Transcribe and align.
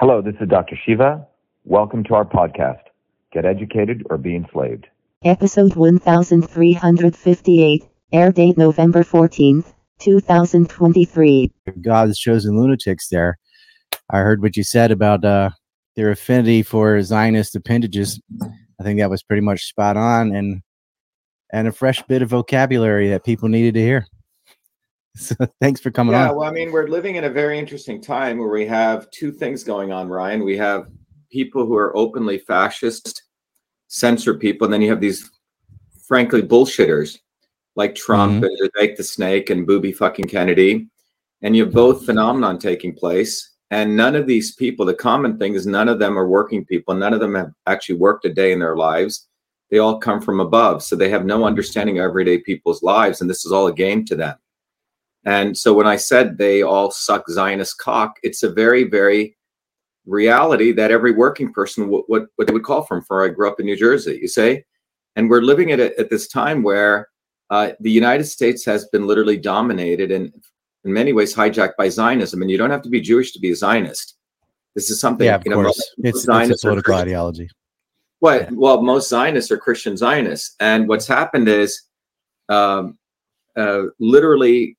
Hello, 0.00 0.22
this 0.22 0.36
is 0.40 0.48
Dr. 0.48 0.78
Shiva. 0.86 1.26
Welcome 1.64 2.04
to 2.04 2.14
our 2.14 2.24
podcast, 2.24 2.82
Get 3.32 3.44
Educated 3.44 4.04
or 4.08 4.16
Be 4.16 4.36
Enslaved. 4.36 4.86
Episode 5.24 5.74
1358, 5.74 7.88
air 8.12 8.30
date 8.30 8.56
November 8.56 9.02
14th, 9.02 9.74
2023. 9.98 11.52
God's 11.80 12.16
chosen 12.16 12.56
lunatics 12.56 13.08
there. 13.08 13.40
I 14.08 14.18
heard 14.18 14.40
what 14.40 14.56
you 14.56 14.62
said 14.62 14.92
about 14.92 15.24
uh, 15.24 15.50
their 15.96 16.12
affinity 16.12 16.62
for 16.62 17.02
Zionist 17.02 17.56
appendages. 17.56 18.20
I 18.80 18.84
think 18.84 19.00
that 19.00 19.10
was 19.10 19.24
pretty 19.24 19.42
much 19.42 19.64
spot 19.64 19.96
on 19.96 20.30
and 20.30 20.62
and 21.52 21.66
a 21.66 21.72
fresh 21.72 22.04
bit 22.04 22.22
of 22.22 22.28
vocabulary 22.28 23.08
that 23.08 23.24
people 23.24 23.48
needed 23.48 23.74
to 23.74 23.80
hear. 23.80 24.06
So 25.16 25.34
thanks 25.60 25.80
for 25.80 25.90
coming 25.90 26.12
yeah, 26.14 26.30
on. 26.30 26.36
well, 26.36 26.48
I 26.48 26.52
mean, 26.52 26.72
we're 26.72 26.88
living 26.88 27.16
in 27.16 27.24
a 27.24 27.30
very 27.30 27.58
interesting 27.58 28.00
time 28.00 28.38
where 28.38 28.48
we 28.48 28.66
have 28.66 29.10
two 29.10 29.32
things 29.32 29.64
going 29.64 29.92
on, 29.92 30.08
Ryan. 30.08 30.44
We 30.44 30.56
have 30.58 30.88
people 31.30 31.66
who 31.66 31.76
are 31.76 31.96
openly 31.96 32.38
fascist, 32.38 33.22
censor 33.88 34.34
people, 34.34 34.66
and 34.66 34.72
then 34.74 34.82
you 34.82 34.90
have 34.90 35.00
these, 35.00 35.30
frankly, 36.06 36.42
bullshitters 36.42 37.18
like 37.76 37.94
Trump 37.94 38.42
Mhm. 38.42 38.46
and 38.60 38.70
Jake 38.78 38.96
the 38.96 39.04
Snake 39.04 39.50
and 39.50 39.66
Booby 39.66 39.92
fucking 39.92 40.26
Kennedy. 40.26 40.88
And 41.42 41.54
you 41.56 41.64
have 41.64 41.72
both 41.74 42.04
phenomenon 42.04 42.58
taking 42.58 42.94
place. 42.94 43.54
And 43.70 43.96
none 43.96 44.16
of 44.16 44.26
these 44.26 44.54
people, 44.54 44.86
the 44.86 44.94
common 44.94 45.38
thing 45.38 45.54
is 45.54 45.66
none 45.66 45.88
of 45.88 45.98
them 45.98 46.18
are 46.18 46.26
working 46.26 46.64
people. 46.64 46.94
None 46.94 47.12
of 47.12 47.20
them 47.20 47.34
have 47.34 47.52
actually 47.66 47.96
worked 47.96 48.24
a 48.24 48.32
day 48.32 48.50
in 48.52 48.58
their 48.58 48.76
lives. 48.76 49.28
They 49.70 49.78
all 49.78 49.98
come 49.98 50.20
from 50.22 50.40
above. 50.40 50.82
So 50.82 50.96
they 50.96 51.10
have 51.10 51.26
no 51.26 51.44
understanding 51.44 51.98
of 51.98 52.04
everyday 52.04 52.38
people's 52.38 52.82
lives. 52.82 53.20
And 53.20 53.28
this 53.28 53.44
is 53.44 53.52
all 53.52 53.66
a 53.66 53.72
game 53.72 54.04
to 54.06 54.16
them. 54.16 54.36
And 55.28 55.54
so 55.58 55.74
when 55.74 55.86
I 55.86 55.96
said 55.96 56.38
they 56.38 56.62
all 56.62 56.90
suck 56.90 57.28
Zionist 57.28 57.76
cock, 57.76 58.18
it's 58.22 58.42
a 58.42 58.50
very, 58.50 58.84
very 58.84 59.36
reality 60.06 60.72
that 60.72 60.90
every 60.90 61.12
working 61.12 61.52
person 61.52 61.90
what 61.90 62.04
what, 62.08 62.28
what 62.36 62.48
they 62.48 62.54
would 62.54 62.64
call 62.64 62.82
from. 62.84 63.02
For 63.02 63.26
I 63.26 63.28
grew 63.28 63.46
up 63.46 63.60
in 63.60 63.66
New 63.66 63.76
Jersey, 63.76 64.18
you 64.22 64.26
say, 64.28 64.64
and 65.16 65.28
we're 65.28 65.42
living 65.42 65.70
at 65.70 65.80
a, 65.80 65.98
at 66.00 66.08
this 66.08 66.28
time 66.28 66.62
where 66.62 67.10
uh, 67.50 67.72
the 67.78 67.90
United 67.90 68.24
States 68.24 68.64
has 68.64 68.86
been 68.86 69.06
literally 69.06 69.36
dominated 69.36 70.10
and 70.10 70.32
in 70.84 70.94
many 70.94 71.12
ways 71.12 71.34
hijacked 71.34 71.76
by 71.76 71.90
Zionism. 71.90 72.40
And 72.40 72.50
you 72.50 72.56
don't 72.56 72.70
have 72.70 72.82
to 72.82 72.88
be 72.88 73.02
Jewish 73.02 73.32
to 73.32 73.38
be 73.38 73.50
a 73.50 73.56
Zionist. 73.56 74.16
This 74.74 74.88
is 74.90 74.98
something 74.98 75.26
yeah, 75.26 75.34
of 75.34 75.42
you 75.44 75.50
know, 75.50 75.62
course. 75.62 75.94
It's, 75.98 76.26
it's 76.26 76.62
a 76.62 76.66
political 76.66 76.94
ideology. 76.94 77.50
what? 78.20 78.44
Yeah. 78.44 78.48
Well, 78.52 78.80
most 78.80 79.10
Zionists 79.10 79.50
are 79.50 79.58
Christian 79.58 79.94
Zionists, 79.94 80.56
and 80.58 80.88
what's 80.88 81.06
happened 81.06 81.48
is, 81.48 81.82
um, 82.48 82.96
uh, 83.58 83.82
literally, 83.98 84.77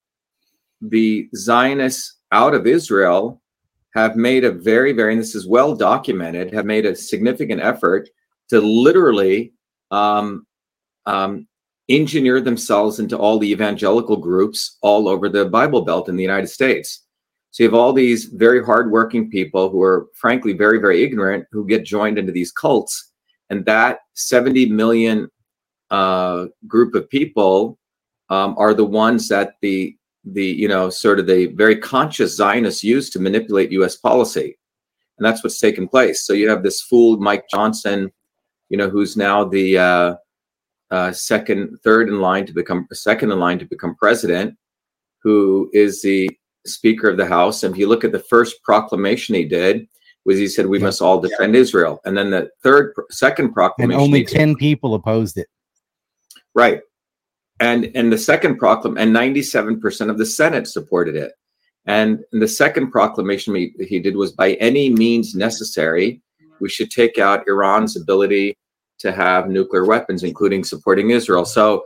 the 0.82 1.30
Zionists 1.36 2.18
out 2.32 2.54
of 2.54 2.68
Israel 2.68 3.42
have 3.96 4.16
made 4.16 4.44
a 4.44 4.52
very, 4.52 4.94
very, 4.94 5.14
and 5.14 5.22
this 5.22 5.36
is 5.36 5.48
well 5.48 5.76
documented, 5.76 6.54
have 6.54 6.66
made 6.66 6.86
a 6.86 6.96
significant 6.96 7.62
effort 7.62 8.10
to 8.50 8.62
literally 8.62 9.54
um, 9.92 10.46
um, 11.06 11.48
engineer 11.90 12.40
themselves 12.40 13.00
into 13.00 13.18
all 13.18 13.40
the 13.40 13.52
evangelical 13.52 14.16
groups 14.16 14.78
all 14.82 15.08
over 15.08 15.28
the 15.28 15.46
Bible 15.46 15.82
Belt 15.82 16.08
in 16.08 16.16
the 16.16 16.24
United 16.24 16.48
States. 16.48 17.04
So 17.52 17.64
you 17.64 17.70
have 17.70 17.80
all 17.80 17.94
these 17.94 18.26
very 18.26 18.64
hardworking 18.64 19.32
people 19.32 19.70
who 19.70 19.82
are, 19.82 20.08
frankly, 20.14 20.54
very, 20.54 20.80
very 20.80 21.04
ignorant 21.04 21.46
who 21.52 21.66
get 21.66 21.84
joined 21.84 22.20
into 22.20 22.32
these 22.32 22.52
cults 22.52 23.12
and 23.50 23.66
that 23.66 24.00
70 24.14 24.68
million 24.68 25.30
uh, 25.90 26.46
group 26.68 26.94
of 26.94 27.10
people 27.10 27.80
um, 28.30 28.56
are 28.58 28.76
the 28.76 28.86
ones 28.86 29.28
that 29.30 29.54
the 29.62 29.98
the 30.26 30.46
you 30.46 30.68
know 30.68 30.90
sort 30.90 31.20
of 31.20 31.28
the 31.28 31.48
very 31.48 31.78
conscious 31.78 32.36
Zionists 32.36 32.84
use 32.84 33.10
to 33.12 33.20
manipulate 33.20 33.72
U.S. 33.74 33.96
policy, 33.96 34.58
and 35.18 35.26
that's 35.26 35.44
what's 35.44 35.60
taken 35.60 35.88
place. 35.88 36.26
So 36.26 36.34
you 36.34 36.50
have 36.50 36.64
this 36.64 36.82
fool 36.82 37.18
Mike 37.18 37.46
Johnson, 37.52 38.12
you 38.70 38.78
know, 38.78 38.90
who's 38.90 39.16
now 39.18 39.46
the 39.46 39.78
uh, 39.78 40.16
uh, 40.92 41.12
second, 41.12 41.78
third 41.84 42.10
in 42.10 42.20
line 42.20 42.46
to 42.46 42.54
become 42.54 42.88
second 42.92 43.32
in 43.32 43.40
line 43.40 43.60
to 43.60 43.66
become 43.66 43.96
president, 43.96 44.56
who 45.24 45.70
is 45.74 46.02
the 46.02 46.30
Speaker 46.66 47.10
of 47.10 47.18
the 47.18 47.26
House. 47.26 47.64
And 47.64 47.74
if 47.74 47.80
you 47.80 47.88
look 47.88 48.04
at 48.04 48.12
the 48.12 48.20
first 48.20 48.62
proclamation 48.64 49.36
he 49.36 49.46
did, 49.46 49.88
was 50.26 50.38
he 50.38 50.48
said 50.48 50.66
we 50.66 50.80
Yeah. 50.80 50.86
must 50.86 51.02
all 51.02 51.20
defend 51.22 51.56
Israel, 51.56 52.02
and 52.06 52.16
then 52.18 52.30
the 52.30 52.50
third, 52.62 52.94
second 53.10 53.54
proclamation, 53.54 53.94
And 54.00 54.02
only 54.08 54.20
he 54.20 54.26
did- 54.26 54.36
10 54.36 54.56
people 54.58 54.94
opposed 54.94 55.38
it. 55.38 55.48
right, 56.54 56.82
and 57.60 57.92
and 57.96 58.12
the 58.12 58.18
second 58.18 58.60
proclam, 58.60 59.00
and 59.00 59.12
ninety 59.12 59.42
seven 59.42 59.80
percent 59.80 60.10
of 60.10 60.18
the 60.18 60.26
Senate 60.26 60.68
supported 60.68 61.16
it, 61.16 61.34
and 61.86 62.24
the 62.32 62.48
second 62.48 62.92
proclamation 62.92 63.56
he, 63.56 63.74
he 63.80 64.00
did 64.00 64.16
was 64.16 64.32
by 64.32 64.54
any 64.54 64.90
means 64.90 65.36
necessary, 65.36 66.22
we 66.60 66.70
should 66.70 66.92
take 66.92 67.18
out 67.18 67.48
Iran's 67.48 67.96
ability 67.96 68.58
to 69.00 69.12
have 69.12 69.50
nuclear 69.50 69.86
weapons, 69.86 70.24
including 70.24 70.64
supporting 70.64 71.12
Israel. 71.12 71.46
So. 71.46 71.84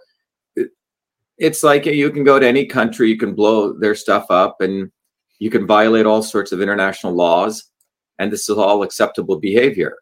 It's 1.40 1.64
like 1.64 1.88
you 1.88 2.12
can 2.12 2.24
go 2.24 2.38
to 2.38 2.48
any 2.48 2.68
country, 2.68 3.10
you 3.10 3.18
can 3.18 3.34
blow 3.34 3.74
their 3.74 3.96
stuff 3.96 4.28
up, 4.30 4.62
and 4.62 4.92
you 5.40 5.50
can 5.50 5.66
violate 5.66 6.06
all 6.06 6.22
sorts 6.22 6.52
of 6.52 6.62
international 6.62 7.14
laws, 7.14 7.72
and 8.20 8.32
this 8.32 8.48
is 8.50 8.56
all 8.56 8.84
acceptable 8.84 9.40
behavior. 9.40 9.98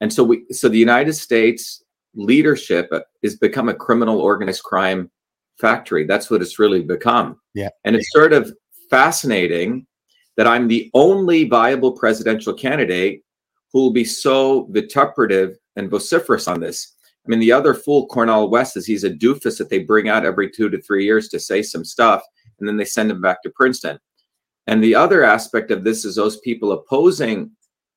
And 0.00 0.12
so 0.12 0.24
we, 0.24 0.44
so 0.50 0.68
the 0.68 0.76
United 0.76 1.12
States 1.12 1.84
leadership 2.16 2.90
has 3.22 3.36
become 3.36 3.68
a 3.68 3.74
criminal 3.74 4.20
organized 4.20 4.62
crime 4.62 5.10
factory. 5.60 6.04
That's 6.04 6.30
what 6.30 6.42
it's 6.42 6.58
really 6.58 6.82
become. 6.82 7.38
Yeah. 7.54 7.68
And 7.84 7.94
it's 7.94 8.10
sort 8.12 8.32
of 8.32 8.52
fascinating 8.90 9.86
that 10.36 10.46
I'm 10.46 10.68
the 10.68 10.90
only 10.94 11.48
viable 11.48 11.92
presidential 11.92 12.52
candidate 12.52 13.22
who 13.72 13.80
will 13.80 13.92
be 13.92 14.04
so 14.04 14.66
vituperative 14.70 15.56
and 15.76 15.90
vociferous 15.90 16.48
on 16.48 16.60
this. 16.60 16.94
I 17.26 17.28
mean, 17.28 17.40
the 17.40 17.52
other 17.52 17.74
fool, 17.74 18.06
Cornel 18.06 18.48
West, 18.50 18.76
is 18.76 18.86
he's 18.86 19.04
a 19.04 19.10
doofus 19.10 19.58
that 19.58 19.68
they 19.68 19.80
bring 19.80 20.08
out 20.08 20.24
every 20.24 20.50
two 20.50 20.70
to 20.70 20.80
three 20.80 21.04
years 21.04 21.28
to 21.30 21.40
say 21.40 21.62
some 21.62 21.84
stuff, 21.84 22.22
and 22.58 22.68
then 22.68 22.76
they 22.76 22.84
send 22.84 23.10
him 23.10 23.20
back 23.20 23.42
to 23.42 23.50
Princeton. 23.50 23.98
And 24.68 24.82
the 24.82 24.94
other 24.94 25.24
aspect 25.24 25.70
of 25.70 25.84
this 25.84 26.04
is 26.04 26.14
those 26.14 26.38
people 26.40 26.72
opposing 26.72 27.50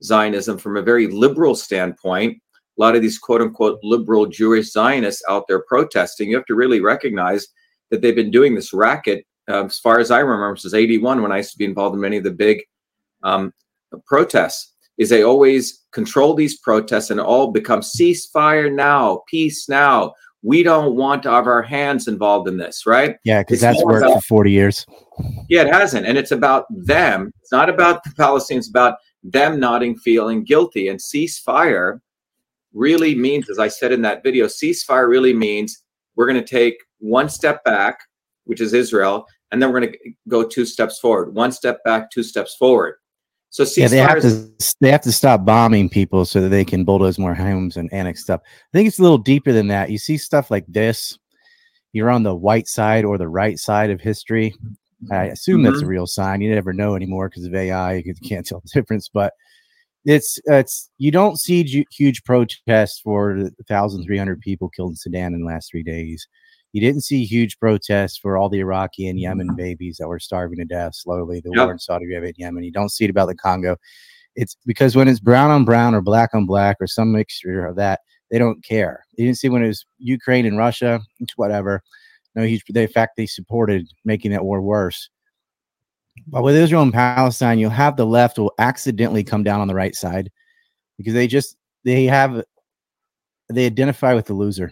Zionism 0.04 0.58
from 0.58 0.78
a 0.78 0.82
very 0.82 1.08
liberal 1.08 1.56
standpoint. 1.56 2.42
A 2.80 2.82
lot 2.82 2.96
of 2.96 3.02
these 3.02 3.20
quote 3.20 3.42
unquote 3.42 3.80
liberal 3.84 4.26
Jewish 4.26 4.72
Zionists 4.72 5.22
out 5.30 5.46
there 5.48 5.64
protesting, 5.68 6.30
you 6.30 6.36
have 6.38 6.46
to 6.46 6.56
really 6.56 6.80
recognize 6.80 7.48
that 7.90 8.02
they've 8.02 8.16
been 8.16 8.32
doing 8.32 8.56
this 8.56 8.74
racket 8.74 9.26
uh, 9.50 9.66
as 9.66 9.80
far 9.80 10.00
as 10.00 10.12
I 10.12 10.20
remember 10.20 10.56
since 10.56 10.74
81 10.74 11.22
when 11.22 11.32
I 11.32 11.38
used 11.38 11.52
to 11.52 11.58
be 11.58 11.66
involved 11.66 11.96
in 11.96 12.02
many 12.02 12.18
of 12.18 12.24
the 12.24 12.32
big 12.32 12.62
um, 13.24 13.54
protests. 14.06 14.74
Is 14.98 15.10
they 15.10 15.24
always 15.24 15.86
control 15.92 16.34
these 16.34 16.58
protests 16.60 17.10
and 17.10 17.20
all 17.22 17.52
become 17.52 17.80
ceasefire 17.82 18.74
now, 18.74 19.24
peace 19.30 19.68
now. 19.70 20.14
We 20.42 20.64
don't 20.64 20.96
want 20.96 21.24
to 21.24 21.32
have 21.32 21.48
our 21.48 21.62
hands 21.62 22.08
involved 22.08 22.48
in 22.48 22.58
this, 22.58 22.86
right? 22.86 23.16
Yeah, 23.26 23.42
because 23.42 23.60
that's 23.62 23.84
worked 23.84 24.06
about- 24.06 24.16
for 24.16 24.22
40 24.22 24.52
years. 24.52 24.86
Yeah, 25.50 25.64
it 25.64 25.74
hasn't. 25.74 26.06
And 26.06 26.18
it's 26.18 26.32
about 26.32 26.66
them. 26.70 27.32
It's 27.42 27.52
not 27.52 27.70
about 27.70 28.04
the 28.04 28.12
Palestinians, 28.12 28.58
it's 28.60 28.70
about 28.70 28.98
them 29.24 29.60
nodding, 29.60 29.98
feeling 29.98 30.44
guilty. 30.46 30.88
And 30.88 31.00
ceasefire 31.00 32.00
really 32.74 33.16
means, 33.16 33.50
as 33.50 33.60
I 33.60 33.68
said 33.68 33.92
in 33.92 34.02
that 34.04 34.24
video, 34.24 34.46
ceasefire 34.46 35.08
really 35.08 35.34
means 35.34 35.84
we're 36.16 36.28
going 36.28 36.42
to 36.42 36.48
take 36.48 36.76
one 37.00 37.30
step 37.30 37.64
back, 37.64 38.00
which 38.46 38.62
is 38.62 38.74
Israel, 38.74 39.26
and 39.52 39.62
then 39.62 39.72
we're 39.72 39.80
going 39.80 39.94
to 39.94 40.12
go 40.28 40.44
two 40.44 40.66
steps 40.66 41.00
forward. 41.00 41.34
One 41.34 41.52
step 41.52 41.84
back, 41.84 42.12
two 42.12 42.24
steps 42.24 42.56
forward. 42.56 42.96
So 43.50 43.64
ceasefire 43.64 43.78
Yeah, 43.78 43.88
they 43.88 43.98
have 43.98 44.18
is- 44.18 44.50
to 44.58 44.76
they 44.82 44.92
have 44.92 45.02
to 45.02 45.12
stop 45.12 45.46
bombing 45.46 45.90
people 45.90 46.26
so 46.26 46.42
that 46.42 46.50
they 46.50 46.66
can 46.66 46.84
bulldoze 46.84 47.18
more 47.18 47.34
homes 47.34 47.78
and 47.78 47.92
annex 47.92 48.22
stuff. 48.22 48.42
I 48.46 48.78
think 48.78 48.88
it's 48.88 49.00
a 49.00 49.04
little 49.04 49.18
deeper 49.18 49.52
than 49.52 49.68
that. 49.68 49.90
You 49.90 49.98
see 49.98 50.18
stuff 50.18 50.52
like 50.52 50.66
this, 50.68 51.18
you're 51.94 52.12
on 52.12 52.24
the 52.24 52.36
white 52.36 52.68
side 52.68 53.06
or 53.06 53.18
the 53.18 53.28
right 53.28 53.58
side 53.58 53.90
of 53.90 54.00
history. 54.00 54.54
I 55.12 55.26
assume 55.26 55.64
that's 55.64 55.78
a 55.78 55.80
mm-hmm. 55.80 55.88
real 55.88 56.08
sign. 56.08 56.42
You 56.42 56.54
never 56.54 56.74
know 56.74 56.96
anymore 56.96 57.30
because 57.30 57.46
of 57.46 57.56
AI. 57.56 57.96
You 58.06 58.14
can't 58.24 58.46
tell 58.46 58.62
the 58.62 58.70
difference, 58.74 59.10
but 59.12 59.34
it's 60.06 60.40
it's 60.46 60.90
you 60.98 61.12
don't 61.12 61.40
see 61.40 61.64
ju- 61.64 61.86
huge 61.92 62.24
protests 62.24 63.00
for 63.00 63.36
the 63.36 63.52
1,300 63.68 64.40
people 64.40 64.70
killed 64.70 64.92
in 64.92 64.96
Sudan 64.96 65.34
in 65.34 65.42
the 65.42 65.48
last 65.48 65.70
three 65.72 65.84
days. 65.84 66.28
You 66.72 66.82
didn't 66.82 67.02
see 67.02 67.26
huge 67.26 67.58
protests 67.60 68.18
for 68.18 68.38
all 68.38 68.50
the 68.50 68.60
Iraqi 68.60 69.08
and 69.08 69.20
Yemen 69.20 69.48
mm-hmm. 69.48 69.56
babies 69.56 69.98
that 69.98 70.08
were 70.08 70.20
starving 70.20 70.60
to 70.60 70.66
death 70.66 70.96
slowly. 70.96 71.42
The 71.42 71.52
Yep. 71.54 71.66
war 71.66 71.72
in 71.72 71.80
Saudi 71.80 72.06
Arabia 72.06 72.30
and 72.30 72.38
Yemen. 72.38 72.64
You 72.64 72.72
don't 72.72 72.92
see 72.92 73.06
it 73.06 73.10
about 73.10 73.28
the 73.28 73.36
Congo. 73.36 73.76
It's 74.36 74.56
because 74.66 74.96
when 74.96 75.08
it's 75.08 75.20
brown 75.20 75.50
on 75.50 75.66
brown 75.66 75.96
or 75.96 76.02
black 76.02 76.30
on 76.34 76.46
black 76.46 76.78
or 76.80 76.88
some 76.88 77.12
mixture 77.12 77.66
of 77.66 77.76
that, 77.78 78.02
they 78.32 78.38
don't 78.38 78.64
care. 78.64 79.06
You 79.18 79.26
didn't 79.26 79.40
see 79.40 79.50
when 79.50 79.64
it 79.64 79.68
was 79.68 79.86
Ukraine 79.98 80.46
and 80.46 80.58
Russia, 80.58 81.02
it's 81.20 81.38
whatever. 81.38 81.82
No, 82.36 82.44
huge. 82.44 82.64
They, 82.70 82.84
in 82.84 82.90
fact, 82.90 83.18
they 83.18 83.26
supported 83.26 83.88
making 84.06 84.32
that 84.32 84.46
war 84.46 84.62
worse. 84.62 85.10
But 86.28 86.44
with 86.44 86.56
Israel 86.56 86.84
and 86.84 86.94
Palestine, 86.94 87.60
you'll 87.60 87.70
have 87.72 87.96
the 87.96 88.06
left 88.06 88.38
will 88.38 88.54
accidentally 88.60 89.24
come 89.24 89.44
down 89.44 89.62
on 89.62 89.68
the 89.68 89.76
right 89.76 89.96
side 89.96 90.30
because 90.98 91.14
they 91.14 91.28
just 91.28 91.56
they 91.84 92.06
have 92.06 92.44
they 93.52 93.66
identify 93.66 94.14
with 94.14 94.26
the 94.26 94.34
loser, 94.34 94.72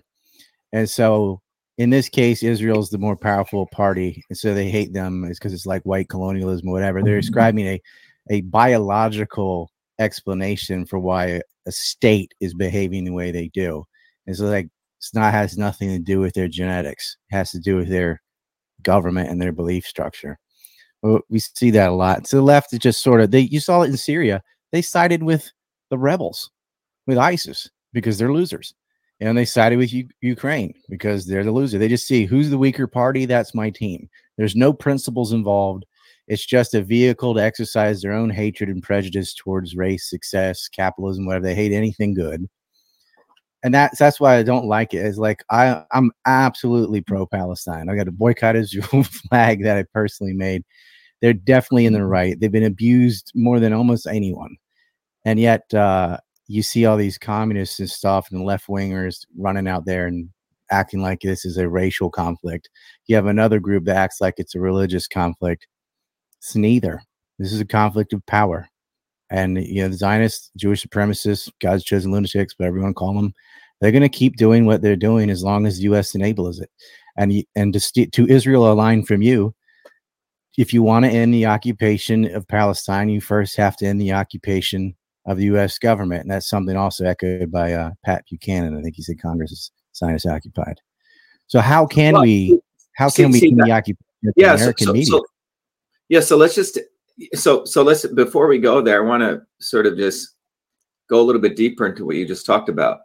and 0.74 0.90
so 0.90 1.42
in 1.78 1.92
this 1.92 2.10
case, 2.10 2.42
Israel's 2.44 2.90
the 2.90 2.98
more 2.98 3.16
powerful 3.16 3.68
party, 3.68 4.24
and 4.30 4.38
so 4.38 4.54
they 4.54 4.70
hate 4.70 4.94
them. 4.94 5.24
It's 5.26 5.40
because 5.40 5.54
it's 5.54 5.66
like 5.66 5.84
white 5.84 6.10
colonialism 6.10 6.68
or 6.68 6.74
whatever. 6.74 7.02
They're 7.02 7.14
mm-hmm. 7.14 7.22
describing 7.22 7.68
a 7.68 7.82
a 8.30 8.42
biological 8.42 9.72
explanation 10.00 10.86
for 10.86 11.00
why 11.00 11.42
a 11.66 11.72
state 11.72 12.34
is 12.40 12.54
behaving 12.54 13.06
the 13.06 13.14
way 13.14 13.32
they 13.32 13.50
do. 13.50 13.84
It's 14.26 14.40
like 14.40 14.70
it's 14.98 15.14
not 15.14 15.34
has 15.34 15.58
nothing 15.58 15.90
to 15.90 16.00
do 16.00 16.20
with 16.20 16.34
their 16.34 16.48
genetics. 16.48 17.18
It 17.32 17.36
has 17.36 17.52
to 17.52 17.60
do 17.60 17.76
with 17.76 17.90
their 17.90 18.22
government 18.82 19.30
and 19.30 19.42
their 19.42 19.52
belief 19.52 19.86
structure. 19.86 20.40
Well, 21.04 21.22
we 21.30 21.40
see 21.40 21.72
that 21.72 21.90
a 21.90 21.94
lot. 21.94 22.26
To 22.26 22.38
the 22.38 22.42
left, 22.42 22.74
it 22.74 22.80
just 22.82 23.02
sort 23.02 23.22
of 23.22 23.32
they 23.32 23.42
you 23.42 23.60
saw 23.60 23.82
it 23.84 23.90
in 23.90 23.98
Syria. 23.98 24.42
They 24.72 24.82
sided 24.82 25.24
with 25.24 25.50
the 25.90 25.98
rebels, 25.98 26.52
with 27.06 27.18
ISIS, 27.18 27.70
because 27.94 28.18
they're 28.18 28.34
losers. 28.34 28.74
And 29.20 29.36
they 29.38 29.46
sided 29.46 29.78
with 29.78 29.94
U- 29.94 30.10
Ukraine 30.22 30.74
because 30.90 31.26
they're 31.26 31.44
the 31.44 31.52
loser. 31.52 31.80
They 31.80 31.88
just 31.88 32.08
see 32.08 32.26
who's 32.26 32.50
the 32.52 32.58
weaker 32.58 32.86
party. 32.86 33.26
That's 33.26 33.56
my 33.56 33.70
team. 33.72 34.10
There's 34.38 34.56
no 34.56 34.72
principles 34.74 35.34
involved. 35.34 35.86
It's 36.28 36.46
just 36.46 36.76
a 36.76 36.82
vehicle 36.82 37.34
to 37.34 37.42
exercise 37.42 38.02
their 38.02 38.12
own 38.12 38.30
hatred 38.30 38.70
and 38.70 38.84
prejudice 38.84 39.34
towards 39.34 39.76
race, 39.76 40.10
success, 40.10 40.68
capitalism, 40.68 41.26
whatever. 41.26 41.46
They 41.46 41.56
hate 41.56 41.72
anything 41.72 42.14
good. 42.14 42.48
And 43.64 43.74
that's 43.74 43.98
that's 43.98 44.20
why 44.20 44.38
I 44.38 44.44
don't 44.44 44.68
like 44.68 44.94
it. 44.94 45.06
Is 45.06 45.18
like 45.18 45.44
I 45.50 45.84
I'm 45.92 46.12
absolutely 46.26 47.02
pro 47.02 47.26
Palestine. 47.26 47.90
I 47.90 47.96
got 47.96 48.08
a 48.08 48.12
boycott 48.12 48.56
Israel 48.56 49.04
flag 49.30 49.64
that 49.64 49.78
I 49.78 49.84
personally 49.94 50.34
made. 50.34 50.64
They're 51.22 51.34
definitely 51.34 51.88
in 51.88 51.94
the 51.94 52.06
right. 52.06 52.40
They've 52.40 52.52
been 52.52 52.64
abused 52.64 53.32
more 53.36 53.60
than 53.60 53.74
almost 53.74 54.08
anyone, 54.08 54.56
and 55.26 55.40
yet 55.40 55.74
uh, 55.74 56.18
you 56.48 56.64
see 56.64 56.86
all 56.86 56.98
these 56.98 57.18
communists 57.18 57.80
and 57.80 57.90
stuff 57.90 58.30
and 58.32 58.46
left 58.46 58.68
wingers 58.68 59.26
running 59.38 59.68
out 59.68 59.86
there 59.86 60.08
and 60.08 60.30
acting 60.72 61.02
like 61.02 61.22
this 61.22 61.46
is 61.46 61.58
a 61.58 61.70
racial 61.70 62.10
conflict. 62.10 62.70
You 63.08 63.16
have 63.16 63.26
another 63.26 63.60
group 63.60 63.86
that 63.86 63.98
acts 63.98 64.22
like 64.22 64.36
it's 64.38 64.56
a 64.56 64.60
religious 64.60 65.08
conflict. 65.08 65.68
It's 66.40 66.56
neither. 66.56 67.02
This 67.40 67.54
is 67.54 67.62
a 67.62 67.66
conflict 67.66 68.14
of 68.14 68.26
power. 68.26 68.70
And 69.30 69.58
you 69.66 69.82
know, 69.82 69.90
the 69.90 69.98
Zionists, 69.98 70.52
Jewish 70.56 70.86
supremacists, 70.86 71.52
God's 71.60 71.84
chosen 71.84 72.12
lunatics, 72.12 72.54
whatever 72.58 72.78
you 72.78 72.84
want 72.84 72.96
to 72.96 73.00
call 73.00 73.14
them, 73.14 73.34
they're 73.82 73.92
going 73.92 74.02
to 74.02 74.10
keep 74.10 74.38
doing 74.38 74.66
what 74.66 74.82
they're 74.82 74.96
doing 74.96 75.30
as 75.30 75.44
long 75.44 75.66
as 75.66 75.78
the 75.78 75.84
U.S. 75.84 76.16
enables 76.16 76.60
it. 76.60 76.70
And 77.18 77.34
and 77.56 77.74
to, 77.74 77.80
st- 77.80 78.14
to 78.14 78.28
Israel, 78.28 78.72
a 78.72 78.74
line 78.74 79.04
from 79.04 79.22
you: 79.22 79.54
if 80.58 80.74
you 80.74 80.84
want 80.84 81.06
to 81.06 81.12
end 81.12 81.34
the 81.34 81.46
occupation 81.46 82.34
of 82.34 82.48
Palestine, 82.48 83.10
you 83.10 83.22
first 83.22 83.56
have 83.58 83.78
to 83.78 83.86
end 83.86 84.02
the 84.02 84.14
occupation 84.14 84.96
of 85.26 85.38
the 85.38 85.46
U.S. 85.46 85.78
government, 85.78 86.22
and 86.22 86.32
that's 86.32 86.50
something 86.50 86.76
also 86.76 87.06
echoed 87.06 87.52
by 87.52 87.74
uh, 87.74 87.92
Pat 88.06 88.24
Buchanan. 88.30 88.78
I 88.78 88.82
think 88.82 88.96
he 88.96 89.04
said 89.04 89.22
Congress 89.22 89.52
is 89.52 89.72
Zionist 89.96 90.26
occupied. 90.26 90.80
So 91.48 91.60
how 91.60 91.86
can 91.86 92.14
well, 92.14 92.24
we? 92.24 92.60
How 92.96 93.10
can 93.10 93.32
we 93.32 93.40
see 93.40 93.54
the 93.54 93.72
occupation 93.72 94.34
yeah, 94.36 94.56
American 94.56 94.86
so, 94.86 94.92
so, 94.92 94.94
media? 94.94 95.06
So, 95.06 95.26
yeah, 96.10 96.20
so 96.22 96.38
let's 96.38 96.56
just 96.56 96.80
so 97.34 97.66
so 97.66 97.84
let's 97.84 98.06
before 98.08 98.48
we 98.48 98.60
go 98.60 98.82
there, 98.82 99.04
I 99.04 99.08
want 99.08 99.24
to 99.24 99.42
sort 99.60 99.86
of 99.86 99.98
just 99.98 100.36
go 101.10 101.22
a 101.22 101.24
little 101.24 101.42
bit 101.42 101.56
deeper 101.56 101.88
into 101.88 102.06
what 102.06 102.16
you 102.16 102.28
just 102.28 102.46
talked 102.46 102.70
about, 102.70 103.00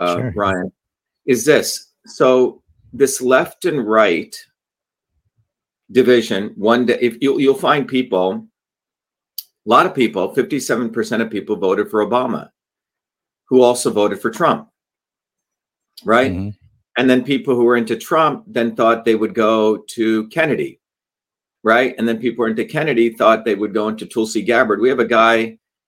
uh, 0.00 0.16
sure. 0.16 0.32
Ryan. 0.36 0.72
Is 1.26 1.44
this 1.44 1.92
so? 2.06 2.62
This 2.92 3.20
left 3.20 3.66
and 3.66 3.86
right 3.86 4.34
division. 5.90 6.54
One 6.56 6.86
day, 6.86 6.98
if 7.00 7.18
you, 7.20 7.38
you'll 7.38 7.54
find 7.54 7.86
people, 7.86 8.46
a 9.38 9.68
lot 9.68 9.84
of 9.84 9.94
people, 9.94 10.32
fifty-seven 10.32 10.90
percent 10.90 11.20
of 11.20 11.30
people 11.30 11.56
voted 11.56 11.90
for 11.90 12.06
Obama, 12.06 12.48
who 13.48 13.60
also 13.60 13.90
voted 13.90 14.20
for 14.20 14.30
Trump, 14.30 14.68
right? 16.04 16.32
Mm-hmm. 16.32 16.50
And 16.96 17.10
then 17.10 17.22
people 17.22 17.54
who 17.54 17.64
were 17.64 17.76
into 17.76 17.96
Trump 17.96 18.44
then 18.46 18.74
thought 18.74 19.04
they 19.04 19.16
would 19.16 19.34
go 19.34 19.78
to 19.88 20.28
Kennedy 20.28 20.80
right? 21.66 21.96
And 21.98 22.06
then 22.06 22.20
people 22.20 22.44
into 22.44 22.64
Kennedy 22.64 23.10
thought 23.10 23.44
they 23.44 23.56
would 23.56 23.74
go 23.74 23.88
into 23.88 24.06
Tulsi 24.06 24.40
Gabbard. 24.40 24.80
We 24.80 24.88
have 24.88 25.00
a 25.00 25.04
guy, 25.04 25.36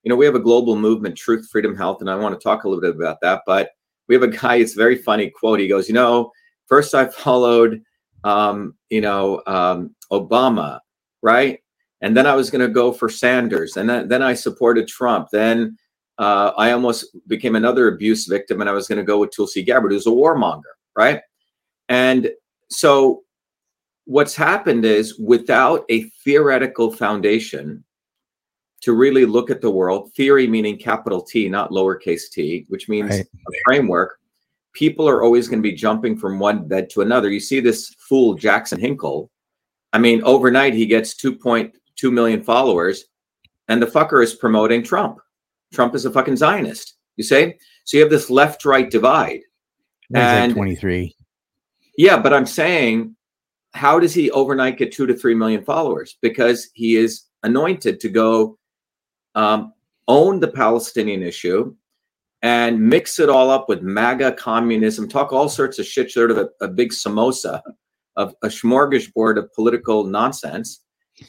you 0.03 0.09
know, 0.09 0.17
we 0.17 0.25
have 0.25 0.35
a 0.35 0.39
global 0.39 0.75
movement, 0.75 1.15
Truth, 1.15 1.47
Freedom, 1.49 1.73
Health, 1.73 2.01
and 2.01 2.09
I 2.09 2.17
want 2.17 2.37
to 2.37 2.43
talk 2.43 2.65
a 2.65 2.67
little 2.67 2.81
bit 2.81 2.97
about 2.97 3.21
that. 3.21 3.43
But 3.45 3.69
we 4.09 4.13
have 4.13 4.21
a 4.21 4.27
guy, 4.27 4.55
it's 4.55 4.73
a 4.73 4.77
very 4.77 4.97
funny 4.97 5.29
quote. 5.29 5.61
He 5.61 5.69
goes, 5.69 5.87
you 5.87 5.93
know, 5.93 6.33
first 6.67 6.93
I 6.93 7.05
followed, 7.05 7.81
um, 8.25 8.75
you 8.89 8.99
know, 8.99 9.41
um, 9.47 9.95
Obama, 10.11 10.81
right? 11.21 11.61
And 12.01 12.15
then 12.15 12.27
I 12.27 12.35
was 12.35 12.51
going 12.51 12.67
to 12.67 12.73
go 12.73 12.91
for 12.91 13.07
Sanders, 13.07 13.77
and 13.77 13.89
then, 13.89 14.09
then 14.09 14.21
I 14.21 14.33
supported 14.33 14.85
Trump. 14.89 15.29
Then 15.31 15.77
uh, 16.17 16.51
I 16.57 16.73
almost 16.73 17.05
became 17.25 17.55
another 17.55 17.87
abuse 17.87 18.25
victim, 18.25 18.59
and 18.59 18.69
I 18.69 18.73
was 18.73 18.89
going 18.89 18.97
to 18.97 19.05
go 19.05 19.19
with 19.19 19.33
Tulsi 19.33 19.63
Gabbard, 19.63 19.93
who's 19.93 20.07
a 20.07 20.09
warmonger, 20.09 20.75
right? 20.93 21.21
And 21.87 22.31
so 22.69 23.23
what's 24.09 24.35
happened 24.35 24.85
is 24.85 25.19
without 25.19 25.85
a 25.89 26.01
theoretical 26.23 26.91
foundation 26.91 27.83
to 28.81 28.93
really 28.93 29.23
look 29.23 29.51
at 29.51 29.61
the 29.61 29.69
world, 29.69 30.11
theory 30.15 30.47
meaning 30.47 30.79
capital 30.79 31.21
T, 31.21 31.47
not 31.47 31.69
lowercase 31.69 32.23
t, 32.31 32.65
which 32.69 32.89
means 32.89 33.11
right. 33.11 33.25
a 33.25 33.51
framework, 33.65 34.19
people 34.73 35.07
are 35.07 35.21
always 35.21 35.47
going 35.47 35.59
to 35.59 35.69
be 35.69 35.75
jumping 35.75 36.17
from 36.17 36.39
one 36.39 36.67
bed 36.67 36.89
to 36.89 37.01
another. 37.01 37.29
You 37.29 37.39
see 37.39 37.59
this 37.59 37.93
fool, 37.99 38.33
Jackson 38.33 38.79
Hinkle. 38.79 39.29
I 39.93 39.99
mean, 39.99 40.23
overnight 40.23 40.73
he 40.73 40.87
gets 40.87 41.13
2.2 41.13 42.11
million 42.11 42.41
followers, 42.41 43.05
and 43.67 43.79
the 43.79 43.85
fucker 43.85 44.23
is 44.23 44.33
promoting 44.33 44.81
Trump. 44.81 45.19
Trump 45.71 45.93
is 45.93 46.05
a 46.05 46.11
fucking 46.11 46.37
Zionist. 46.37 46.95
You 47.15 47.23
say? 47.23 47.59
So 47.83 47.97
you 47.97 48.01
have 48.01 48.09
this 48.09 48.31
left 48.31 48.65
right 48.65 48.89
divide. 48.89 49.41
and 50.15 50.53
23. 50.55 51.15
Yeah, 51.95 52.19
but 52.19 52.33
I'm 52.33 52.47
saying 52.47 53.15
how 53.73 53.99
does 53.99 54.13
he 54.13 54.31
overnight 54.31 54.77
get 54.77 54.91
two 54.91 55.05
to 55.05 55.13
three 55.13 55.35
million 55.35 55.63
followers? 55.63 56.17
Because 56.21 56.69
he 56.73 56.95
is 56.95 57.23
anointed 57.43 57.99
to 57.99 58.09
go 58.09 58.57
um, 59.35 59.73
own 60.07 60.39
the 60.39 60.47
Palestinian 60.47 61.23
issue 61.23 61.75
and 62.41 62.81
mix 62.81 63.19
it 63.19 63.29
all 63.29 63.49
up 63.49 63.67
with 63.67 63.81
MAGA 63.81 64.33
communism, 64.33 65.07
talk 65.07 65.33
all 65.33 65.49
sorts 65.49 65.77
of 65.77 65.85
shit, 65.85 66.11
sort 66.11 66.31
of 66.31 66.37
a, 66.37 66.49
a 66.61 66.67
big 66.67 66.91
samosa 66.91 67.61
of 68.15 68.33
a 68.43 68.47
smorgasbord 68.47 69.37
of 69.37 69.53
political 69.53 70.05
nonsense, 70.05 70.81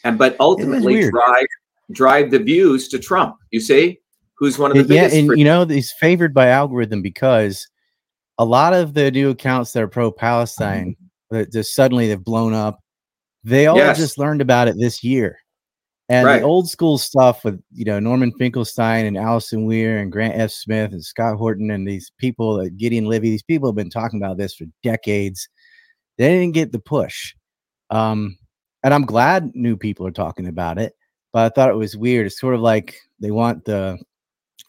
and 0.04 0.18
but 0.18 0.36
ultimately 0.40 1.10
drive 1.10 1.46
drive 1.92 2.30
the 2.30 2.38
views 2.38 2.88
to 2.88 2.98
Trump. 2.98 3.36
You 3.50 3.60
see, 3.60 4.00
who's 4.36 4.58
one 4.58 4.70
of 4.70 4.88
the 4.88 4.94
yeah, 4.94 5.08
biggest. 5.08 5.16
and 5.16 5.38
you 5.38 5.44
know 5.44 5.64
he's 5.64 5.92
favored 5.92 6.32
by 6.32 6.48
algorithm 6.48 7.02
because 7.02 7.68
a 8.38 8.44
lot 8.44 8.72
of 8.72 8.94
the 8.94 9.10
new 9.10 9.30
accounts 9.30 9.72
that 9.72 9.82
are 9.82 9.88
pro 9.88 10.10
Palestine 10.10 10.96
that 11.30 11.52
just 11.52 11.74
suddenly 11.74 12.08
they've 12.08 12.22
blown 12.22 12.54
up. 12.54 12.80
They 13.44 13.66
all 13.66 13.76
yes. 13.76 13.98
just 13.98 14.18
learned 14.18 14.40
about 14.40 14.68
it 14.68 14.76
this 14.78 15.02
year. 15.02 15.38
And 16.08 16.26
right. 16.26 16.40
the 16.40 16.44
old 16.44 16.68
school 16.68 16.98
stuff 16.98 17.44
with 17.44 17.62
you 17.72 17.84
know 17.84 18.00
Norman 18.00 18.32
Finkelstein 18.32 19.06
and 19.06 19.16
Allison 19.16 19.64
Weir 19.64 19.98
and 19.98 20.10
Grant 20.10 20.38
F. 20.38 20.50
Smith 20.50 20.92
and 20.92 21.04
Scott 21.04 21.36
Horton 21.36 21.70
and 21.70 21.86
these 21.86 22.10
people, 22.18 22.68
Gideon 22.76 23.04
Levy, 23.04 23.30
these 23.30 23.44
people 23.44 23.68
have 23.68 23.76
been 23.76 23.90
talking 23.90 24.20
about 24.20 24.36
this 24.36 24.54
for 24.54 24.64
decades. 24.82 25.48
They 26.18 26.28
didn't 26.28 26.54
get 26.54 26.72
the 26.72 26.80
push, 26.80 27.32
um, 27.90 28.36
and 28.82 28.92
I'm 28.92 29.06
glad 29.06 29.52
new 29.54 29.76
people 29.76 30.04
are 30.04 30.10
talking 30.10 30.48
about 30.48 30.78
it. 30.78 30.94
But 31.32 31.44
I 31.44 31.54
thought 31.54 31.70
it 31.70 31.76
was 31.76 31.96
weird. 31.96 32.26
It's 32.26 32.40
sort 32.40 32.56
of 32.56 32.60
like 32.60 32.96
they 33.20 33.30
want 33.30 33.64
the 33.64 33.96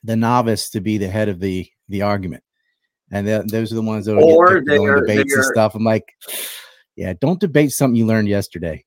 the 0.04 0.16
novice 0.16 0.70
to 0.70 0.80
be 0.80 1.00
the 1.00 1.10
head 1.10 1.28
of 1.28 1.40
the 1.40 1.68
the 1.90 2.04
argument 2.04 2.44
and 3.12 3.28
those 3.50 3.72
are 3.72 3.76
the 3.76 3.82
ones 3.82 4.06
that 4.06 4.16
or 4.16 4.62
get 4.62 4.80
are, 4.80 5.02
debates 5.02 5.34
and 5.34 5.44
stuff. 5.44 5.76
I'm 5.76 5.84
like, 5.84 6.16
yeah, 6.96 7.14
don't 7.20 7.40
debate 7.40 7.72
something 7.72 7.96
you 7.96 8.06
learned 8.06 8.28
yesterday. 8.28 8.84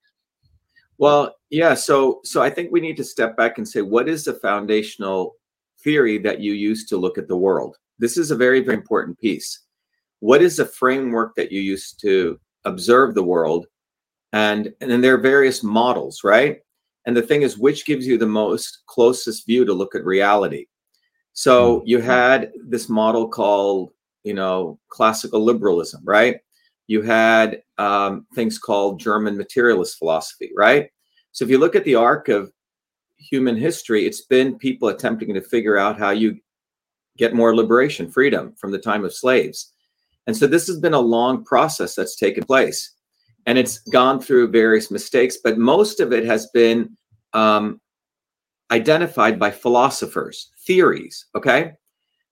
Well, 0.99 1.37
yeah. 1.51 1.75
So, 1.75 2.21
so 2.25 2.43
I 2.43 2.51
think 2.51 2.71
we 2.71 2.81
need 2.81 2.97
to 2.97 3.05
step 3.05 3.37
back 3.37 3.59
and 3.59 3.69
say, 3.69 3.83
what 3.83 4.09
is 4.09 4.25
the 4.25 4.35
foundational 4.35 5.37
theory 5.83 6.19
that 6.19 6.41
you 6.41 6.53
use 6.53 6.87
to 6.87 6.97
look 6.97 7.19
at 7.19 7.29
the 7.29 7.37
world? 7.37 7.77
This 7.99 8.17
is 8.17 8.31
a 8.31 8.37
very, 8.37 8.61
very 8.61 8.77
important 8.77 9.19
piece. 9.19 9.61
What 10.21 10.41
is 10.41 10.57
the 10.57 10.65
framework 10.65 11.35
that 11.35 11.53
you 11.53 11.61
use 11.61 11.93
to 11.95 12.41
observe 12.65 13.15
the 13.15 13.23
world? 13.23 13.67
And 14.33 14.73
and 14.81 14.91
then 14.91 15.01
there 15.01 15.15
are 15.15 15.19
various 15.19 15.63
models, 15.63 16.25
right? 16.25 16.61
And 17.07 17.17
the 17.17 17.23
thing 17.23 17.43
is, 17.43 17.59
which 17.59 17.85
gives 17.85 18.07
you 18.07 18.17
the 18.17 18.27
most 18.27 18.85
closest 18.87 19.47
view 19.47 19.65
to 19.65 19.73
look 19.73 19.95
at 19.95 20.05
reality? 20.05 20.67
So 21.35 21.81
hmm. 21.81 21.87
you 21.87 22.01
had 22.01 22.53
this 22.67 22.89
model 22.89 23.29
called 23.29 23.91
you 24.25 24.35
know, 24.35 24.79
classical 24.89 25.45
liberalism, 25.45 26.01
right? 26.05 26.41
You 26.87 27.03
had 27.03 27.63
um, 27.79 28.27
things 28.35 28.59
called 28.59 29.01
German 29.01 29.37
materialist 29.37 29.99
philosophy, 29.99 30.51
right? 30.57 30.91
So 31.33 31.45
if 31.45 31.51
you 31.51 31.59
look 31.59 31.77
at 31.77 31.85
the 31.85 31.95
arc 31.95 32.29
of 32.29 32.51
human 33.19 33.57
history, 33.57 34.07
it's 34.07 34.23
been 34.23 34.59
people 34.59 34.89
attempting 34.89 35.33
to 35.35 35.41
figure 35.41 35.79
out 35.79 35.99
how 35.99 36.11
you 36.11 36.39
get 37.17 37.35
more 37.35 37.55
liberation, 37.55 38.11
freedom 38.11 38.55
from 38.57 38.73
the 38.73 38.79
time 38.79 39.05
of 39.05 39.15
slaves. 39.15 39.73
And 40.27 40.37
so 40.37 40.47
this 40.47 40.67
has 40.67 40.81
been 40.81 40.95
a 40.95 41.01
long 41.01 41.45
process 41.45 41.95
that's 41.95 42.17
taken 42.17 42.45
place. 42.45 42.93
And 43.47 43.59
it's 43.59 43.79
gone 43.79 44.21
through 44.21 44.49
various 44.49 44.91
mistakes, 44.91 45.39
but 45.43 45.59
most 45.59 46.01
of 46.01 46.13
it 46.13 46.25
has 46.25 46.49
been 46.55 46.97
um, 47.35 47.81
identified 48.71 49.39
by 49.39 49.51
philosophers, 49.51 50.51
theories, 50.67 51.27
okay? 51.35 51.73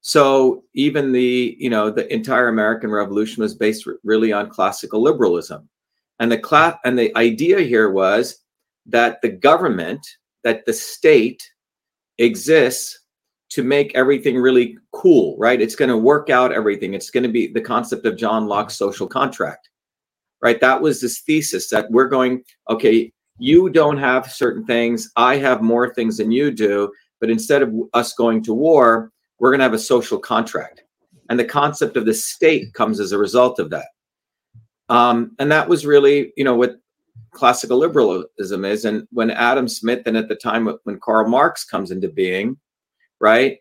So 0.02 0.64
even 0.74 1.12
the 1.12 1.56
you 1.58 1.70
know 1.70 1.88
the 1.90 2.12
entire 2.12 2.48
American 2.48 2.90
Revolution 2.90 3.42
was 3.42 3.54
based 3.54 3.88
really 4.02 4.32
on 4.32 4.50
classical 4.50 5.00
liberalism, 5.00 5.68
and 6.18 6.30
the 6.30 6.38
class 6.38 6.76
and 6.84 6.98
the 6.98 7.16
idea 7.16 7.60
here 7.60 7.90
was 7.90 8.38
that 8.86 9.22
the 9.22 9.28
government, 9.28 10.04
that 10.42 10.66
the 10.66 10.72
state 10.72 11.42
exists 12.18 12.98
to 13.50 13.62
make 13.62 13.94
everything 13.94 14.38
really 14.38 14.76
cool, 14.92 15.36
right? 15.38 15.60
It's 15.60 15.76
going 15.76 15.90
to 15.90 15.96
work 15.96 16.30
out 16.30 16.52
everything. 16.52 16.94
It's 16.94 17.10
going 17.10 17.22
to 17.22 17.28
be 17.28 17.46
the 17.46 17.60
concept 17.60 18.04
of 18.06 18.16
John 18.16 18.46
Locke's 18.46 18.74
social 18.74 19.06
contract, 19.06 19.68
right? 20.40 20.60
That 20.60 20.80
was 20.80 21.00
this 21.00 21.20
thesis 21.20 21.68
that 21.68 21.90
we're 21.90 22.08
going, 22.08 22.42
okay, 22.70 23.12
you 23.38 23.68
don't 23.70 23.98
have 23.98 24.32
certain 24.32 24.64
things, 24.64 25.10
I 25.16 25.36
have 25.36 25.62
more 25.62 25.92
things 25.94 26.16
than 26.16 26.32
you 26.32 26.50
do, 26.50 26.90
but 27.20 27.30
instead 27.30 27.62
of 27.62 27.72
us 27.92 28.14
going 28.14 28.42
to 28.44 28.54
war, 28.54 29.11
we're 29.42 29.50
going 29.50 29.58
to 29.58 29.64
have 29.64 29.74
a 29.74 29.78
social 29.78 30.20
contract. 30.20 30.84
And 31.28 31.38
the 31.38 31.44
concept 31.44 31.96
of 31.96 32.06
the 32.06 32.14
state 32.14 32.72
comes 32.74 33.00
as 33.00 33.10
a 33.10 33.18
result 33.18 33.58
of 33.58 33.70
that. 33.70 33.88
Um, 34.88 35.32
and 35.40 35.50
that 35.50 35.68
was 35.68 35.84
really, 35.84 36.32
you 36.36 36.44
know, 36.44 36.54
what 36.54 36.76
classical 37.32 37.78
liberalism 37.78 38.64
is. 38.64 38.84
And 38.84 39.08
when 39.10 39.32
Adam 39.32 39.66
Smith, 39.66 40.02
and 40.06 40.16
at 40.16 40.28
the 40.28 40.36
time 40.36 40.72
when 40.84 41.00
Karl 41.00 41.28
Marx 41.28 41.64
comes 41.64 41.90
into 41.90 42.08
being, 42.08 42.56
right, 43.20 43.58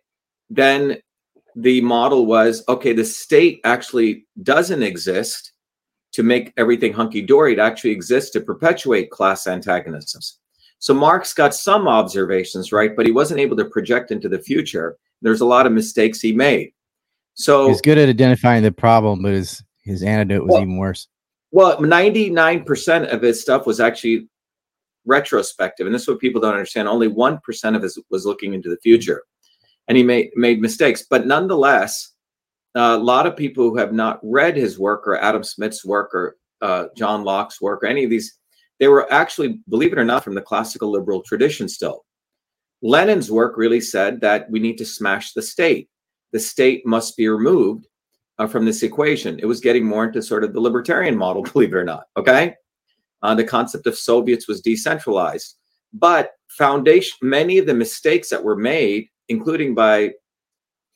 then 0.52 0.98
the 1.56 1.82
model 1.82 2.28
was 2.28 2.64
okay, 2.70 2.94
the 2.94 3.04
state 3.04 3.60
actually 3.64 4.28
doesn't 4.44 4.84
exist 4.84 5.52
to 6.12 6.22
make 6.22 6.54
everything 6.58 6.94
hunky 6.94 7.24
dory. 7.24 7.54
It 7.54 7.60
actually 7.60 7.92
exists 7.92 8.30
to 8.32 8.42
perpetuate 8.42 9.10
class 9.10 9.48
antagonisms. 9.48 10.41
So 10.82 10.96
Marx 10.96 11.32
got 11.34 11.54
some 11.54 11.88
observations 11.88 12.72
right, 12.72 12.96
but 12.96 13.06
he 13.06 13.12
wasn't 13.12 13.40
able 13.40 13.56
to 13.58 13.66
project 13.66 14.10
into 14.10 14.28
the 14.28 14.40
future. 14.40 14.98
There's 15.22 15.42
a 15.42 15.46
lot 15.46 15.68
of 15.68 15.72
mistakes 15.72 16.20
he 16.20 16.34
made. 16.34 16.74
So 17.36 17.70
he's 17.70 17.82
good 17.82 18.00
at 18.00 18.10
identifying 18.10 18.64
the 18.64 18.72
problem, 18.72 19.22
but 19.22 19.32
his 19.32 19.64
his 19.84 20.02
antidote 20.02 20.44
was 20.44 20.54
well, 20.54 20.62
even 20.64 20.78
worse. 20.78 21.08
Well, 21.52 21.78
99% 21.78 23.14
of 23.14 23.22
his 23.22 23.42
stuff 23.42 23.68
was 23.68 23.80
actually 23.80 24.28
retrospective. 25.06 25.86
And 25.86 25.94
this 25.94 26.04
is 26.04 26.08
what 26.08 26.20
people 26.20 26.42
don't 26.42 26.54
understand. 26.54 26.88
Only 26.88 27.10
1% 27.10 27.76
of 27.76 27.82
his 27.84 28.00
was 28.10 28.26
looking 28.26 28.54
into 28.54 28.70
the 28.70 28.78
future. 28.78 29.24
And 29.88 29.98
he 29.98 30.04
made, 30.04 30.30
made 30.36 30.62
mistakes. 30.62 31.06
But 31.10 31.28
nonetheless, 31.28 32.14
uh, 32.76 32.98
a 33.00 33.04
lot 33.04 33.28
of 33.28 33.36
people 33.36 33.70
who 33.70 33.78
have 33.78 33.94
not 33.94 34.20
read 34.24 34.56
his 34.56 34.80
work 34.80 35.08
or 35.08 35.18
Adam 35.20 35.44
Smith's 35.44 35.84
work 35.84 36.14
or 36.14 36.38
uh, 36.62 36.86
John 36.96 37.24
Locke's 37.24 37.60
work 37.60 37.84
or 37.84 37.88
any 37.88 38.04
of 38.04 38.10
these, 38.10 38.38
they 38.82 38.88
were 38.88 39.14
actually, 39.14 39.60
believe 39.70 39.94
it 39.94 40.00
or 40.00 40.04
not, 40.04 40.24
from 40.24 40.34
the 40.34 40.42
classical 40.42 40.90
liberal 40.90 41.22
tradition 41.22 41.70
still. 41.70 42.04
Lenin's 42.82 43.30
work 43.30 43.56
really 43.56 43.80
said 43.80 44.20
that 44.22 44.50
we 44.50 44.60
need 44.60 44.80
to 44.80 44.86
smash 44.86 45.34
the 45.34 45.42
state. 45.44 45.88
The 46.32 46.40
state 46.40 46.84
must 46.84 47.16
be 47.16 47.28
removed 47.28 47.86
uh, 48.40 48.48
from 48.48 48.66
this 48.66 48.82
equation. 48.82 49.38
It 49.38 49.46
was 49.46 49.60
getting 49.60 49.86
more 49.86 50.06
into 50.06 50.24
sort 50.24 50.44
of 50.44 50.54
the 50.54 50.60
libertarian 50.60 51.16
model, 51.16 51.44
believe 51.54 51.74
it 51.74 51.78
or 51.78 51.84
not. 51.84 52.06
Okay. 52.18 52.56
Uh, 53.22 53.36
the 53.36 53.44
concept 53.44 53.86
of 53.86 53.96
Soviets 53.96 54.48
was 54.48 54.62
decentralized. 54.62 55.58
But 55.94 56.32
foundation, 56.50 57.16
many 57.22 57.60
of 57.60 57.68
the 57.68 57.76
mistakes 57.76 58.30
that 58.30 58.44
were 58.44 58.56
made, 58.56 59.10
including 59.30 59.76
by 59.76 60.14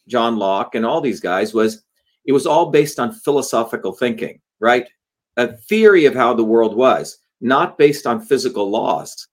John 0.08 0.38
Locke 0.38 0.74
and 0.74 0.88
all 0.88 1.02
these 1.02 1.20
guys, 1.20 1.54
was 1.54 1.84
it 2.26 2.32
was 2.32 2.48
all 2.48 2.72
based 2.72 3.00
on 3.00 3.14
philosophical 3.14 3.92
thinking, 3.92 4.42
right? 4.60 4.90
A 5.38 5.56
theory 5.56 6.06
of 6.06 6.16
how 6.16 6.34
the 6.34 6.44
world 6.44 6.76
was, 6.76 7.20
not 7.46 7.78
based 7.78 8.08
on 8.08 8.20
physical 8.20 8.70
laws. 8.70 9.28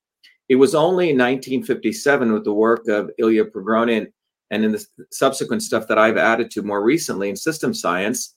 It 0.48 0.56
was 0.56 0.74
only 0.74 1.10
in 1.10 1.16
1957 1.16 2.32
with 2.32 2.44
the 2.44 2.52
work 2.52 2.86
of 2.88 3.10
Ilya 3.18 3.46
Prigogine 3.46 4.12
and 4.50 4.64
in 4.64 4.72
the 4.72 4.86
subsequent 5.10 5.62
stuff 5.62 5.88
that 5.88 5.98
I've 5.98 6.18
added 6.18 6.50
to 6.52 6.62
more 6.62 6.84
recently 6.84 7.30
in 7.30 7.36
system 7.36 7.72
science, 7.72 8.34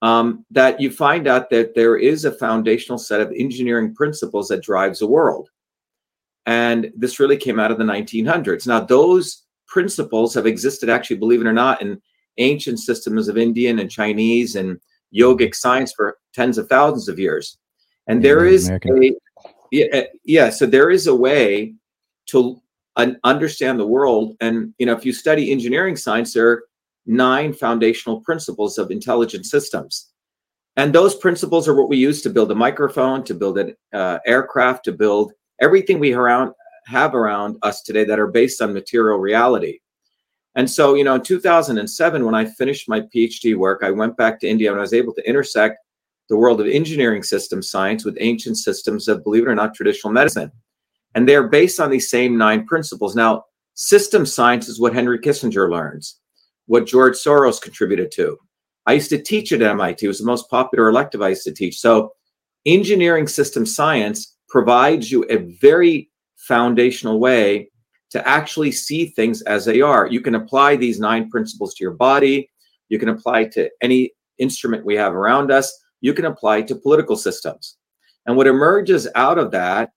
um, 0.00 0.46
that 0.50 0.80
you 0.80 0.90
find 0.90 1.28
out 1.28 1.50
that 1.50 1.74
there 1.74 1.96
is 1.96 2.24
a 2.24 2.32
foundational 2.32 2.96
set 2.96 3.20
of 3.20 3.30
engineering 3.36 3.94
principles 3.94 4.48
that 4.48 4.62
drives 4.62 5.00
the 5.00 5.06
world. 5.06 5.50
And 6.46 6.90
this 6.96 7.20
really 7.20 7.36
came 7.36 7.60
out 7.60 7.70
of 7.70 7.76
the 7.76 7.84
1900s. 7.84 8.66
Now, 8.66 8.80
those 8.80 9.44
principles 9.68 10.32
have 10.32 10.46
existed, 10.46 10.88
actually, 10.88 11.18
believe 11.18 11.42
it 11.42 11.46
or 11.46 11.52
not, 11.52 11.82
in 11.82 12.00
ancient 12.38 12.78
systems 12.78 13.28
of 13.28 13.36
Indian 13.36 13.80
and 13.80 13.90
Chinese 13.90 14.56
and 14.56 14.80
yogic 15.14 15.54
science 15.54 15.92
for 15.92 16.16
tens 16.32 16.56
of 16.56 16.68
thousands 16.68 17.08
of 17.08 17.18
years. 17.18 17.58
And 18.06 18.22
there 18.24 18.44
is 18.44 18.66
American. 18.66 19.04
a 19.04 19.12
yeah, 19.70 20.02
yeah, 20.24 20.50
so 20.50 20.66
there 20.66 20.90
is 20.90 21.06
a 21.06 21.14
way 21.14 21.74
to 22.26 22.60
understand 23.24 23.78
the 23.78 23.86
world. 23.86 24.36
And 24.40 24.74
you 24.78 24.86
know, 24.86 24.96
if 24.96 25.04
you 25.04 25.12
study 25.12 25.52
engineering 25.52 25.96
science, 25.96 26.34
there 26.34 26.48
are 26.48 26.64
nine 27.06 27.52
foundational 27.52 28.20
principles 28.20 28.78
of 28.78 28.90
intelligent 28.90 29.46
systems. 29.46 30.10
And 30.76 30.92
those 30.92 31.14
principles 31.14 31.68
are 31.68 31.74
what 31.74 31.88
we 31.88 31.96
use 31.96 32.22
to 32.22 32.30
build 32.30 32.50
a 32.50 32.54
microphone, 32.54 33.24
to 33.24 33.34
build 33.34 33.58
an 33.58 33.76
uh, 33.92 34.18
aircraft, 34.26 34.84
to 34.84 34.92
build 34.92 35.32
everything 35.60 35.98
we 35.98 36.14
around, 36.14 36.52
have 36.86 37.14
around 37.14 37.56
us 37.62 37.82
today 37.82 38.04
that 38.04 38.18
are 38.18 38.28
based 38.28 38.62
on 38.62 38.72
material 38.72 39.18
reality. 39.18 39.80
And 40.54 40.68
so, 40.68 40.94
you 40.94 41.04
know, 41.04 41.14
in 41.14 41.22
2007, 41.22 42.24
when 42.24 42.34
I 42.34 42.44
finished 42.44 42.88
my 42.88 43.02
PhD 43.02 43.56
work, 43.56 43.82
I 43.82 43.90
went 43.90 44.16
back 44.16 44.40
to 44.40 44.48
India 44.48 44.70
and 44.70 44.78
I 44.78 44.82
was 44.82 44.92
able 44.92 45.14
to 45.14 45.28
intersect 45.28 45.78
the 46.30 46.36
world 46.36 46.60
of 46.60 46.68
engineering 46.68 47.24
system 47.24 47.60
science 47.60 48.04
with 48.04 48.16
ancient 48.20 48.56
systems 48.56 49.08
of, 49.08 49.24
believe 49.24 49.42
it 49.42 49.48
or 49.48 49.54
not, 49.54 49.74
traditional 49.74 50.12
medicine. 50.12 50.50
And 51.14 51.28
they're 51.28 51.48
based 51.48 51.80
on 51.80 51.90
these 51.90 52.08
same 52.08 52.38
nine 52.38 52.66
principles. 52.66 53.16
Now, 53.16 53.44
system 53.74 54.24
science 54.24 54.68
is 54.68 54.80
what 54.80 54.94
Henry 54.94 55.18
Kissinger 55.18 55.68
learns, 55.68 56.20
what 56.66 56.86
George 56.86 57.14
Soros 57.14 57.60
contributed 57.60 58.12
to. 58.12 58.38
I 58.86 58.92
used 58.92 59.10
to 59.10 59.20
teach 59.20 59.50
at 59.50 59.60
MIT. 59.60 60.06
It 60.06 60.08
was 60.08 60.20
the 60.20 60.24
most 60.24 60.48
popular 60.48 60.88
elective 60.88 61.20
I 61.20 61.30
used 61.30 61.44
to 61.44 61.52
teach. 61.52 61.78
So, 61.78 62.12
engineering 62.64 63.26
system 63.26 63.66
science 63.66 64.36
provides 64.48 65.10
you 65.10 65.24
a 65.24 65.38
very 65.60 66.10
foundational 66.36 67.18
way 67.18 67.70
to 68.10 68.26
actually 68.26 68.70
see 68.70 69.06
things 69.06 69.42
as 69.42 69.64
they 69.64 69.80
are. 69.80 70.06
You 70.06 70.20
can 70.20 70.36
apply 70.36 70.76
these 70.76 71.00
nine 71.00 71.28
principles 71.28 71.74
to 71.74 71.84
your 71.84 71.94
body. 71.94 72.50
You 72.88 73.00
can 73.00 73.08
apply 73.08 73.44
to 73.48 73.68
any 73.82 74.12
instrument 74.38 74.84
we 74.84 74.94
have 74.94 75.14
around 75.14 75.50
us. 75.50 75.76
You 76.00 76.14
can 76.14 76.26
apply 76.26 76.62
to 76.62 76.74
political 76.74 77.16
systems. 77.16 77.76
And 78.26 78.36
what 78.36 78.46
emerges 78.46 79.08
out 79.14 79.38
of 79.38 79.50
that 79.52 79.90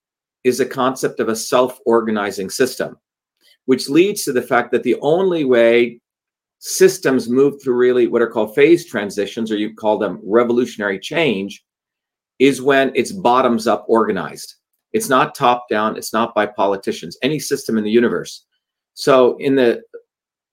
is 0.43 0.59
a 0.59 0.65
concept 0.65 1.19
of 1.19 1.29
a 1.29 1.35
self 1.35 1.79
organizing 1.85 2.49
system, 2.49 2.97
which 3.65 3.89
leads 3.89 4.23
to 4.23 4.33
the 4.33 4.41
fact 4.41 4.71
that 4.71 4.83
the 4.83 4.97
only 5.01 5.45
way 5.45 5.99
systems 6.59 7.27
move 7.27 7.61
through 7.61 7.75
really 7.75 8.07
what 8.07 8.21
are 8.21 8.29
called 8.29 8.55
phase 8.55 8.85
transitions, 8.85 9.51
or 9.51 9.57
you 9.57 9.73
call 9.75 9.97
them 9.97 10.19
revolutionary 10.23 10.99
change, 10.99 11.63
is 12.39 12.61
when 12.61 12.91
it's 12.95 13.11
bottoms 13.11 13.67
up 13.67 13.85
organized. 13.87 14.55
It's 14.93 15.09
not 15.09 15.35
top 15.35 15.67
down, 15.69 15.97
it's 15.97 16.13
not 16.13 16.35
by 16.35 16.45
politicians, 16.45 17.17
any 17.23 17.39
system 17.39 17.77
in 17.77 17.83
the 17.83 17.91
universe. 17.91 18.45
So 18.93 19.37
in 19.37 19.55
the 19.55 19.81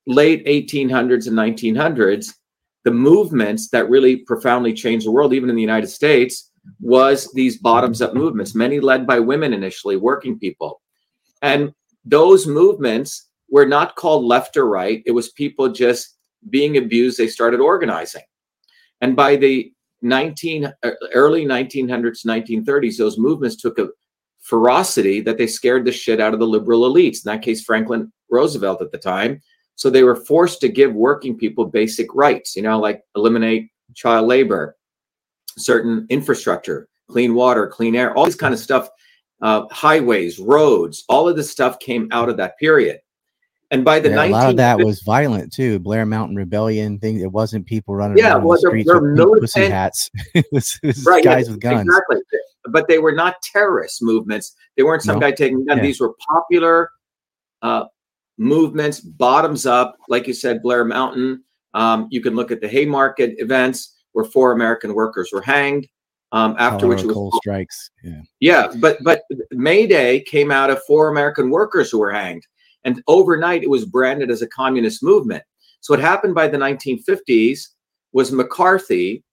late 0.06 0.44
1800s 0.46 1.26
and 1.26 1.36
1900s, 1.36 2.34
the 2.84 2.90
movements 2.90 3.68
that 3.70 3.90
really 3.90 4.16
profoundly 4.16 4.72
changed 4.72 5.06
the 5.06 5.10
world, 5.10 5.34
even 5.34 5.50
in 5.50 5.56
the 5.56 5.62
United 5.62 5.88
States, 5.88 6.50
was 6.80 7.30
these 7.34 7.58
bottoms 7.58 8.02
up 8.02 8.14
movements, 8.14 8.54
many 8.54 8.80
led 8.80 9.06
by 9.06 9.18
women 9.18 9.52
initially, 9.52 9.96
working 9.96 10.38
people. 10.38 10.80
And 11.42 11.72
those 12.04 12.46
movements 12.46 13.28
were 13.50 13.66
not 13.66 13.96
called 13.96 14.24
left 14.24 14.56
or 14.56 14.66
right. 14.66 15.02
It 15.06 15.12
was 15.12 15.30
people 15.30 15.70
just 15.70 16.16
being 16.48 16.76
abused. 16.76 17.18
They 17.18 17.26
started 17.26 17.60
organizing. 17.60 18.22
And 19.00 19.16
by 19.16 19.36
the 19.36 19.72
19 20.02 20.64
uh, 20.82 20.90
early 21.12 21.44
1900s 21.44 22.24
1930s 22.24 22.96
those 22.96 23.18
movements 23.18 23.56
took 23.56 23.78
a 23.78 23.88
ferocity 24.40 25.20
that 25.20 25.36
they 25.36 25.46
scared 25.46 25.84
the 25.84 25.92
shit 25.92 26.20
out 26.20 26.32
of 26.32 26.40
the 26.40 26.46
liberal 26.46 26.90
elites 26.90 27.16
in 27.16 27.30
that 27.30 27.42
case 27.42 27.62
franklin 27.62 28.10
roosevelt 28.30 28.80
at 28.80 28.90
the 28.92 28.98
time 28.98 29.40
so 29.80 29.88
they 29.88 30.02
were 30.02 30.14
forced 30.14 30.60
to 30.60 30.68
give 30.68 30.92
working 30.92 31.36
people 31.36 31.64
basic 31.64 32.14
rights 32.14 32.54
you 32.54 32.62
know 32.62 32.78
like 32.78 33.02
eliminate 33.16 33.70
child 33.94 34.26
labor 34.26 34.76
certain 35.56 36.06
infrastructure, 36.10 36.88
clean 37.08 37.34
water, 37.34 37.66
clean 37.66 37.94
air, 37.94 38.16
all 38.16 38.24
this 38.24 38.34
kind 38.34 38.54
of 38.54 38.60
stuff, 38.60 38.88
uh, 39.42 39.66
highways, 39.70 40.38
roads, 40.38 41.04
all 41.08 41.28
of 41.28 41.36
this 41.36 41.50
stuff 41.50 41.78
came 41.78 42.08
out 42.12 42.28
of 42.28 42.36
that 42.36 42.58
period. 42.58 43.00
And 43.72 43.84
by 43.84 44.00
the 44.00 44.10
yeah, 44.10 44.16
19- 44.16 44.28
a 44.28 44.32
lot 44.32 44.50
of 44.50 44.56
that 44.56 44.78
was 44.78 45.00
violent 45.02 45.52
too. 45.52 45.78
Blair 45.78 46.04
Mountain 46.04 46.34
Rebellion 46.34 46.98
thing. 46.98 47.20
It 47.20 47.30
wasn't 47.30 47.66
people 47.66 47.94
running 47.94 48.18
yeah, 48.18 48.32
around 48.32 48.44
well, 48.44 48.58
the 48.60 48.68
streets 48.68 48.90
with 48.92 49.40
pussy 49.40 49.68
hats. 49.68 50.10
it 50.34 50.46
was, 50.50 50.78
it 50.82 50.88
was 50.88 51.04
right, 51.04 51.22
guys 51.22 51.48
with 51.48 51.60
guns. 51.60 51.82
Exactly. 51.82 52.16
But 52.66 52.88
they 52.88 52.98
were 52.98 53.12
not 53.12 53.36
terrorist 53.42 54.02
movements. 54.02 54.56
They 54.76 54.82
weren't 54.82 55.02
some 55.02 55.20
no. 55.20 55.20
guy 55.20 55.30
taking 55.30 55.64
gun. 55.66 55.78
Yeah. 55.78 55.84
These 55.84 56.00
were 56.00 56.14
popular 56.32 56.90
uh, 57.62 57.84
movements, 58.40 59.00
bottoms 59.00 59.66
up. 59.66 59.96
Like 60.08 60.26
you 60.26 60.34
said, 60.34 60.62
Blair 60.62 60.84
Mountain. 60.84 61.44
Um, 61.74 62.08
you 62.10 62.20
can 62.20 62.34
look 62.34 62.50
at 62.50 62.60
the 62.60 62.68
Haymarket 62.68 63.34
events 63.38 63.96
where 64.12 64.24
four 64.24 64.52
American 64.52 64.94
workers 64.94 65.30
were 65.32 65.42
hanged. 65.42 65.86
Um, 66.32 66.54
after 66.58 66.80
Colorado 66.80 66.88
which 66.88 67.02
it 67.02 67.06
was 67.06 67.14
coal 67.14 67.32
strikes. 67.42 67.90
Yeah. 68.04 68.22
Yeah, 68.38 68.72
but 68.78 68.98
but 69.02 69.22
May 69.50 69.86
Day 69.86 70.20
came 70.20 70.50
out 70.52 70.70
of 70.70 70.82
four 70.84 71.08
American 71.08 71.50
workers 71.50 71.90
who 71.90 71.98
were 71.98 72.12
hanged, 72.12 72.46
and 72.84 73.02
overnight 73.08 73.64
it 73.64 73.70
was 73.70 73.84
branded 73.84 74.30
as 74.30 74.40
a 74.40 74.46
communist 74.46 75.02
movement. 75.02 75.42
So 75.80 75.92
what 75.92 76.00
happened 76.00 76.34
by 76.34 76.46
the 76.46 76.56
1950s 76.56 77.66
was 78.12 78.30
McCarthy, 78.30 79.24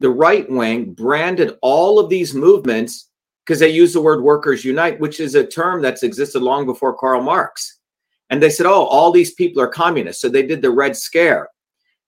the 0.00 0.10
right 0.10 0.48
wing, 0.50 0.94
branded 0.94 1.56
all 1.62 2.00
of 2.00 2.10
these 2.10 2.34
movements 2.34 3.08
because 3.44 3.60
they 3.60 3.68
use 3.68 3.92
the 3.92 4.00
word 4.00 4.22
workers 4.22 4.64
unite, 4.64 4.98
which 4.98 5.20
is 5.20 5.36
a 5.36 5.46
term 5.46 5.80
that's 5.80 6.02
existed 6.02 6.42
long 6.42 6.66
before 6.66 6.98
Karl 6.98 7.22
Marx. 7.22 7.75
And 8.30 8.42
they 8.42 8.50
said, 8.50 8.66
oh, 8.66 8.84
all 8.86 9.12
these 9.12 9.34
people 9.34 9.62
are 9.62 9.68
communists. 9.68 10.22
So 10.22 10.28
they 10.28 10.44
did 10.44 10.62
the 10.62 10.70
Red 10.70 10.96
Scare. 10.96 11.48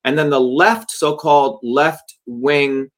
And 0.04 0.18
then 0.18 0.30
the 0.30 0.40
left, 0.40 0.90
so 0.90 1.16
called 1.16 1.60
left 1.62 2.14
wing 2.26 2.90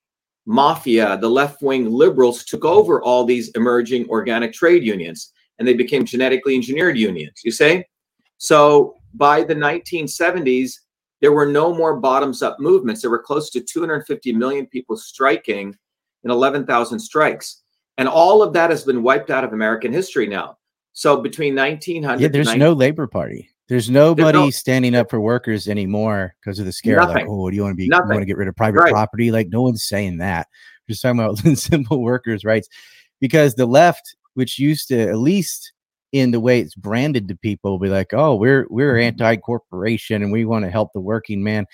mafia, 0.46 1.18
the 1.18 1.28
left 1.28 1.62
wing 1.62 1.90
liberals 1.90 2.44
took 2.44 2.64
over 2.64 3.02
all 3.02 3.24
these 3.24 3.50
emerging 3.50 4.08
organic 4.08 4.52
trade 4.52 4.84
unions 4.84 5.32
and 5.58 5.68
they 5.68 5.74
became 5.74 6.04
genetically 6.04 6.54
engineered 6.54 6.96
unions, 6.96 7.42
you 7.44 7.52
see? 7.52 7.84
So 8.38 8.96
by 9.14 9.44
the 9.44 9.54
1970s, 9.54 10.72
there 11.20 11.32
were 11.32 11.46
no 11.46 11.74
more 11.74 12.00
bottoms 12.00 12.42
up 12.42 12.58
movements. 12.58 13.02
There 13.02 13.10
were 13.10 13.22
close 13.22 13.50
to 13.50 13.60
250 13.60 14.32
million 14.32 14.66
people 14.66 14.96
striking 14.96 15.76
in 16.24 16.30
11,000 16.30 16.98
strikes. 16.98 17.62
And 17.98 18.08
all 18.08 18.42
of 18.42 18.54
that 18.54 18.70
has 18.70 18.84
been 18.84 19.02
wiped 19.02 19.30
out 19.30 19.44
of 19.44 19.52
American 19.52 19.92
history 19.92 20.26
now. 20.26 20.56
So 20.92 21.20
between 21.20 21.54
1900, 21.54 22.20
yeah, 22.20 22.28
there's 22.28 22.48
19- 22.48 22.58
no 22.58 22.72
Labor 22.72 23.06
Party. 23.06 23.50
There's 23.70 23.88
nobody 23.88 24.36
no, 24.36 24.50
standing 24.50 24.96
up 24.96 25.08
for 25.08 25.20
workers 25.20 25.68
anymore 25.68 26.34
because 26.40 26.58
of 26.58 26.66
the 26.66 26.72
scare. 26.72 26.96
Nothing. 26.96 27.14
Like, 27.14 27.26
oh, 27.28 27.48
do 27.48 27.54
you 27.54 27.62
want 27.62 27.72
to 27.72 27.76
be? 27.76 27.86
Nothing. 27.86 28.08
You 28.08 28.14
want 28.14 28.22
to 28.22 28.26
get 28.26 28.36
rid 28.36 28.48
of 28.48 28.56
private 28.56 28.80
right. 28.80 28.92
property? 28.92 29.30
Like, 29.30 29.48
no 29.48 29.62
one's 29.62 29.84
saying 29.84 30.18
that. 30.18 30.48
We're 30.88 30.94
just 30.94 31.02
talking 31.02 31.20
about 31.20 31.38
simple 31.56 32.02
workers' 32.02 32.44
rights, 32.44 32.68
because 33.20 33.54
the 33.54 33.66
left, 33.66 34.16
which 34.34 34.58
used 34.58 34.88
to 34.88 35.00
at 35.00 35.18
least 35.18 35.72
in 36.10 36.32
the 36.32 36.40
way 36.40 36.58
it's 36.58 36.74
branded 36.74 37.28
to 37.28 37.36
people, 37.36 37.78
be 37.78 37.88
like, 37.88 38.12
oh, 38.12 38.34
we're 38.34 38.66
we're 38.70 38.94
mm-hmm. 38.94 39.06
anti-corporation 39.06 40.20
and 40.20 40.32
we 40.32 40.44
want 40.44 40.64
to 40.64 40.70
help 40.70 40.92
the 40.92 41.00
working 41.00 41.44
man. 41.44 41.64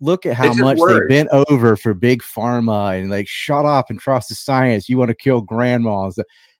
Look 0.00 0.26
at 0.26 0.34
how 0.34 0.54
much 0.54 0.78
they 0.78 1.00
bent 1.08 1.28
over 1.30 1.76
for 1.76 1.94
big 1.94 2.20
pharma 2.20 3.00
and 3.00 3.10
like 3.10 3.28
shut 3.28 3.64
up 3.64 3.90
and 3.90 4.00
trust 4.00 4.28
the 4.28 4.34
science. 4.34 4.88
You 4.88 4.98
want 4.98 5.10
to 5.10 5.14
kill 5.14 5.40
grandmas 5.40 6.18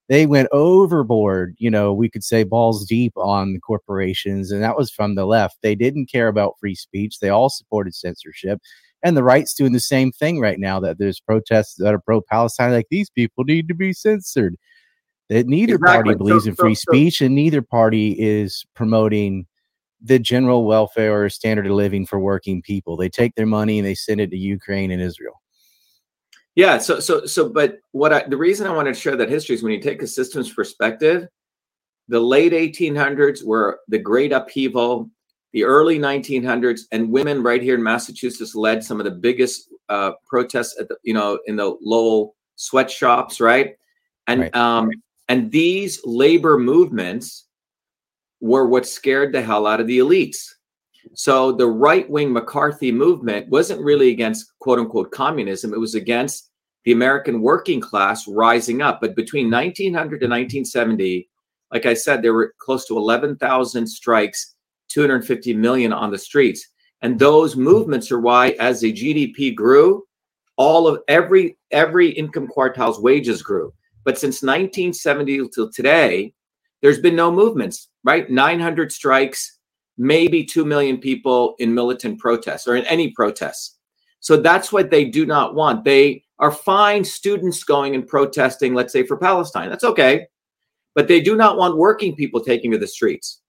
they 0.08 0.26
went 0.26 0.48
overboard, 0.52 1.56
you 1.58 1.70
know, 1.70 1.92
we 1.92 2.08
could 2.08 2.22
say 2.22 2.44
balls 2.44 2.86
deep 2.86 3.12
on 3.16 3.52
the 3.52 3.60
corporations, 3.60 4.52
and 4.52 4.62
that 4.62 4.76
was 4.76 4.90
from 4.90 5.14
the 5.14 5.26
left. 5.26 5.58
They 5.62 5.74
didn't 5.74 6.10
care 6.10 6.28
about 6.28 6.58
free 6.60 6.76
speech. 6.76 7.18
They 7.18 7.28
all 7.28 7.50
supported 7.50 7.94
censorship. 7.94 8.60
And 9.02 9.16
the 9.16 9.24
right's 9.24 9.54
doing 9.54 9.72
the 9.72 9.80
same 9.80 10.12
thing 10.12 10.40
right 10.40 10.58
now 10.58 10.80
that 10.80 10.98
there's 10.98 11.20
protests 11.20 11.74
that 11.78 11.92
are 11.92 12.00
pro 12.00 12.20
Palestine, 12.20 12.72
like 12.72 12.86
these 12.90 13.10
people 13.10 13.44
need 13.44 13.68
to 13.68 13.74
be 13.74 13.92
censored. 13.92 14.56
That 15.28 15.46
neither 15.46 15.74
exactly. 15.74 16.14
party 16.14 16.18
believes 16.18 16.44
so, 16.44 16.50
in 16.50 16.56
free 16.56 16.74
so, 16.76 16.92
speech, 16.92 17.18
so. 17.18 17.26
and 17.26 17.34
neither 17.34 17.62
party 17.62 18.12
is 18.18 18.64
promoting 18.74 19.46
the 20.00 20.18
general 20.20 20.66
welfare 20.66 21.24
or 21.24 21.28
standard 21.28 21.66
of 21.66 21.72
living 21.72 22.06
for 22.06 22.20
working 22.20 22.62
people. 22.62 22.96
They 22.96 23.08
take 23.08 23.34
their 23.34 23.46
money 23.46 23.78
and 23.78 23.86
they 23.86 23.94
send 23.94 24.20
it 24.20 24.30
to 24.30 24.36
Ukraine 24.36 24.92
and 24.92 25.02
Israel. 25.02 25.40
Yeah. 26.56 26.78
So, 26.78 27.00
so, 27.00 27.26
so, 27.26 27.48
but 27.50 27.78
what 27.92 28.12
I, 28.12 28.26
the 28.26 28.36
reason 28.36 28.66
I 28.66 28.72
wanted 28.72 28.94
to 28.94 29.00
share 29.00 29.14
that 29.14 29.28
history 29.28 29.54
is 29.54 29.62
when 29.62 29.72
you 29.72 29.80
take 29.80 30.02
a 30.02 30.06
systems 30.06 30.52
perspective, 30.52 31.28
the 32.08 32.18
late 32.18 32.52
1800s 32.52 33.44
were 33.44 33.80
the 33.88 33.98
great 33.98 34.32
upheaval, 34.32 35.10
the 35.52 35.64
early 35.64 35.98
1900s, 35.98 36.82
and 36.92 37.10
women 37.10 37.42
right 37.42 37.62
here 37.62 37.74
in 37.74 37.82
Massachusetts 37.82 38.54
led 38.54 38.82
some 38.82 39.00
of 39.00 39.04
the 39.04 39.10
biggest 39.10 39.68
uh, 39.90 40.12
protests 40.26 40.80
at 40.80 40.88
the, 40.88 40.96
you 41.02 41.12
know, 41.12 41.38
in 41.46 41.56
the 41.56 41.76
Lowell 41.82 42.34
sweatshops, 42.56 43.38
right? 43.38 43.76
And, 44.26 44.40
right. 44.40 44.56
um, 44.56 44.90
and 45.28 45.50
these 45.50 46.00
labor 46.06 46.58
movements 46.58 47.48
were 48.40 48.66
what 48.66 48.86
scared 48.86 49.32
the 49.32 49.42
hell 49.42 49.66
out 49.66 49.80
of 49.80 49.86
the 49.86 49.98
elites 49.98 50.55
so 51.14 51.52
the 51.52 51.68
right 51.68 52.08
wing 52.08 52.32
McCarthy 52.32 52.92
movement 52.92 53.48
wasn't 53.48 53.80
really 53.80 54.10
against 54.10 54.52
quote 54.58 54.78
unquote 54.78 55.10
communism, 55.10 55.72
it 55.72 55.80
was 55.80 55.94
against 55.94 56.50
the 56.84 56.92
American 56.92 57.40
working 57.42 57.80
class 57.80 58.28
rising 58.28 58.80
up. 58.80 59.00
But 59.00 59.16
between 59.16 59.50
1900 59.50 60.22
and 60.22 60.30
1970, 60.30 61.28
like 61.72 61.86
I 61.86 61.94
said, 61.94 62.22
there 62.22 62.32
were 62.32 62.54
close 62.58 62.86
to 62.86 62.96
11,000 62.96 63.86
strikes, 63.86 64.54
250 64.88 65.52
million 65.54 65.92
on 65.92 66.10
the 66.10 66.18
streets. 66.18 66.66
And 67.02 67.18
those 67.18 67.56
movements 67.56 68.10
are 68.10 68.20
why, 68.20 68.50
as 68.60 68.80
the 68.80 68.92
GDP 68.92 69.54
grew, 69.54 70.04
all 70.56 70.86
of 70.86 71.00
every 71.08 71.58
every 71.70 72.10
income 72.10 72.46
quartile's 72.46 73.00
wages 73.00 73.42
grew. 73.42 73.72
But 74.04 74.18
since 74.18 74.42
1970 74.42 75.48
till 75.48 75.70
today, 75.70 76.32
there's 76.80 77.00
been 77.00 77.16
no 77.16 77.30
movements, 77.32 77.88
right? 78.04 78.30
900 78.30 78.92
strikes, 78.92 79.55
maybe 79.98 80.44
2 80.44 80.64
million 80.64 80.98
people 80.98 81.54
in 81.58 81.74
militant 81.74 82.18
protests 82.18 82.66
or 82.66 82.76
in 82.76 82.84
any 82.84 83.10
protests. 83.10 83.76
So 84.20 84.36
that's 84.36 84.72
what 84.72 84.90
they 84.90 85.04
do 85.04 85.24
not 85.26 85.54
want. 85.54 85.84
They 85.84 86.24
are 86.38 86.50
fine 86.50 87.04
students 87.04 87.64
going 87.64 87.94
and 87.94 88.06
protesting, 88.06 88.74
let's 88.74 88.92
say 88.92 89.04
for 89.04 89.16
Palestine. 89.16 89.70
That's 89.70 89.84
okay. 89.84 90.26
But 90.94 91.08
they 91.08 91.20
do 91.20 91.36
not 91.36 91.56
want 91.56 91.76
working 91.76 92.14
people 92.14 92.40
taking 92.40 92.70
to 92.72 92.78
the 92.78 92.86
streets. 92.86 93.40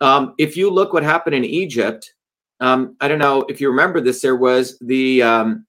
Um, 0.00 0.34
if 0.38 0.56
you 0.56 0.68
look 0.70 0.92
what 0.92 1.02
happened 1.02 1.36
in 1.36 1.44
Egypt, 1.44 2.12
um, 2.60 2.96
I 3.00 3.08
don't 3.08 3.18
know 3.18 3.44
if 3.48 3.60
you 3.60 3.68
remember 3.68 4.00
this. 4.00 4.20
There 4.20 4.36
was 4.36 4.78
the 4.80 5.22
um, 5.22 5.66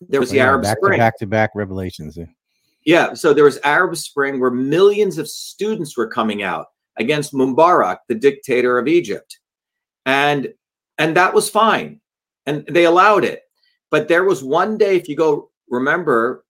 there 0.00 0.20
was 0.20 0.30
the 0.30 0.36
yeah, 0.36 0.44
Arab 0.44 0.62
back 0.62 0.78
Spring, 0.78 0.92
to 0.92 0.98
back 0.98 1.18
to 1.18 1.26
back 1.26 1.50
revelations. 1.54 2.16
Yeah. 2.16 2.26
yeah, 2.84 3.14
so 3.14 3.34
there 3.34 3.44
was 3.44 3.58
Arab 3.64 3.96
Spring 3.96 4.40
where 4.40 4.50
millions 4.50 5.18
of 5.18 5.28
students 5.28 5.96
were 5.96 6.08
coming 6.08 6.42
out 6.42 6.66
against 6.98 7.32
Mubarak, 7.32 7.98
the 8.08 8.14
dictator 8.14 8.78
of 8.78 8.88
Egypt. 8.88 9.38
And 10.06 10.52
and 10.98 11.16
that 11.16 11.34
was 11.34 11.48
fine. 11.48 12.00
And 12.46 12.66
they 12.66 12.84
allowed 12.84 13.24
it. 13.24 13.42
But 13.90 14.08
there 14.08 14.24
was 14.24 14.42
one 14.42 14.76
day, 14.76 14.96
if 14.96 15.08
you 15.08 15.16
go 15.16 15.50
remember, 15.70 16.44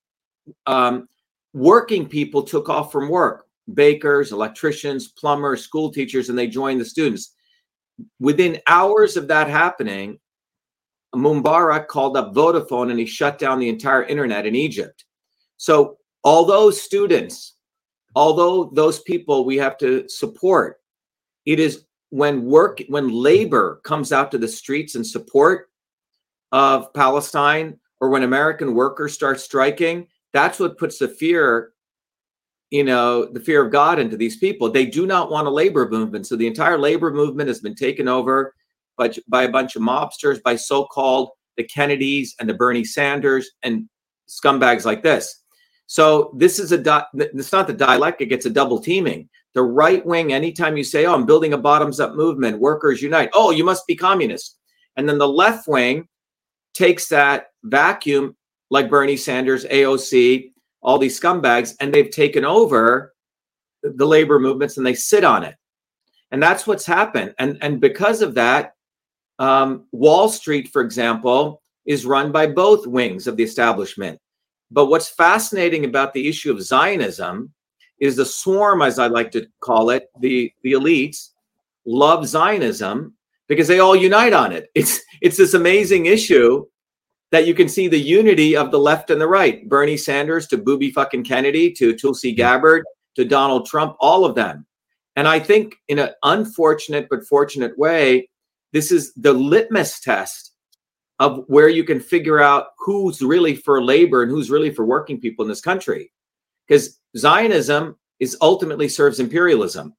um, 0.67 1.09
working 1.53 2.09
people 2.09 2.43
took 2.43 2.69
off 2.69 2.91
from 2.91 3.09
work 3.09 3.45
bakers, 3.75 4.33
electricians, 4.33 5.09
plumbers, 5.09 5.63
school 5.63 5.91
teachers, 5.93 6.31
and 6.31 6.39
they 6.39 6.47
joined 6.47 6.81
the 6.81 6.85
students. 6.85 7.35
Within 8.19 8.61
hours 8.67 9.17
of 9.17 9.29
that 9.29 9.49
happening, 9.49 10.19
Mubarak 11.15 11.87
called 11.87 12.17
up 12.17 12.35
Vodafone 12.35 12.91
and 12.91 12.99
he 12.99 13.07
shut 13.07 13.39
down 13.39 13.59
the 13.59 13.69
entire 13.69 14.05
internet 14.05 14.47
in 14.47 14.55
Egypt. 14.55 15.05
So, 15.57 15.99
although 16.25 16.71
students 16.71 17.57
although 18.19 18.65
those 18.75 19.01
people 19.03 19.45
we 19.45 19.57
have 19.57 19.79
to 19.79 20.09
support, 20.09 20.81
it 21.47 21.61
is 21.61 21.85
when 22.11 22.45
work, 22.45 22.83
when 22.89 23.09
labor 23.11 23.81
comes 23.85 24.11
out 24.11 24.33
to 24.33 24.39
the 24.39 24.49
streets 24.49 24.97
in 24.97 25.05
support 25.05 25.69
of 26.51 26.93
Palestine, 26.95 27.79
or 28.01 28.09
when 28.09 28.25
American 28.25 28.75
workers 28.75 29.15
start 29.15 29.39
striking, 29.39 30.05
that's 30.33 30.59
what 30.59 30.79
puts 30.79 30.99
the 30.99 31.07
fear, 31.07 31.75
you 32.71 32.83
know, 32.83 33.25
the 33.25 33.39
fear 33.39 33.65
of 33.65 33.71
God 33.71 34.01
into 34.01 34.17
these 34.17 34.37
people. 34.37 34.69
They 34.69 34.87
do 34.87 35.07
not 35.07 35.31
want 35.31 35.47
a 35.47 35.51
labor 35.51 35.89
movement. 35.89 36.27
So 36.27 36.35
the 36.35 36.49
entire 36.49 36.77
labor 36.77 37.13
movement 37.13 37.47
has 37.47 37.61
been 37.61 37.77
taken 37.77 38.09
over 38.09 38.53
by, 38.97 39.13
by 39.29 39.45
a 39.45 39.49
bunch 39.49 39.77
of 39.77 39.83
mobsters, 39.83 40.43
by 40.43 40.57
so 40.57 40.87
called 40.87 41.31
the 41.57 41.63
Kennedys 41.63 42.35
and 42.41 42.49
the 42.49 42.55
Bernie 42.55 42.85
Sanders 42.85 43.49
and 43.63 43.89
scumbags 44.29 44.85
like 44.85 45.05
this. 45.05 45.45
So 45.89 46.35
this 46.37 46.59
is 46.59 46.71
a 46.71 46.79
di- 46.79 47.07
it's 47.15 47.51
not 47.51 47.67
the 47.67 47.73
dialectic; 47.73 48.31
it's 48.31 48.45
a 48.45 48.51
double 48.51 48.79
teaming. 48.79 49.29
The 49.55 49.63
right 49.63 50.05
wing, 50.05 50.35
anytime 50.35 50.77
you 50.77 50.85
say, 50.85 51.07
"Oh, 51.07 51.15
I'm 51.15 51.25
building 51.25 51.55
a 51.55 51.59
bottoms 51.59 51.99
up 51.99 52.15
movement, 52.15 52.61
workers 52.61 53.01
unite," 53.01 53.31
oh, 53.33 53.51
you 53.53 53.65
must 53.65 53.87
be 53.87 53.97
communist, 53.97 54.59
and 54.97 55.09
then 55.09 55.17
the 55.17 55.27
left 55.27 55.67
wing 55.67 56.07
takes 56.75 57.09
that 57.09 57.47
vacuum, 57.65 58.37
like 58.69 58.91
Bernie 58.91 59.17
Sanders, 59.17 59.65
AOC, 59.65 60.53
all 60.83 60.99
these 60.99 61.19
scumbags, 61.19 61.75
and 61.81 61.93
they've 61.93 62.11
taken 62.11 62.45
over 62.45 63.15
the 63.83 64.07
labor 64.07 64.39
movements 64.39 64.77
and 64.77 64.85
they 64.85 64.95
sit 64.95 65.25
on 65.25 65.43
it, 65.43 65.55
and 66.33 66.43
that's 66.43 66.67
what's 66.67 66.85
happened. 66.85 67.35
And 67.39 67.57
and 67.63 67.81
because 67.81 68.21
of 68.21 68.35
that, 68.35 68.75
um, 69.39 69.87
Wall 69.93 70.29
Street, 70.29 70.69
for 70.69 70.83
example, 70.83 71.63
is 71.87 72.05
run 72.05 72.31
by 72.31 72.47
both 72.47 72.87
wings 72.87 73.27
of 73.27 73.39
the 73.39 73.43
establishment 73.43 74.21
but 74.71 74.87
what's 74.87 75.09
fascinating 75.09 75.85
about 75.85 76.13
the 76.13 76.29
issue 76.29 76.51
of 76.51 76.63
Zionism 76.63 77.53
is 78.01 78.17
the 78.17 78.27
swarm, 78.27 78.83
as 78.83 78.99
I 78.99 79.07
like 79.07 79.31
to 79.33 79.47
call 79.61 79.91
it, 79.91 80.09
the, 80.21 80.53
the 80.63 80.73
elites 80.73 81.31
love 81.87 82.27
Zionism 82.27 83.15
because 83.49 83.67
they 83.67 83.81
all 83.81 83.97
unite 83.97 84.33
on 84.33 84.53
it. 84.53 84.69
It's 84.75 85.01
it's 85.21 85.37
this 85.37 85.55
amazing 85.55 86.07
issue 86.07 86.67
that 87.31 87.47
you 87.47 87.55
can 87.55 87.69
see 87.69 87.89
the 87.89 87.99
unity 87.99 88.57
of 88.57 88.71
the 88.71 88.79
left 88.79 89.11
and 89.11 89.21
the 89.21 89.27
right. 89.27 89.69
Bernie 89.69 89.97
Sanders 89.97 90.47
to 90.49 90.57
Booby 90.57 90.91
fucking 90.91 91.25
Kennedy 91.25 91.73
to 91.73 91.95
Tulsi 91.95 92.33
Gabbard 92.33 92.85
to 93.17 93.25
Donald 93.25 93.67
Trump, 93.67 93.97
all 94.01 94.25
of 94.25 94.35
them. 94.35 94.67
And 95.17 95.27
I 95.27 95.41
think 95.41 95.75
in 95.89 95.99
an 95.99 96.11
unfortunate 96.23 97.09
but 97.11 97.27
fortunate 97.27 97.77
way, 97.77 98.31
this 98.73 98.93
is 98.93 99.13
the 99.15 99.33
litmus 99.33 100.01
test 100.01 100.48
of 101.19 101.45
where 101.49 101.69
you 101.69 101.85
can 101.85 102.01
figure 102.01 102.41
out 102.41 102.69
who's 102.79 103.21
really 103.23 103.55
for 103.55 103.83
labor 103.83 104.23
and 104.23 104.31
who's 104.31 104.51
really 104.51 104.71
for 104.71 104.85
working 104.85 105.21
people 105.21 105.45
in 105.45 105.49
this 105.49 105.61
country. 105.61 106.13
Because 106.67 107.01
Zionism 107.17 107.97
is 108.21 108.37
ultimately 108.41 108.89
serves 108.89 109.21
imperialism. 109.21 109.95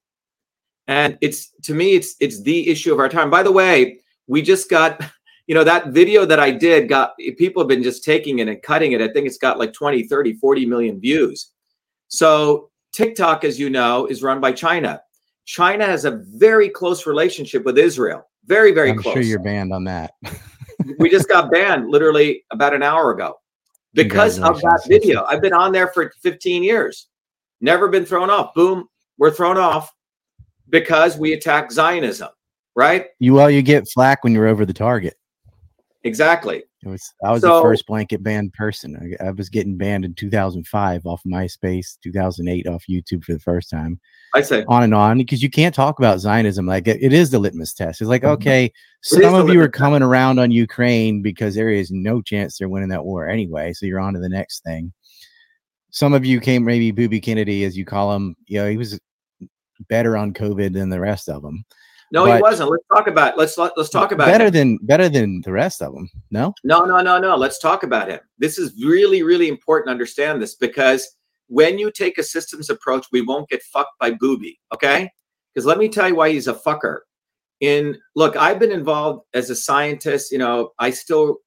And 0.86 1.18
it's 1.20 1.50
to 1.62 1.74
me, 1.74 1.94
it's 1.94 2.16
it's 2.20 2.42
the 2.42 2.68
issue 2.68 2.92
of 2.92 2.98
our 2.98 3.08
time. 3.08 3.30
By 3.30 3.42
the 3.42 3.52
way, 3.52 4.00
we 4.26 4.42
just 4.42 4.70
got, 4.70 5.00
you 5.46 5.54
know, 5.54 5.64
that 5.64 5.88
video 5.88 6.24
that 6.24 6.40
I 6.40 6.50
did 6.50 6.88
got 6.88 7.16
people 7.36 7.62
have 7.62 7.68
been 7.68 7.82
just 7.82 8.04
taking 8.04 8.38
it 8.38 8.48
and 8.48 8.62
cutting 8.62 8.92
it. 8.92 9.02
I 9.02 9.08
think 9.08 9.26
it's 9.26 9.38
got 9.38 9.58
like 9.58 9.72
20, 9.72 10.04
30, 10.04 10.34
40 10.34 10.66
million 10.66 11.00
views. 11.00 11.52
So 12.08 12.70
TikTok, 12.92 13.44
as 13.44 13.58
you 13.58 13.70
know, 13.70 14.06
is 14.06 14.22
run 14.22 14.40
by 14.40 14.52
China. 14.52 15.02
China 15.44 15.84
has 15.84 16.04
a 16.04 16.22
very 16.34 16.68
close 16.68 17.06
relationship 17.06 17.64
with 17.64 17.78
Israel. 17.78 18.28
Very, 18.46 18.72
very 18.72 18.90
I'm 18.90 18.98
close. 18.98 19.14
sure 19.14 19.22
you're 19.22 19.38
banned 19.38 19.72
on 19.72 19.84
that. 19.84 20.14
we 20.98 21.10
just 21.10 21.28
got 21.28 21.50
banned 21.50 21.90
literally 21.90 22.44
about 22.50 22.74
an 22.74 22.82
hour 22.82 23.12
ago 23.12 23.38
because 23.94 24.38
of 24.38 24.60
that 24.60 24.82
video. 24.86 25.24
I've 25.24 25.42
been 25.42 25.52
on 25.52 25.72
there 25.72 25.88
for 25.88 26.12
15 26.22 26.62
years, 26.62 27.08
never 27.60 27.88
been 27.88 28.04
thrown 28.04 28.30
off. 28.30 28.54
Boom, 28.54 28.88
we're 29.18 29.30
thrown 29.30 29.58
off 29.58 29.92
because 30.68 31.16
we 31.16 31.32
attack 31.32 31.72
Zionism, 31.72 32.30
right? 32.74 33.06
you 33.18 33.34
well, 33.34 33.50
you 33.50 33.62
get 33.62 33.88
flack 33.88 34.24
when 34.24 34.32
you're 34.32 34.46
over 34.46 34.64
the 34.64 34.72
target. 34.72 35.14
Exactly. 36.04 36.64
It 36.82 36.88
was 36.88 37.12
I 37.22 37.30
was 37.30 37.42
So- 37.42 37.56
the 37.56 37.62
first 37.62 37.86
blanket 37.86 38.22
banned 38.22 38.52
person. 38.54 39.16
I, 39.20 39.26
I 39.26 39.30
was 39.32 39.48
getting 39.50 39.76
banned 39.76 40.04
in 40.04 40.14
2005 40.14 41.04
off 41.04 41.20
MySpace, 41.26 41.98
2008 42.02 42.66
off 42.68 42.84
YouTube 42.88 43.22
for 43.24 43.34
the 43.34 43.40
first 43.40 43.68
time. 43.68 44.00
I 44.34 44.40
say, 44.42 44.64
on 44.68 44.82
and 44.84 44.94
on 44.94 45.18
because 45.18 45.42
you 45.42 45.50
can't 45.50 45.74
talk 45.74 45.98
about 45.98 46.20
Zionism 46.20 46.64
like 46.66 46.88
it, 46.88 47.02
it 47.02 47.12
is 47.12 47.30
the 47.30 47.38
litmus 47.38 47.74
test. 47.74 48.00
It's 48.00 48.08
like 48.08 48.22
Mhm. 48.22 48.30
okay, 48.30 48.72
some 49.02 49.18
of 49.34 49.48
you 49.48 49.54
are 49.60 49.64
litmus 49.64 49.66
test. 49.66 49.72
coming 49.74 50.02
around 50.02 50.38
on 50.38 50.50
Ukraine 50.50 51.20
because 51.20 51.54
there 51.54 51.68
is 51.68 51.90
no 51.90 52.22
chance 52.22 52.56
they're 52.56 52.68
winning 52.68 52.88
that 52.90 53.04
war 53.04 53.28
anyway. 53.28 53.72
So 53.74 53.86
you're 53.86 54.00
on 54.00 54.14
to 54.14 54.20
the 54.20 54.28
next 54.28 54.62
thing. 54.64 54.92
Some 55.90 56.14
of 56.14 56.24
you 56.24 56.40
came 56.40 56.64
maybe 56.64 56.92
Booby 56.92 57.20
Kennedy, 57.20 57.64
as 57.64 57.76
you 57.76 57.84
call 57.84 58.14
him. 58.14 58.36
You 58.46 58.60
know 58.60 58.70
he 58.70 58.76
was 58.76 58.98
better 59.88 60.16
on 60.16 60.32
COVID 60.32 60.72
than 60.72 60.88
the 60.90 61.00
rest 61.00 61.28
of 61.28 61.42
them. 61.42 61.64
No, 62.12 62.24
he 62.24 62.40
wasn't. 62.40 62.70
Let's 62.70 62.84
talk 62.92 63.06
about. 63.06 63.38
Let's 63.38 63.56
let's 63.56 63.90
talk 63.90 64.12
about 64.12 64.26
better 64.26 64.46
him. 64.46 64.52
than 64.52 64.78
better 64.82 65.08
than 65.08 65.40
the 65.42 65.52
rest 65.52 65.82
of 65.82 65.94
them. 65.94 66.10
No, 66.30 66.54
No, 66.64 66.84
no, 66.84 67.00
no, 67.00 67.18
no. 67.18 67.36
Let's 67.36 67.58
talk 67.58 67.82
about 67.82 68.08
him. 68.08 68.20
This 68.38 68.58
is 68.58 68.72
really, 68.84 69.22
really 69.22 69.48
important 69.48 69.88
to 69.88 69.92
understand 69.92 70.42
this 70.42 70.54
because 70.54 71.16
when 71.46 71.78
you 71.78 71.90
take 71.90 72.16
a 72.18 72.22
systems 72.22 72.70
approach, 72.70 73.06
we 73.12 73.22
won't 73.22 73.48
get 73.48 73.62
fucked 73.62 73.98
by 73.98 74.12
booby. 74.12 74.58
Okay. 74.72 75.10
Because 75.52 75.66
let 75.66 75.78
me 75.78 75.88
tell 75.88 76.08
you 76.08 76.14
why 76.14 76.30
he's 76.30 76.46
a 76.46 76.54
fucker. 76.54 77.00
In 77.60 77.98
look, 78.14 78.36
I've 78.36 78.58
been 78.58 78.72
involved 78.72 79.24
as 79.34 79.50
a 79.50 79.56
scientist. 79.56 80.32
You 80.32 80.38
know, 80.38 80.70
I 80.78 80.90
still 80.90 81.38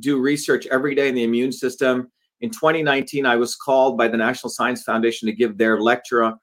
do 0.00 0.20
research 0.20 0.66
every 0.66 0.94
day 0.94 1.08
in 1.08 1.14
the 1.14 1.22
immune 1.22 1.52
system. 1.52 2.10
In 2.40 2.50
2019, 2.50 3.24
I 3.24 3.36
was 3.36 3.54
called 3.56 3.96
by 3.96 4.08
the 4.08 4.16
National 4.16 4.50
Science 4.50 4.82
Foundation 4.82 5.26
to 5.26 5.32
give 5.32 5.56
their 5.56 5.80
lecture. 5.80 6.34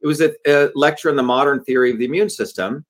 It 0.00 0.06
was 0.06 0.20
a, 0.20 0.32
a 0.46 0.70
lecture 0.74 1.10
on 1.10 1.16
the 1.16 1.22
modern 1.22 1.64
theory 1.64 1.90
of 1.90 1.98
the 1.98 2.04
immune 2.04 2.30
system. 2.30 2.84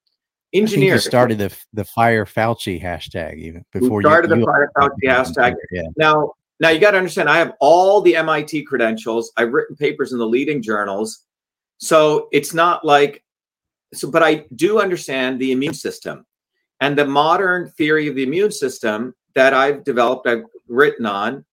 Think 0.53 0.71
you 0.71 0.77
Engineers 0.77 1.05
started 1.05 1.39
the 1.39 1.55
the 1.75 1.85
fire 1.85 2.25
Fauci 2.25 2.83
hashtag 2.83 3.37
even 3.37 3.65
before 3.71 4.01
you 4.01 4.09
started 4.09 4.31
you, 4.31 4.37
the 4.37 4.41
you- 4.41 4.47
Fire 4.47 4.71
Fauci 4.77 5.05
hashtag. 5.05 5.55
Yeah, 5.71 5.83
Now, 5.97 6.33
now 6.59 6.71
you 6.71 6.81
got 6.81 6.93
to 6.93 6.99
understand, 6.99 7.29
I 7.29 7.37
have 7.39 7.53
all 7.61 8.01
the 8.01 8.17
MIT 8.17 8.65
credentials. 8.65 9.31
I've 9.37 9.53
written 9.53 9.77
papers 9.77 10.13
in 10.13 10.19
the 10.19 10.27
leading 10.27 10.63
journals. 10.63 11.25
So 11.79 12.29
it's 12.33 12.55
not 12.55 12.85
like, 12.85 13.23
so, 13.95 14.11
but 14.11 14.23
I 14.23 14.47
do 14.57 14.81
understand 14.81 15.39
the 15.39 15.53
immune 15.53 15.75
system 15.75 16.27
and 16.81 16.97
the 16.97 17.07
modern 17.07 17.71
theory 17.73 18.09
of 18.09 18.17
the 18.17 18.23
immune 18.23 18.51
system 18.51 19.15
that 19.35 19.53
I've 19.53 19.85
developed, 19.85 20.27
I've 20.27 20.45
written 20.67 21.07
on, 21.07 21.45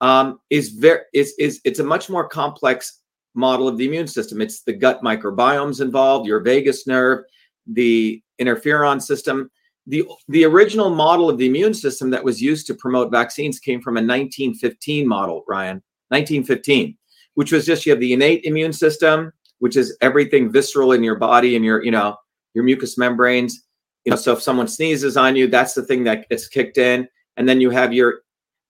um, 0.00 0.40
is 0.50 0.70
very, 0.70 1.00
is, 1.12 1.34
is, 1.38 1.60
it's 1.64 1.80
a 1.80 1.84
much 1.84 2.08
more 2.08 2.28
complex 2.28 3.00
model 3.34 3.68
of 3.68 3.76
the 3.76 3.86
immune 3.86 4.06
system. 4.06 4.40
It's 4.40 4.62
the 4.62 4.72
gut 4.72 5.02
microbiomes 5.02 5.80
involved, 5.80 6.26
your 6.26 6.40
vagus 6.40 6.86
nerve, 6.86 7.24
the 7.66 8.22
interferon 8.40 9.02
system. 9.02 9.50
The 9.86 10.04
the 10.28 10.44
original 10.44 10.90
model 10.90 11.30
of 11.30 11.38
the 11.38 11.46
immune 11.46 11.74
system 11.74 12.10
that 12.10 12.24
was 12.24 12.42
used 12.42 12.66
to 12.66 12.74
promote 12.74 13.10
vaccines 13.10 13.58
came 13.58 13.80
from 13.80 13.96
a 13.96 14.02
1915 14.02 15.06
model 15.06 15.44
ryan 15.46 15.80
1915 16.08 16.98
which 17.34 17.52
was 17.52 17.64
just 17.64 17.86
you 17.86 17.92
have 17.92 18.00
the 18.00 18.12
innate 18.12 18.44
immune 18.44 18.72
system 18.72 19.32
which 19.58 19.76
is 19.76 19.96
everything 20.00 20.50
visceral 20.50 20.92
in 20.92 21.02
your 21.02 21.16
body 21.16 21.56
and 21.56 21.64
your 21.64 21.82
you 21.84 21.90
know 21.90 22.16
your 22.54 22.64
mucous 22.64 22.98
membranes. 22.98 23.62
You 24.04 24.10
know 24.10 24.16
so 24.16 24.32
if 24.32 24.42
someone 24.42 24.68
sneezes 24.68 25.16
on 25.16 25.36
you 25.36 25.46
that's 25.46 25.74
the 25.74 25.84
thing 25.84 26.04
that 26.04 26.28
gets 26.28 26.48
kicked 26.48 26.78
in. 26.78 27.08
And 27.36 27.48
then 27.48 27.60
you 27.60 27.70
have 27.70 27.92
your 27.92 28.20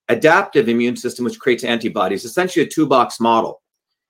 adaptive 0.08 0.68
immune 0.68 0.96
system 0.96 1.24
which 1.24 1.38
creates 1.38 1.64
antibodies. 1.64 2.24
Essentially 2.24 2.64
a 2.64 2.68
two 2.68 2.86
box 2.86 3.20
model. 3.20 3.62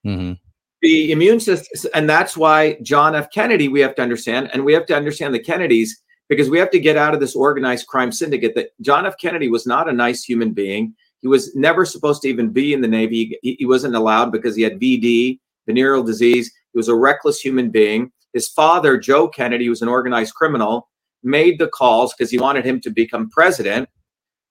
Mhm. 0.05 0.39
The 0.83 1.13
immune 1.13 1.41
system 1.41 1.91
and 1.95 2.09
that's 2.09 2.37
why 2.37 2.77
john 2.83 3.15
f. 3.15 3.31
Kennedy 3.31 3.69
we 3.69 3.81
have 3.81 3.95
to 3.95 4.03
understand 4.03 4.51
and 4.53 4.65
we 4.65 4.73
have 4.73 4.87
to 4.87 4.97
understand 4.97 5.35
the 5.35 5.39
kennedys 5.39 6.03
because 6.29 6.51
we 6.51 6.59
have 6.59 6.71
to 6.71 6.81
get 6.81 6.97
out 6.97 7.15
of 7.15 7.21
this 7.21 7.37
organized 7.37 7.87
crime 7.87 8.13
syndicate 8.13 8.55
that 8.55 8.71
john 8.81 9.07
f. 9.07 9.17
Kennedy 9.19 9.49
was 9.49 9.67
not 9.67 9.89
a 9.89 9.93
nice 9.93 10.23
human 10.25 10.53
being. 10.53 10.95
He 11.23 11.29
was 11.29 11.55
never 11.57 11.85
supposed 11.85 12.23
to 12.23 12.29
even 12.29 12.51
be 12.51 12.73
in 12.73 12.83
the 12.83 12.89
navy. 12.89 13.39
He, 13.43 13.57
he 13.59 13.67
wasn't 13.67 13.97
allowed 13.97 14.31
because 14.33 14.55
he 14.55 14.63
had 14.63 14.79
vd 14.81 15.41
venereal 15.67 16.03
disease. 16.03 16.53
He 16.73 16.79
was 16.79 16.89
a 16.89 16.95
reckless 16.95 17.41
human 17.41 17.71
being. 17.71 18.13
His 18.33 18.49
father 18.49 18.99
joe 18.99 19.29
kennedy 19.29 19.69
was 19.69 19.83
an 19.83 19.89
organized 19.89 20.35
criminal 20.35 20.89
made 21.23 21.59
the 21.59 21.69
calls 21.69 22.15
because 22.15 22.31
he 22.31 22.39
wanted 22.39 22.65
him 22.65 22.81
to 22.81 22.91
become 22.91 23.31
president 23.31 23.89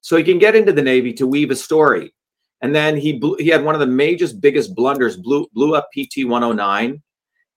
so 0.01 0.17
he 0.17 0.23
can 0.23 0.38
get 0.38 0.55
into 0.55 0.73
the 0.73 0.81
navy 0.81 1.13
to 1.13 1.25
weave 1.25 1.51
a 1.51 1.55
story 1.55 2.13
and 2.61 2.73
then 2.73 2.97
he 2.97 3.13
blew, 3.13 3.35
he 3.39 3.49
had 3.49 3.63
one 3.63 3.75
of 3.75 3.81
the 3.81 3.87
major 3.87 4.27
biggest 4.39 4.75
blunders 4.75 5.17
blew 5.17 5.47
blew 5.53 5.75
up 5.75 5.89
pt 5.93 6.25
109 6.25 7.01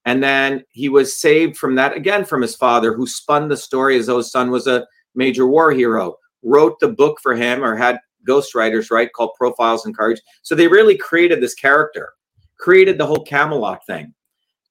and 0.05 0.23
then 0.23 0.65
he 0.71 0.89
was 0.89 1.19
saved 1.21 1.57
from 1.57 1.75
that 1.75 1.97
again 1.97 2.25
from 2.25 2.43
his 2.43 2.57
father 2.57 2.95
who 2.95 3.07
spun 3.07 3.49
the 3.49 3.57
story 3.57 3.99
as 3.99 4.07
though 4.07 4.19
his 4.19 4.31
son 4.31 4.51
was 4.51 4.67
a 4.67 4.87
major 5.15 5.47
war 5.47 5.71
hero 5.73 6.17
wrote 6.43 6.79
the 6.81 6.89
book 6.89 7.19
for 7.21 7.35
him 7.35 7.65
or 7.65 7.77
had 7.77 7.99
ghostwriters 8.27 8.91
right 8.91 9.13
called 9.13 9.35
profiles 9.37 9.87
in 9.87 9.95
courage. 9.95 10.21
So 10.43 10.55
they 10.55 10.69
really 10.69 10.97
created 10.97 11.41
this 11.41 11.55
character 11.55 12.11
created 12.59 12.99
the 12.99 13.07
whole 13.07 13.25
camelot 13.25 13.87
thing. 13.87 14.13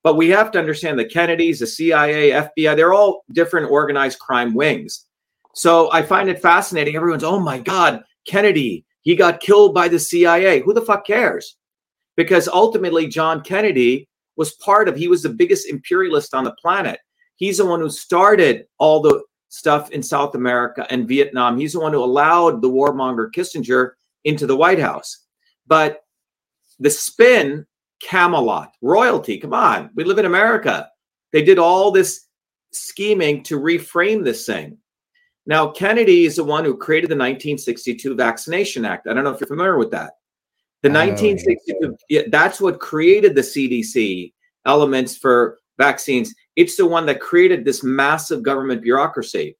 But 0.04 0.16
we 0.16 0.28
have 0.30 0.52
to 0.52 0.60
understand 0.60 1.00
the 1.00 1.06
kennedys 1.06 1.60
the 1.60 1.68
cia 1.68 2.32
fbi 2.32 2.76
they're 2.76 2.94
all 2.94 3.24
different 3.32 3.72
organized 3.72 4.20
crime 4.20 4.54
wings. 4.54 5.06
So 5.54 5.92
i 5.92 6.02
find 6.02 6.30
it 6.30 6.42
fascinating. 6.42 6.96
Everyone's 6.96 7.24
oh 7.24 7.40
my 7.40 7.60
god 7.60 8.04
kennedy 8.26 8.86
he 9.08 9.16
got 9.16 9.40
killed 9.40 9.74
by 9.74 9.88
the 9.88 9.98
cia 9.98 10.60
who 10.60 10.74
the 10.74 10.82
fuck 10.82 11.08
cares? 11.08 11.56
Because 12.18 12.50
ultimately 12.50 13.08
john 13.08 13.40
kennedy 13.40 14.10
was 14.36 14.56
part 14.56 14.90
of 14.90 14.98
he 14.98 15.08
was 15.08 15.24
the 15.24 15.30
biggest 15.30 15.70
imperialist 15.70 16.34
on 16.34 16.44
the 16.44 16.52
planet. 16.62 17.00
He's 17.38 17.60
the 17.60 17.66
one 17.66 17.80
who 17.80 17.90
started 17.90 18.66
all 18.80 19.02
the 19.02 19.24
stuff 19.48 19.92
in 19.92 20.04
south 20.04 20.36
america 20.36 20.86
and 20.90 21.08
vietnam. 21.08 21.58
He's 21.58 21.72
the 21.72 21.80
one 21.80 21.94
who 21.94 22.04
allowed 22.04 22.62
the 22.62 22.70
warmonger 22.70 23.32
kissinger 23.32 23.92
into 24.26 24.46
the 24.46 24.58
white 24.58 24.80
house. 24.80 25.26
But 25.68 26.02
the 26.78 26.90
spin 26.90 27.66
camelot 28.02 28.74
royalty 28.82 29.38
come 29.38 29.54
on. 29.54 29.90
We 29.96 30.04
live 30.04 30.20
in 30.20 30.26
america. 30.26 30.90
They 31.32 31.44
did 31.44 31.60
all 31.60 31.92
this 31.92 32.28
scheming 32.74 33.44
to 33.44 33.58
reframe 33.58 34.26
this 34.26 34.46
thing 34.46 34.78
now 35.48 35.68
kennedy 35.70 36.26
is 36.26 36.36
the 36.36 36.44
one 36.44 36.64
who 36.64 36.78
created 36.78 37.10
the 37.10 37.16
1962 37.16 38.16
vaccination 38.16 38.86
act. 38.86 39.08
I 39.08 39.14
don't 39.14 39.24
know 39.24 39.32
if 39.32 39.40
you're 39.40 39.48
familiar 39.48 39.78
with 39.78 39.92
that. 39.92 40.14
The 40.84 40.90
Oh, 40.90 40.94
yeah. 40.94 41.10
1962 41.10 41.98
yeah, 42.10 42.22
that's 42.30 42.62
what 42.62 42.80
created 42.80 43.34
the 43.34 43.42
cdc 43.42 44.32
elements 44.66 45.18
for 45.18 45.58
vaccines. 45.80 46.34
It's 46.56 46.76
the 46.76 46.86
one 46.86 47.06
that 47.08 47.20
created 47.22 47.64
this 47.64 47.84
massive 47.84 48.44
government 48.44 48.82
bureaucracy. 48.82 49.58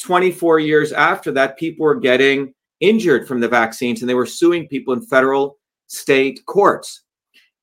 24 0.00 0.60
years 0.60 0.92
after 0.92 1.32
that 1.32 1.58
people 1.58 1.84
were 1.84 1.98
getting 1.98 2.54
injured 2.80 3.26
from 3.26 3.40
the 3.40 3.48
vaccines 3.48 4.00
and 4.00 4.08
they 4.08 4.14
were 4.14 4.26
suing 4.26 4.68
people 4.68 4.94
in 4.94 5.02
federal 5.02 5.58
state 5.88 6.44
courts. 6.46 7.02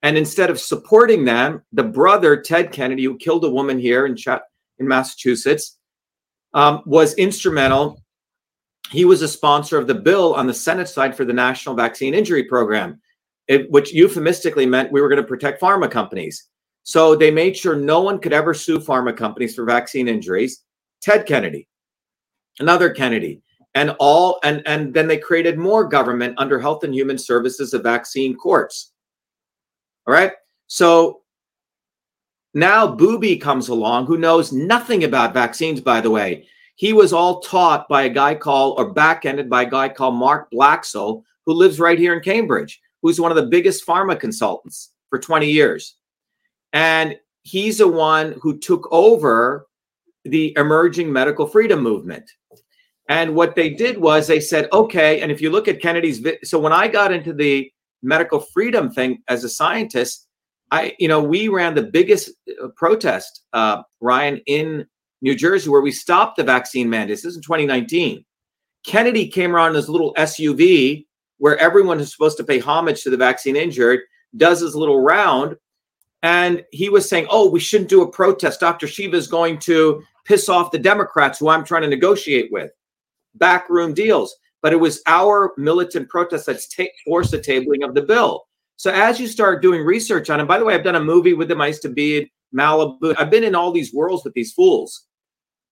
And 0.04 0.18
instead 0.18 0.50
of 0.50 0.60
supporting 0.60 1.26
them 1.26 1.62
the 1.72 1.84
brother 1.84 2.42
ted 2.42 2.72
kennedy 2.72 3.06
who 3.06 3.18
killed 3.18 3.46
a 3.46 3.50
woman 3.50 3.80
here 3.80 4.06
in, 4.06 4.16
Cha- 4.16 4.42
in 4.80 4.88
massachusetts 4.88 5.78
um, 6.56 6.82
was 6.86 7.14
instrumental. 7.14 8.02
He 8.90 9.06
was 9.06 9.22
a 9.22 9.28
sponsor 9.28 9.78
of 9.78 9.86
the 9.86 9.96
bill 9.96 10.34
on 10.34 10.48
the 10.48 10.54
senate 10.54 10.90
side 10.90 11.16
for 11.16 11.26
the 11.26 11.34
national 11.34 11.76
vaccine 11.76 12.16
injury 12.16 12.46
program 12.46 13.00
it, 13.48 13.70
which 13.70 13.94
euphemistically 13.94 14.66
meant 14.66 14.92
we 14.92 15.02
were 15.02 15.10
going 15.10 15.22
to 15.22 15.28
protect 15.28 15.62
pharma 15.62 15.90
companies. 15.90 16.48
So 16.82 17.16
they 17.16 17.30
made 17.30 17.56
sure 17.56 17.76
no 17.76 18.02
one 18.02 18.20
could 18.20 18.34
ever 18.34 18.54
sue 18.54 18.80
pharma 18.80 19.16
companies 19.16 19.54
for 19.54 19.66
vaccine 19.66 20.08
injuries. 20.08 20.64
Ted 21.02 21.28
kennedy 21.28 21.68
another 22.60 22.90
kennedy 22.90 23.42
and 23.74 23.96
all 24.00 24.40
and 24.44 24.62
and 24.66 24.94
then 24.94 25.08
they 25.08 25.18
created 25.18 25.58
more 25.58 25.84
government 25.86 26.36
under 26.38 26.60
health 26.60 26.84
and 26.84 26.94
human 26.94 27.18
services 27.18 27.74
of 27.74 27.84
vaccine 27.84 28.36
courts. 28.36 28.94
All 30.08 30.14
right? 30.14 30.32
So 30.68 31.22
now 32.56 32.88
booby 32.88 33.38
comes 33.38 33.70
along 33.70 34.08
who 34.08 34.18
knows 34.18 34.52
nothing 34.52 35.04
about 35.04 35.34
vaccines 35.34 35.80
by 35.80 36.02
the 36.02 36.10
way 36.10 36.48
he 36.76 36.92
was 36.92 37.14
all 37.14 37.40
taught 37.42 37.88
by 37.88 38.04
a 38.04 38.10
guy 38.10 38.34
called 38.34 38.80
or 38.80 38.92
back-ended 38.92 39.50
by 39.50 39.62
a 39.62 39.70
guy 39.70 39.88
called 39.88 40.16
mark 40.16 40.50
blaxill 40.52 41.22
who 41.46 41.54
lives 41.54 41.80
right 41.80 42.00
here 42.00 42.14
in 42.14 42.22
cambridge 42.22 42.82
who's 43.04 43.22
one 43.22 43.32
of 43.32 43.38
the 43.38 43.46
biggest 43.46 43.86
pharma 43.86 44.20
consultants 44.20 44.92
for 45.10 45.20
20 45.20 45.48
years 45.50 45.98
and 46.74 47.16
he's 47.44 47.78
the 47.78 47.88
one 47.88 48.36
who 48.42 48.58
took 48.58 48.88
over 48.92 49.68
the 50.24 50.52
emerging 50.58 51.14
medical 51.14 51.46
freedom 51.46 51.80
movement 51.80 52.32
and 53.08 53.36
what 53.36 53.56
they 53.56 53.70
did 53.70 53.98
was 53.98 54.26
they 54.26 54.40
said, 54.40 54.68
okay. 54.74 55.22
And 55.22 55.32
if 55.32 55.42
you 55.42 55.50
look 55.50 55.68
at 55.68 55.82
Kennedy's, 55.82 56.26
so 56.44 56.60
when 56.60 56.74
I 56.74 56.88
got 56.88 57.12
into 57.12 57.34
the 57.34 57.72
medical 58.02 58.40
freedom 58.40 58.92
thing 58.92 59.22
as 59.28 59.44
a 59.44 59.50
scientist, 59.50 60.28
I, 60.72 60.96
you 61.00 61.08
know, 61.08 61.22
we 61.22 61.48
ran 61.48 61.76
the 61.76 61.84
biggest 61.84 62.32
uh, 62.62 62.68
protest, 62.76 63.44
uh, 63.54 63.84
Ryan, 64.02 64.42
in 64.48 64.86
New 65.22 65.36
Jersey, 65.36 65.70
where 65.70 65.82
we 65.82 65.92
stopped 65.92 66.38
the 66.38 66.44
vaccine 66.44 66.90
mandates. 66.90 67.22
This 67.22 67.32
is 67.32 67.38
in 67.38 67.44
2019. 67.44 68.26
Kennedy 68.86 69.28
came 69.28 69.56
around 69.56 69.70
in 69.70 69.76
this 69.76 69.90
little 69.90 70.14
SUV 70.16 71.06
where 71.38 71.58
everyone 71.58 72.00
is 72.00 72.12
supposed 72.12 72.38
to 72.38 72.44
pay 72.44 72.60
homage 72.60 73.04
to 73.04 73.10
the 73.10 73.18
vaccine 73.18 73.56
injured, 73.56 74.02
does 74.38 74.62
his 74.62 74.76
little 74.76 75.02
round. 75.02 75.56
And 76.24 76.64
he 76.72 76.90
was 76.90 77.08
saying, 77.08 77.28
Oh, 77.30 77.50
we 77.50 77.60
shouldn't 77.60 77.90
do 77.90 78.02
a 78.02 78.12
protest. 78.12 78.60
Dr. 78.60 78.88
Shiva 78.88 79.16
is 79.16 79.28
going 79.28 79.60
to 79.60 80.02
piss 80.26 80.50
off 80.50 80.72
the 80.72 80.80
Democrats 80.80 81.40
who 81.40 81.50
I'm 81.50 81.66
trying 81.66 81.84
to 81.84 81.88
negotiate 81.88 82.52
with. 82.52 82.72
Backroom 83.36 83.94
deals. 83.94 84.36
But 84.62 84.74
it 84.74 84.80
was 84.80 85.02
our 85.06 85.54
militant 85.58 86.10
protest 86.10 86.48
that's 86.48 86.68
ta- 86.68 86.86
forced 87.06 87.32
the 87.32 87.40
tabling 87.40 87.88
of 87.88 87.94
the 87.94 88.02
bill. 88.02 88.48
So 88.78 88.92
as 88.92 89.20
you 89.20 89.28
start 89.28 89.62
doing 89.62 89.84
research 89.84 90.30
on 90.30 90.40
him, 90.40 90.48
by 90.48 90.58
the 90.58 90.66
way, 90.66 90.74
I've 90.74 90.84
done 90.84 90.96
a 90.96 91.04
movie 91.04 91.34
with 91.34 91.50
him. 91.50 91.62
I 91.62 91.68
used 91.68 91.82
to 91.84 91.90
be 91.90 92.18
in 92.18 92.30
Malibu. 92.56 93.16
I've 93.18 93.30
been 93.30 93.44
in 93.44 93.56
all 93.56 93.72
these 93.72 93.94
worlds 93.94 94.24
with 94.24 94.34
these 94.34 94.54
fools. 94.54 95.06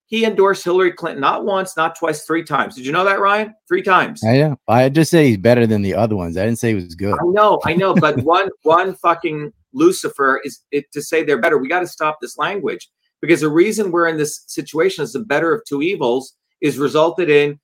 He 0.06 0.26
endorsed 0.26 0.63
Hillary 0.63 0.92
Clinton 0.92 1.22
not 1.22 1.46
once, 1.46 1.76
not 1.76 1.98
twice, 1.98 2.24
three 2.24 2.44
times. 2.44 2.76
Did 2.76 2.86
you 2.86 2.92
know 2.92 3.04
that, 3.06 3.20
Ryan? 3.20 3.56
Three 3.68 3.82
times. 3.82 4.24
I 4.24 4.38
know. 4.38 4.58
I 4.68 4.89
just 4.89 5.10
say 5.10 5.28
he's 5.28 5.38
better 5.38 5.66
than 5.66 5.82
the 5.82 5.96
other 5.96 6.16
ones. 6.16 6.38
I 6.38 6.46
didn't 6.46 6.60
say 6.60 6.70
he 6.70 6.76
was 6.76 6.94
good. 6.96 7.13
I 7.13 7.26
know, 7.26 7.60
I 7.66 7.74
know, 7.74 7.96
but 7.96 8.20
one 8.24 8.50
one 8.62 8.96
fucking 8.96 9.52
Lucifer 9.74 10.39
is 10.44 10.62
it, 10.72 10.92
to 10.92 11.02
say 11.02 11.24
they're 11.24 11.42
better. 11.42 11.58
We 11.58 11.68
got 11.68 11.80
to 11.80 11.88
stop 11.88 12.20
this 12.22 12.38
language 12.38 12.89
because 13.22 13.42
the 13.42 13.50
reason 13.50 13.92
we're 13.92 14.08
in 14.08 14.18
this 14.18 14.44
situation 14.48 15.04
is 15.04 15.13
the 15.13 15.20
better 15.20 15.54
of 15.54 15.63
two 15.68 15.82
evils 15.82 16.36
is 16.62 16.78
resulted 16.78 17.30
in 17.30 17.60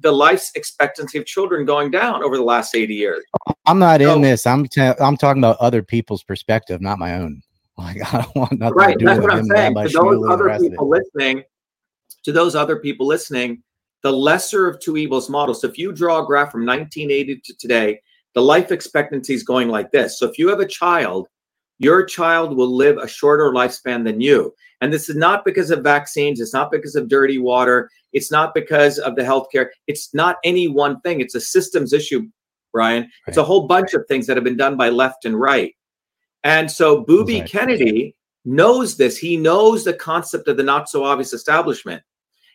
the 0.00 0.12
life 0.12 0.50
expectancy 0.54 1.18
of 1.18 1.26
children 1.26 1.64
going 1.64 1.90
down 1.90 2.22
over 2.22 2.36
the 2.36 2.42
last 2.42 2.74
80 2.74 2.94
years. 2.94 3.24
I'm 3.66 3.78
not 3.78 4.00
so, 4.00 4.14
in 4.14 4.22
this. 4.22 4.46
I'm 4.46 4.66
i 4.76 4.94
I'm 5.00 5.16
talking 5.16 5.42
about 5.42 5.56
other 5.58 5.82
people's 5.82 6.22
perspective, 6.22 6.80
not 6.80 6.98
my 6.98 7.14
own. 7.14 7.42
Like 7.78 8.12
I 8.12 8.22
don't 8.22 8.34
want 8.34 8.58
nothing 8.58 8.74
right, 8.74 8.92
to 8.94 8.98
do 8.98 9.04
that's 9.04 9.20
with 9.20 9.30
what 9.30 9.34
I'm 9.34 9.44
saying. 9.44 9.74
To 9.74 9.88
those 9.92 10.28
other 10.28 10.58
people 10.58 10.88
listening, 10.88 11.44
to 12.24 12.32
those 12.32 12.56
other 12.56 12.80
people 12.80 13.06
listening, 13.06 13.62
the 14.02 14.12
lesser 14.12 14.66
of 14.66 14.80
two 14.80 14.96
evils 14.96 15.30
model. 15.30 15.54
So 15.54 15.68
if 15.68 15.78
you 15.78 15.92
draw 15.92 16.24
a 16.24 16.26
graph 16.26 16.50
from 16.50 16.66
1980 16.66 17.40
to 17.44 17.56
today, 17.56 18.00
the 18.34 18.42
life 18.42 18.72
expectancy 18.72 19.32
is 19.32 19.44
going 19.44 19.68
like 19.68 19.92
this. 19.92 20.18
So 20.18 20.26
if 20.26 20.38
you 20.38 20.48
have 20.48 20.58
a 20.58 20.66
child, 20.66 21.28
your 21.78 22.04
child 22.04 22.56
will 22.56 22.74
live 22.74 22.98
a 22.98 23.08
shorter 23.08 23.52
lifespan 23.52 24.04
than 24.04 24.20
you. 24.20 24.54
And 24.80 24.92
this 24.92 25.08
is 25.08 25.16
not 25.16 25.44
because 25.44 25.70
of 25.70 25.82
vaccines. 25.82 26.40
It's 26.40 26.54
not 26.54 26.70
because 26.70 26.94
of 26.94 27.08
dirty 27.08 27.38
water. 27.38 27.90
It's 28.12 28.30
not 28.30 28.54
because 28.54 28.98
of 28.98 29.16
the 29.16 29.22
healthcare. 29.22 29.68
It's 29.86 30.14
not 30.14 30.36
any 30.44 30.68
one 30.68 31.00
thing. 31.00 31.20
It's 31.20 31.34
a 31.34 31.40
systems 31.40 31.92
issue, 31.92 32.28
Ryan. 32.72 33.02
Right. 33.02 33.10
It's 33.26 33.36
a 33.36 33.44
whole 33.44 33.66
bunch 33.66 33.94
of 33.94 34.06
things 34.06 34.26
that 34.26 34.36
have 34.36 34.44
been 34.44 34.56
done 34.56 34.76
by 34.76 34.88
left 34.88 35.24
and 35.24 35.38
right. 35.38 35.74
And 36.44 36.70
so 36.70 37.02
Booby 37.02 37.38
exactly. 37.38 37.58
Kennedy 37.58 38.16
knows 38.44 38.96
this. 38.96 39.18
He 39.18 39.36
knows 39.36 39.84
the 39.84 39.94
concept 39.94 40.48
of 40.48 40.56
the 40.56 40.62
not 40.62 40.88
so 40.88 41.04
obvious 41.04 41.32
establishment. 41.32 42.02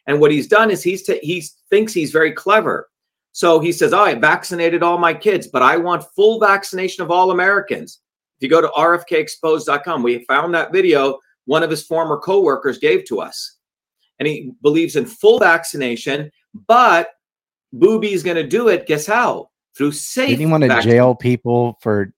And 0.07 0.19
what 0.19 0.31
he's 0.31 0.47
done 0.47 0.71
is 0.71 0.83
he's 0.83 1.03
t- 1.03 1.19
he 1.21 1.43
thinks 1.69 1.93
he's 1.93 2.11
very 2.11 2.31
clever. 2.31 2.89
So 3.31 3.59
he 3.59 3.71
says, 3.71 3.93
oh, 3.93 4.03
I 4.03 4.15
vaccinated 4.15 4.83
all 4.83 4.97
my 4.97 5.13
kids, 5.13 5.47
but 5.47 5.61
I 5.61 5.77
want 5.77 6.05
full 6.15 6.39
vaccination 6.39 7.03
of 7.03 7.11
all 7.11 7.31
Americans. 7.31 7.99
If 8.43 8.51
you 8.51 8.57
go 8.57 8.61
to 8.61 8.67
rfkexposed.com, 8.67 10.03
we 10.03 10.25
found 10.25 10.53
that 10.53 10.73
video 10.73 11.19
one 11.45 11.63
of 11.63 11.69
his 11.69 11.81
former 11.81 12.19
coworkers 12.19 12.77
gave 12.77 13.05
to 13.05 13.21
us. 13.21 13.55
And 14.19 14.27
he 14.27 14.51
believes 14.61 14.97
in 14.97 15.05
full 15.05 15.39
vaccination, 15.39 16.29
but 16.67 17.11
Booby's 17.71 18.21
going 18.21 18.35
to 18.35 18.45
do 18.45 18.67
it. 18.67 18.85
Guess 18.85 19.05
how? 19.05 19.49
Through 19.77 19.93
safe. 19.93 20.31
Did 20.31 20.39
he 20.39 20.45
want 20.45 20.65
to 20.65 20.81
jail 20.81 21.15
people 21.15 21.77
for 21.79 22.13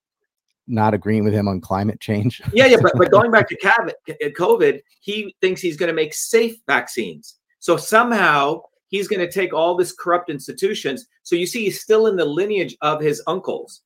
not 0.66 0.96
agreeing 0.96 1.26
with 1.26 1.34
him 1.34 1.48
on 1.48 1.62
climate 1.62 2.00
change? 2.00 2.42
yeah, 2.54 2.66
yeah. 2.66 2.78
But, 2.82 2.94
but 2.96 3.12
going 3.12 3.30
back 3.30 3.48
to 3.50 3.58
uh, 3.68 4.30
COVID, 4.30 4.82
he 5.02 5.36
thinks 5.42 5.62
he's 5.62 5.78
going 5.78 5.90
to 5.90 5.94
make 5.94 6.16
safe 6.16 6.58
vaccines. 6.66 7.36
So 7.60 7.78
somehow 7.78 8.64
he's 8.88 9.08
going 9.08 9.20
to 9.20 9.32
take 9.32 9.54
all 9.54 9.76
this 9.76 9.92
corrupt 9.92 10.32
institutions. 10.32 11.06
So 11.22 11.36
you 11.36 11.46
see, 11.46 11.66
he's 11.66 11.82
still 11.82 12.08
in 12.08 12.16
the 12.16 12.26
lineage 12.26 12.76
of 12.82 13.00
his 13.00 13.22
uncles. 13.28 13.84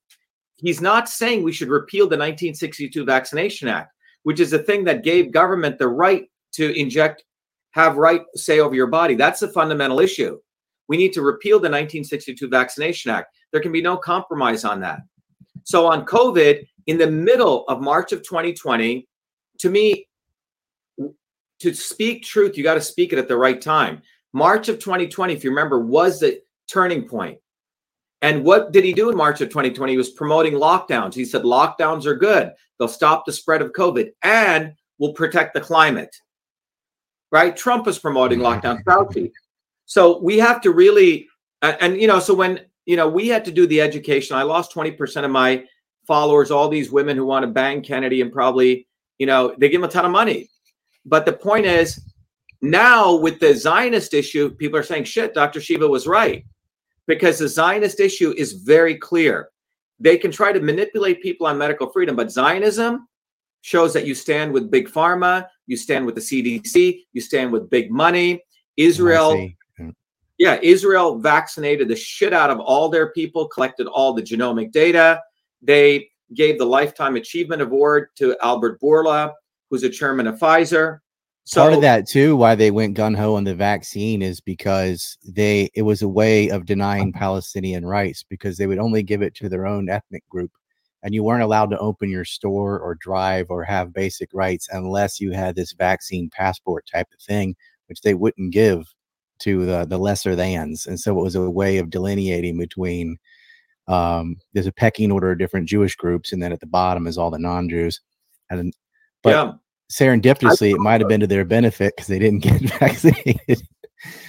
He's 0.60 0.82
not 0.82 1.10
saying 1.10 1.44
we 1.44 1.54
should 1.54 1.70
repeal 1.70 2.06
the 2.06 2.18
1962 2.18 3.06
Vaccination 3.06 3.68
Act 3.68 3.94
which 4.24 4.40
is 4.40 4.52
the 4.52 4.60
thing 4.60 4.84
that 4.86 5.04
gave 5.04 5.32
government 5.32 5.78
the 5.78 5.88
right 5.88 6.30
to 6.54 6.78
inject, 6.78 7.24
have 7.72 7.98
right 7.98 8.22
say 8.36 8.60
over 8.60 8.76
your 8.76 8.88
body. 8.88 9.16
That's 9.16 9.42
a 9.42 9.52
fundamental 9.52 10.00
issue. 10.00 10.38
We 10.88 10.98
need 10.98 11.14
to 11.14 11.22
repeal 11.22 11.58
the 11.58 11.70
1962 11.70 12.48
Vaccination 12.50 13.12
Act. 13.12 13.36
There 13.52 13.62
can 13.62 13.72
be 13.72 13.82
no 13.82 13.98
compromise 13.98 14.66
on 14.66 14.80
that. 14.82 15.00
So 15.64 15.86
on 15.86 16.06
COVID, 16.06 16.66
in 16.88 16.98
the 16.98 17.10
middle 17.10 17.66
of 17.68 17.82
March 17.82 18.12
of 18.12 18.24
2020, 18.24 19.08
to 19.60 19.70
me, 19.70 20.08
to 21.60 21.74
speak 21.74 22.24
truth, 22.24 22.58
you 22.58 22.64
got 22.64 22.76
to 22.76 22.82
speak 22.82 23.14
it 23.14 23.20
at 23.20 23.28
the 23.28 23.38
right 23.38 23.62
time. 23.62 24.02
March 24.34 24.70
of 24.70 24.80
2020, 24.80 25.34
if 25.34 25.44
you 25.44 25.50
remember, 25.50 25.80
was 25.80 26.20
the 26.20 26.42
turning 26.68 27.08
point. 27.08 27.38
And 28.22 28.44
what 28.44 28.72
did 28.72 28.84
he 28.84 28.94
do 28.94 29.10
in 29.10 29.18
March 29.18 29.40
of 29.42 29.50
2020? 29.50 29.94
He 29.94 29.98
was 29.98 30.10
promoting 30.10 30.54
lockdowns. 30.54 31.14
He 31.14 31.26
said 31.26 31.44
lockdowns 31.44 32.06
are 32.06 32.16
good. 32.16 32.52
They'll 32.78 32.88
stop 32.88 33.26
the 33.26 33.32
spread 33.32 33.62
of 33.62 33.72
COVID 33.72 34.12
and 34.24 34.74
will 34.98 35.14
protect 35.14 35.54
the 35.54 35.62
climate. 35.62 36.16
Right? 37.32 37.56
Trump 37.56 37.86
was 37.86 38.00
promoting 38.00 38.40
mm-hmm. 38.40 38.66
lockdowns. 38.66 38.84
Fauci. 38.84 39.32
So 39.86 40.20
we 40.20 40.38
have 40.38 40.62
to 40.62 40.72
really, 40.72 41.28
and, 41.62 41.78
and 41.80 42.02
you 42.02 42.08
know, 42.08 42.20
so 42.20 42.34
when 42.34 42.62
you 42.86 42.96
know 42.96 43.08
we 43.08 43.28
had 43.28 43.46
to 43.46 43.52
do 43.52 43.66
the 43.68 43.82
education, 43.82 44.36
I 44.36 44.44
lost 44.44 44.74
20% 44.74 45.24
of 45.24 45.32
my 45.32 45.66
followers. 46.06 46.52
All 46.52 46.70
these 46.70 46.92
women 46.92 47.16
who 47.16 47.26
want 47.26 47.44
to 47.44 47.48
bang 47.48 47.82
Kennedy 47.82 48.22
and 48.22 48.32
probably, 48.32 48.88
you 49.18 49.26
know, 49.26 49.56
they 49.58 49.70
give 49.70 49.80
him 49.80 49.86
a 49.86 49.92
ton 49.92 50.06
of 50.06 50.12
money. 50.12 50.50
But 51.06 51.26
the 51.26 51.34
point 51.34 51.66
is, 51.66 52.00
now 52.62 53.16
with 53.16 53.40
the 53.40 53.54
Zionist 53.54 54.14
issue, 54.14 54.50
people 54.52 54.78
are 54.78 54.84
saying, 54.84 55.06
"Shit, 55.06 55.34
Dr. 55.34 55.62
Shiva 55.62 55.88
was 55.88 56.06
right." 56.06 56.46
Because 57.10 57.40
the 57.40 57.48
Zionist 57.48 58.00
issue 58.00 58.36
is 58.38 58.54
very 58.54 58.96
clear. 58.96 59.50
They 60.00 60.16
can 60.16 60.32
try 60.32 60.54
to 60.54 60.62
manipulate 60.62 61.24
people 61.24 61.48
on 61.48 61.58
medical 61.58 61.90
freedom, 61.90 62.16
but 62.16 62.32
Zionism 62.32 63.08
shows 63.62 63.94
that 63.94 64.06
you 64.06 64.14
stand 64.14 64.54
with 64.54 64.70
big 64.70 64.88
pharma, 64.88 65.48
you 65.66 65.76
stand 65.76 66.06
with 66.06 66.14
the 66.14 66.22
CDC, 66.22 67.02
you 67.12 67.20
stand 67.20 67.52
with 67.52 67.68
big 67.68 67.90
money. 67.90 68.44
Israel, 68.78 69.50
mm. 69.80 69.94
yeah, 70.38 70.60
Israel 70.62 71.18
vaccinated 71.18 71.88
the 71.88 71.96
shit 71.96 72.32
out 72.32 72.52
of 72.52 72.60
all 72.60 72.90
their 72.90 73.12
people, 73.12 73.48
collected 73.48 73.88
all 73.88 74.14
the 74.14 74.22
genomic 74.22 74.72
data. 74.72 75.20
They 75.64 76.12
gave 76.36 76.60
the 76.60 76.66
Lifetime 76.66 77.16
Achievement 77.16 77.64
Award 77.64 78.10
to 78.18 78.38
Albert 78.44 78.80
Bourla, 78.80 79.34
who's 79.72 79.82
a 79.82 79.90
chairman 79.90 80.28
of 80.28 80.40
Pfizer. 80.40 81.00
So, 81.50 81.62
Part 81.62 81.74
of 81.74 81.82
that 81.82 82.08
too, 82.08 82.36
why 82.36 82.54
they 82.54 82.70
went 82.70 82.94
gun 82.94 83.16
ho 83.16 83.34
on 83.34 83.44
the 83.44 83.56
vaccine 83.56 84.22
is 84.22 84.40
because 84.40 85.18
they 85.26 85.72
it 85.74 85.82
was 85.82 86.04
a 86.04 86.08
way 86.08 86.50
of 86.50 86.68
denying 86.68 87.12
Palestinian 87.12 87.88
rights 87.88 88.24
because 88.24 88.58
they 88.58 88.68
would 88.68 88.78
only 88.78 89.02
give 89.02 89.24
it 89.24 89.34
to 89.38 89.50
their 89.50 89.66
own 89.66 89.90
ethnic 89.90 90.24
group, 90.30 90.52
and 91.02 91.16
you 91.16 91.24
weren't 91.24 91.42
allowed 91.42 91.72
to 91.72 91.80
open 91.80 92.08
your 92.08 92.24
store 92.24 92.80
or 92.80 92.94
drive 92.94 93.48
or 93.50 93.64
have 93.64 93.92
basic 93.92 94.30
rights 94.32 94.68
unless 94.72 95.20
you 95.20 95.32
had 95.32 95.56
this 95.56 95.74
vaccine 95.74 96.30
passport 96.30 96.86
type 96.86 97.08
of 97.12 97.20
thing, 97.20 97.56
which 97.88 98.02
they 98.02 98.14
wouldn't 98.14 98.54
give 98.54 98.86
to 99.40 99.66
the 99.66 99.86
the 99.86 99.98
lesser 99.98 100.36
thans, 100.36 100.86
and 100.86 101.00
so 101.00 101.18
it 101.18 101.24
was 101.24 101.34
a 101.34 101.50
way 101.50 101.80
of 101.80 101.90
delineating 101.90 102.60
between. 102.60 103.18
Um, 103.88 104.36
there's 104.54 104.68
a 104.68 104.72
pecking 104.72 105.12
order 105.12 105.32
of 105.32 105.40
different 105.40 105.68
Jewish 105.68 105.96
groups, 105.96 106.32
and 106.32 106.44
then 106.44 106.52
at 106.52 106.60
the 106.60 106.68
bottom 106.68 107.08
is 107.08 107.18
all 107.18 107.32
the 107.32 107.40
non-Jews, 107.40 108.02
and 108.52 108.72
but. 109.24 109.32
Yeah 109.32 109.54
serendipitously, 109.92 110.72
it 110.72 110.80
might 110.80 111.02
have 111.02 111.08
been 111.08 111.20
to 111.20 111.28
their 111.28 111.46
benefit 111.46 111.94
because 111.96 112.08
they 112.08 112.20
didn't 112.20 112.40
get 112.40 112.62
vaccinated. 112.80 113.62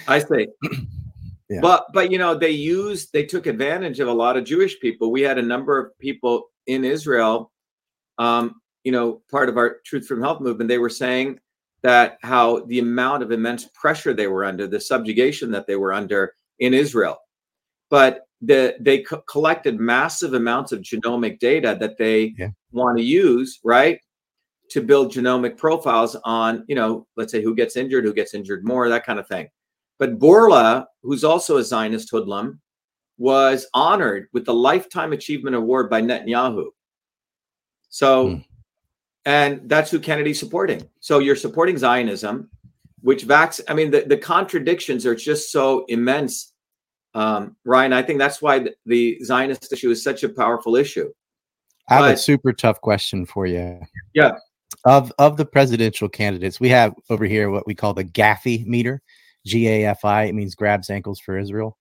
I 0.07 0.19
see. 0.19 0.47
yeah. 1.49 1.59
But 1.61 1.85
but 1.93 2.11
you 2.11 2.17
know 2.17 2.35
they 2.35 2.51
used 2.51 3.13
they 3.13 3.25
took 3.25 3.45
advantage 3.45 3.99
of 3.99 4.07
a 4.07 4.13
lot 4.13 4.37
of 4.37 4.43
Jewish 4.43 4.79
people. 4.79 5.11
We 5.11 5.21
had 5.21 5.37
a 5.37 5.43
number 5.43 5.77
of 5.77 5.97
people 5.99 6.49
in 6.67 6.83
Israel. 6.83 7.51
Um, 8.17 8.61
you 8.83 8.91
know, 8.91 9.21
part 9.29 9.49
of 9.49 9.57
our 9.57 9.77
Truth 9.85 10.07
Freedom 10.07 10.23
Health 10.23 10.41
movement, 10.41 10.67
they 10.67 10.79
were 10.79 10.89
saying 10.89 11.39
that 11.83 12.17
how 12.23 12.59
the 12.65 12.79
amount 12.79 13.23
of 13.23 13.31
immense 13.31 13.67
pressure 13.73 14.13
they 14.13 14.27
were 14.27 14.45
under, 14.45 14.67
the 14.67 14.79
subjugation 14.79 15.51
that 15.51 15.67
they 15.67 15.75
were 15.75 15.93
under 15.93 16.33
in 16.59 16.73
Israel, 16.73 17.17
but 17.89 18.25
the, 18.41 18.75
they 18.79 18.99
co- 18.99 19.21
collected 19.21 19.79
massive 19.79 20.33
amounts 20.33 20.71
of 20.71 20.81
genomic 20.81 21.39
data 21.39 21.77
that 21.79 21.97
they 21.97 22.33
yeah. 22.37 22.49
want 22.71 22.97
to 22.97 23.03
use, 23.03 23.59
right? 23.63 23.99
To 24.71 24.81
build 24.81 25.11
genomic 25.11 25.57
profiles 25.57 26.15
on, 26.23 26.63
you 26.69 26.75
know, 26.75 27.05
let's 27.17 27.31
say 27.31 27.41
who 27.41 27.53
gets 27.53 27.75
injured, 27.75 28.05
who 28.05 28.13
gets 28.13 28.33
injured 28.33 28.63
more, 28.63 28.87
that 28.87 29.05
kind 29.05 29.19
of 29.19 29.27
thing. 29.27 29.49
But 29.99 30.17
Bourla, 30.17 30.85
who's 31.03 31.25
also 31.25 31.57
a 31.57 31.63
Zionist 31.63 32.09
hoodlum, 32.09 32.61
was 33.17 33.67
honored 33.73 34.27
with 34.31 34.45
the 34.45 34.53
Lifetime 34.53 35.11
Achievement 35.11 35.57
Award 35.57 35.89
by 35.89 36.01
Netanyahu. 36.01 36.67
So, 37.89 38.27
mm. 38.27 38.45
and 39.25 39.67
that's 39.67 39.91
who 39.91 39.99
Kennedy's 39.99 40.39
supporting. 40.39 40.87
So 41.01 41.19
you're 41.19 41.35
supporting 41.35 41.77
Zionism, 41.77 42.49
which 43.01 43.27
vax. 43.27 43.59
I 43.67 43.73
mean, 43.73 43.91
the, 43.91 44.01
the 44.07 44.17
contradictions 44.17 45.05
are 45.05 45.15
just 45.15 45.51
so 45.51 45.83
immense. 45.89 46.53
Um, 47.13 47.57
Ryan, 47.65 47.91
I 47.91 48.03
think 48.03 48.19
that's 48.19 48.41
why 48.41 48.59
the, 48.59 48.73
the 48.85 49.19
Zionist 49.21 49.73
issue 49.73 49.91
is 49.91 50.01
such 50.01 50.23
a 50.23 50.29
powerful 50.29 50.77
issue. 50.77 51.11
I 51.89 51.95
have 51.95 52.05
a 52.05 52.17
super 52.17 52.53
tough 52.53 52.79
question 52.79 53.25
for 53.25 53.45
you. 53.45 53.81
Yeah. 54.13 54.31
Of 54.83 55.13
of 55.19 55.37
the 55.37 55.45
presidential 55.45 56.09
candidates, 56.09 56.59
we 56.59 56.69
have 56.69 56.95
over 57.09 57.25
here 57.25 57.51
what 57.51 57.67
we 57.67 57.75
call 57.75 57.93
the 57.93 58.03
Gafi 58.03 58.65
meter, 58.65 59.01
G 59.45 59.67
A 59.67 59.85
F 59.85 60.03
I. 60.03 60.23
It 60.23 60.33
means 60.33 60.55
grabs 60.55 60.89
ankles 60.89 61.19
for 61.19 61.37
Israel. 61.37 61.77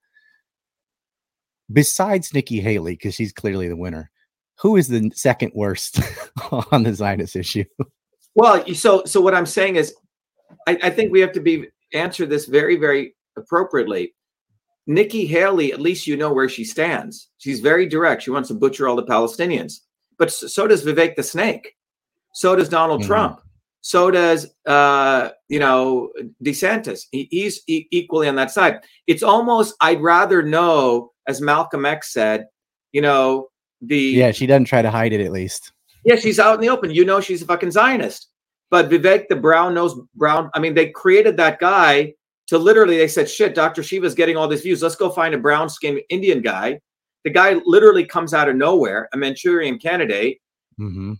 Besides 1.73 2.35
Nikki 2.35 2.61
Haley, 2.61 2.93
because 2.93 3.15
she's 3.15 3.33
clearly 3.33 3.69
the 3.69 3.77
winner, 3.77 4.11
who 4.59 4.77
is 4.77 4.89
the 4.89 5.11
second 5.15 5.53
worst 5.55 6.01
on 6.51 6.83
the 6.83 6.93
Zionist 6.93 7.37
issue? 7.37 7.65
Well, 8.35 8.65
so 8.75 9.03
so 9.07 9.21
what 9.23 9.35
I'm 9.35 9.47
saying 9.47 9.77
is, 9.77 9.95
I, 10.67 10.79
I 10.83 10.91
think 10.91 11.11
we 11.11 11.21
have 11.21 11.33
to 11.33 11.41
be 11.41 11.69
answer 11.95 12.27
this 12.27 12.45
very 12.47 12.77
very 12.77 13.15
appropriately. 13.37 14.15
Nikki 14.87 15.25
Haley, 15.25 15.73
at 15.73 15.81
least 15.81 16.07
you 16.07 16.17
know 16.17 16.33
where 16.33 16.49
she 16.49 16.65
stands. 16.65 17.31
She's 17.39 17.61
very 17.61 17.87
direct. 17.87 18.23
She 18.23 18.31
wants 18.31 18.49
to 18.49 18.55
butcher 18.55 18.89
all 18.89 18.97
the 18.97 19.05
Palestinians, 19.05 19.81
but 20.19 20.31
so 20.31 20.67
does 20.67 20.85
Vivek 20.85 21.17
the 21.17 21.23
Snake. 21.23 21.77
So 22.33 22.55
does 22.57 22.69
Donald 22.69 23.03
Mhm. 23.03 23.07
Trump. 23.07 23.41
So 23.83 24.11
does 24.11 24.47
uh, 24.67 25.31
you 25.49 25.59
know 25.59 26.11
DeSantis. 26.45 27.07
He, 27.13 27.29
he's 27.31 27.63
e- 27.67 27.87
equally 27.91 28.29
on 28.29 28.35
that 28.37 28.51
side. 28.51 28.81
It's 29.07 29.23
almost 29.23 29.75
I'd 29.81 30.01
rather 30.03 30.43
know, 30.43 31.13
as 31.27 31.41
Malcolm 31.41 31.87
X 31.87 32.13
said, 32.13 32.47
you 32.93 33.01
know 33.03 33.49
the 33.81 33.99
yeah, 33.99 34.33
she 34.33 34.47
doesn't 34.47 34.67
try 34.67 34.83
to 34.83 34.91
hide 34.91 35.13
it 35.13 35.21
at 35.25 35.33
least. 35.33 35.73
yeah, 36.05 36.17
she's 36.17 36.39
out 36.39 36.55
in 36.57 36.61
the 36.61 36.69
open. 36.69 36.91
You 36.91 37.05
know 37.05 37.21
she's 37.21 37.43
a 37.43 37.47
fucking 37.47 37.71
Zionist. 37.71 38.29
But 38.71 38.89
Vivek 38.91 39.27
the 39.29 39.37
brown 39.37 39.75
nose 39.75 39.99
brown. 40.15 40.51
I 40.55 40.59
mean, 40.61 40.75
they 40.75 40.91
created 40.91 41.37
that 41.39 41.59
guy 41.59 42.13
to 42.49 42.59
literally. 42.59 42.99
They 42.99 43.09
said, 43.09 43.29
"Shit, 43.31 43.55
Dr. 43.55 43.83
Shiva's 43.83 44.15
getting 44.15 44.37
all 44.37 44.47
these 44.47 44.61
views. 44.63 44.83
Let's 44.83 44.95
go 44.95 45.09
find 45.11 45.35
a 45.35 45.39
brown 45.39 45.69
skinned 45.71 46.03
Indian 46.11 46.43
guy." 46.43 46.79
The 47.25 47.31
guy 47.31 47.61
literally 47.65 48.05
comes 48.05 48.33
out 48.35 48.49
of 48.49 48.57
nowhere, 48.57 49.09
a 49.13 49.17
Manchurian 49.17 49.79
candidate. 49.79 50.39
hmm 50.77 51.15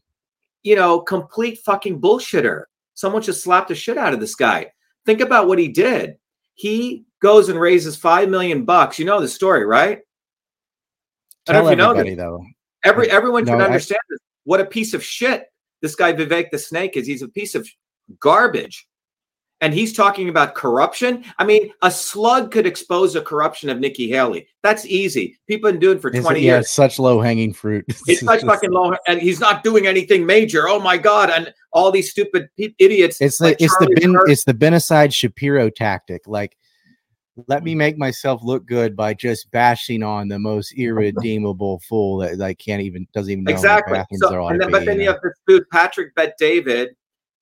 You 0.63 0.77
know, 0.77 1.01
complete 1.01 1.59
fucking 1.65 2.01
bullshitter. 2.01 2.65
Someone 2.95 3.23
just 3.23 3.43
slapped 3.43 3.69
the 3.69 3.75
shit 3.75 3.97
out 3.97 4.13
of 4.13 4.21
this 4.21 4.35
guy. 4.35 4.73
Think 5.07 5.21
about 5.21 5.49
what 5.49 5.59
he 5.59 5.69
did. 5.69 6.17
He 6.55 7.05
goes 7.23 7.49
and 7.49 7.59
raises 7.59 7.97
five 7.97 8.29
million 8.29 8.65
bucks. 8.65 8.99
You 8.99 9.07
know 9.07 9.21
the 9.21 9.29
story, 9.29 9.65
right? 9.65 10.01
I 11.49 11.53
don't 11.53 11.65
know 11.65 11.71
if 11.71 11.79
you 11.79 11.85
know 11.85 11.95
this. 11.95 12.17
though. 12.17 12.45
Every 12.85 13.11
everyone 13.11 13.45
No, 13.45 13.53
should 13.53 13.63
understand 13.63 14.01
this. 14.11 14.21
What 14.45 14.61
a 14.61 14.67
piece 14.67 14.95
of 14.95 15.03
shit 15.03 15.45
this 15.81 15.95
guy 15.95 16.13
Vivek 16.13 16.51
the 16.51 16.59
Snake 16.59 16.97
is. 16.97 17.07
He's 17.07 17.23
a 17.23 17.29
piece 17.29 17.55
of 17.55 17.69
garbage. 18.19 18.87
And 19.63 19.75
he's 19.75 19.93
talking 19.93 20.31
about 20.31 20.55
corruption. 20.55 21.25
I 21.39 21.45
mean, 21.45 21.71
a 21.83 21.91
slug 21.91 22.51
could 22.51 22.67
expose 22.67 23.13
the 23.13 23.21
corruption 23.21 23.69
of 23.69 23.79
Nikki 23.79 24.09
Haley. 24.09 24.49
That's 24.63 24.87
easy. 24.87 25.39
People 25.47 25.69
have 25.69 25.75
been 25.75 25.81
doing 25.81 25.99
it 25.99 26.01
for 26.01 26.09
It's, 26.09 26.21
20 26.21 26.41
yeah, 26.41 26.57
years. 26.57 26.71
such 26.71 26.99
low 26.99 27.21
hanging 27.21 27.53
fruit. 27.53 27.85
It's 28.07 28.25
such 28.25 28.43
fucking 28.43 28.71
low, 28.71 28.95
and 29.07 29.21
he's 29.21 29.39
not 29.39 29.63
doing 29.63 29.87
anything 29.87 30.25
major. 30.25 30.69
Oh 30.69 30.81
my 30.81 30.97
god! 30.97 31.31
And 31.31 31.53
all 31.73 31.93
these 31.93 32.11
stupid 32.11 32.49
idiots. 32.57 33.21
It's 33.21 33.39
the 33.39 33.45
like 33.45 33.57
it's 33.61 33.77
the 33.79 33.95
ben, 34.01 34.15
Kirk- 34.15 34.31
it's 34.31 34.45
the 34.45 34.55
Benicide 34.55 35.13
Shapiro 35.13 35.71
tactic. 35.71 36.23
Like, 36.27 36.57
let 37.47 37.63
me 37.63 37.75
mm. 37.75 37.79
make 37.79 37.99
myself 37.99 38.43
look 38.43 38.67
good 38.67 38.97
by 38.97 39.15
just 39.15 39.51
bashing 39.51 40.03
on 40.03 40.29
the 40.29 40.39
most 40.39 40.73
irredeemable 40.77 41.81
fool 41.81 42.19
that 42.19 42.39
like 42.39 42.59
can't 42.59 42.83
even 42.83 43.07
doesn't 43.13 43.31
even 43.31 43.45
know 43.45 43.53
exactly. 43.53 43.99
The 43.99 44.17
So, 44.19 44.49
then, 44.59 44.71
but 44.71 44.85
then 44.85 45.01
you 45.01 45.09
have 45.09 45.21
this 45.23 45.35
dude 45.47 45.69
Patrick 45.71 46.15
Bet 46.15 46.37
David 46.39 46.91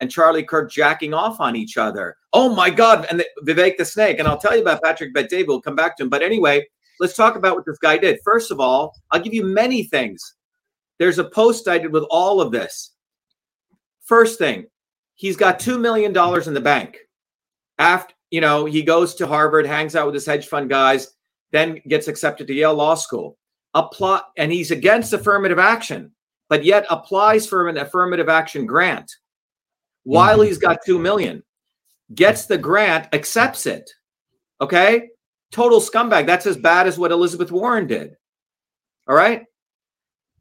and 0.01 0.11
Charlie 0.11 0.45
Kirk 0.45 0.71
jacking 0.71 1.15
off 1.15 1.41
on 1.41 1.57
each 1.57 1.77
other. 1.77 2.17
Oh 2.33 2.55
my 2.55 2.71
God! 2.71 3.07
And 3.11 3.21
the, 3.21 3.27
Vivek 3.47 3.77
the 3.77 3.85
Snake. 3.85 4.19
And 4.19 4.29
I'll 4.29 4.39
tell 4.39 4.55
you 4.55 4.63
about 4.63 4.83
Patrick 4.83 5.15
Bet 5.15 5.29
David. 5.29 5.49
We'll 5.49 5.61
come 5.61 5.77
back 5.77 5.97
to 5.97 6.05
him. 6.05 6.09
But 6.09 6.23
anyway, 6.23 6.67
let's 7.01 7.17
talk 7.17 7.37
about 7.37 7.57
what 7.57 7.67
this 7.67 7.79
guy 7.79 7.99
did. 7.99 8.21
First 8.25 8.51
of 8.51 8.61
all, 8.61 8.95
I'll 9.11 9.21
give 9.21 9.35
you 9.35 9.45
many 9.45 9.85
things. 9.85 10.35
There's 10.99 11.19
a 11.19 11.25
post 11.25 11.69
I 11.69 11.79
did 11.79 11.93
with 11.93 12.05
all 12.11 12.41
of 12.41 12.53
this. 12.53 12.95
First 14.05 14.39
thing, 14.39 14.67
he's 15.15 15.37
got 15.37 15.61
two 15.61 15.79
million 15.79 16.13
dollars 16.13 16.49
in 16.49 16.55
the 16.55 16.61
bank. 16.61 16.99
After 17.79 18.15
you 18.31 18.41
know, 18.41 18.67
he 18.67 18.83
goes 18.83 19.15
to 19.17 19.27
Harvard, 19.27 19.67
hangs 19.67 19.97
out 19.97 20.07
with 20.07 20.15
his 20.15 20.27
hedge 20.27 20.49
fund 20.49 20.69
guys, 20.69 21.15
then 21.51 21.81
gets 21.89 22.09
accepted 22.09 22.47
to 22.47 22.55
Yale 22.55 22.75
Law 22.75 22.95
School. 22.95 23.39
Apply, 23.75 24.21
and 24.37 24.53
he's 24.53 24.71
against 24.71 25.13
affirmative 25.13 25.59
action, 25.59 26.13
but 26.49 26.65
yet 26.65 26.85
applies 26.91 27.47
for 27.47 27.69
an 27.69 27.79
affirmative 27.79 28.29
action 28.29 28.67
grant 28.67 29.11
while 30.05 30.39
Mhm. 30.39 30.47
he's 30.47 30.59
got 30.59 30.79
two 30.85 30.99
million. 30.99 31.43
Gets 32.15 32.47
the 32.47 32.59
grant, 32.59 33.09
accepts 33.13 33.67
it. 33.67 33.89
Okay, 34.61 35.11
total 35.53 35.81
scumbag. 35.81 36.27
That's 36.27 36.47
as 36.47 36.57
bad 36.57 36.87
as 36.87 36.99
what 36.99 37.13
Elizabeth 37.13 37.53
Warren 37.53 37.87
did. 37.87 38.17
All 39.09 39.15
right. 39.15 39.45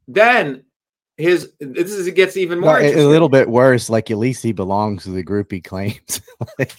Then 0.06 0.64
his 1.16 1.52
this 1.60 1.92
is 1.92 2.06
it 2.06 2.14
gets 2.14 2.36
even 2.36 2.60
more 2.60 2.74
Well, 2.74 2.82
a, 2.82 3.04
little 3.06 3.28
bit 3.28 3.48
worse. 3.48 3.90
Like 3.90 4.10
at 4.10 4.18
least 4.18 4.42
he 4.42 4.52
belongs 4.52 5.04
to 5.04 5.10
the 5.10 5.22
group 5.22 5.50
he 5.52 5.60
claims. 5.60 6.22
like, 6.58 6.72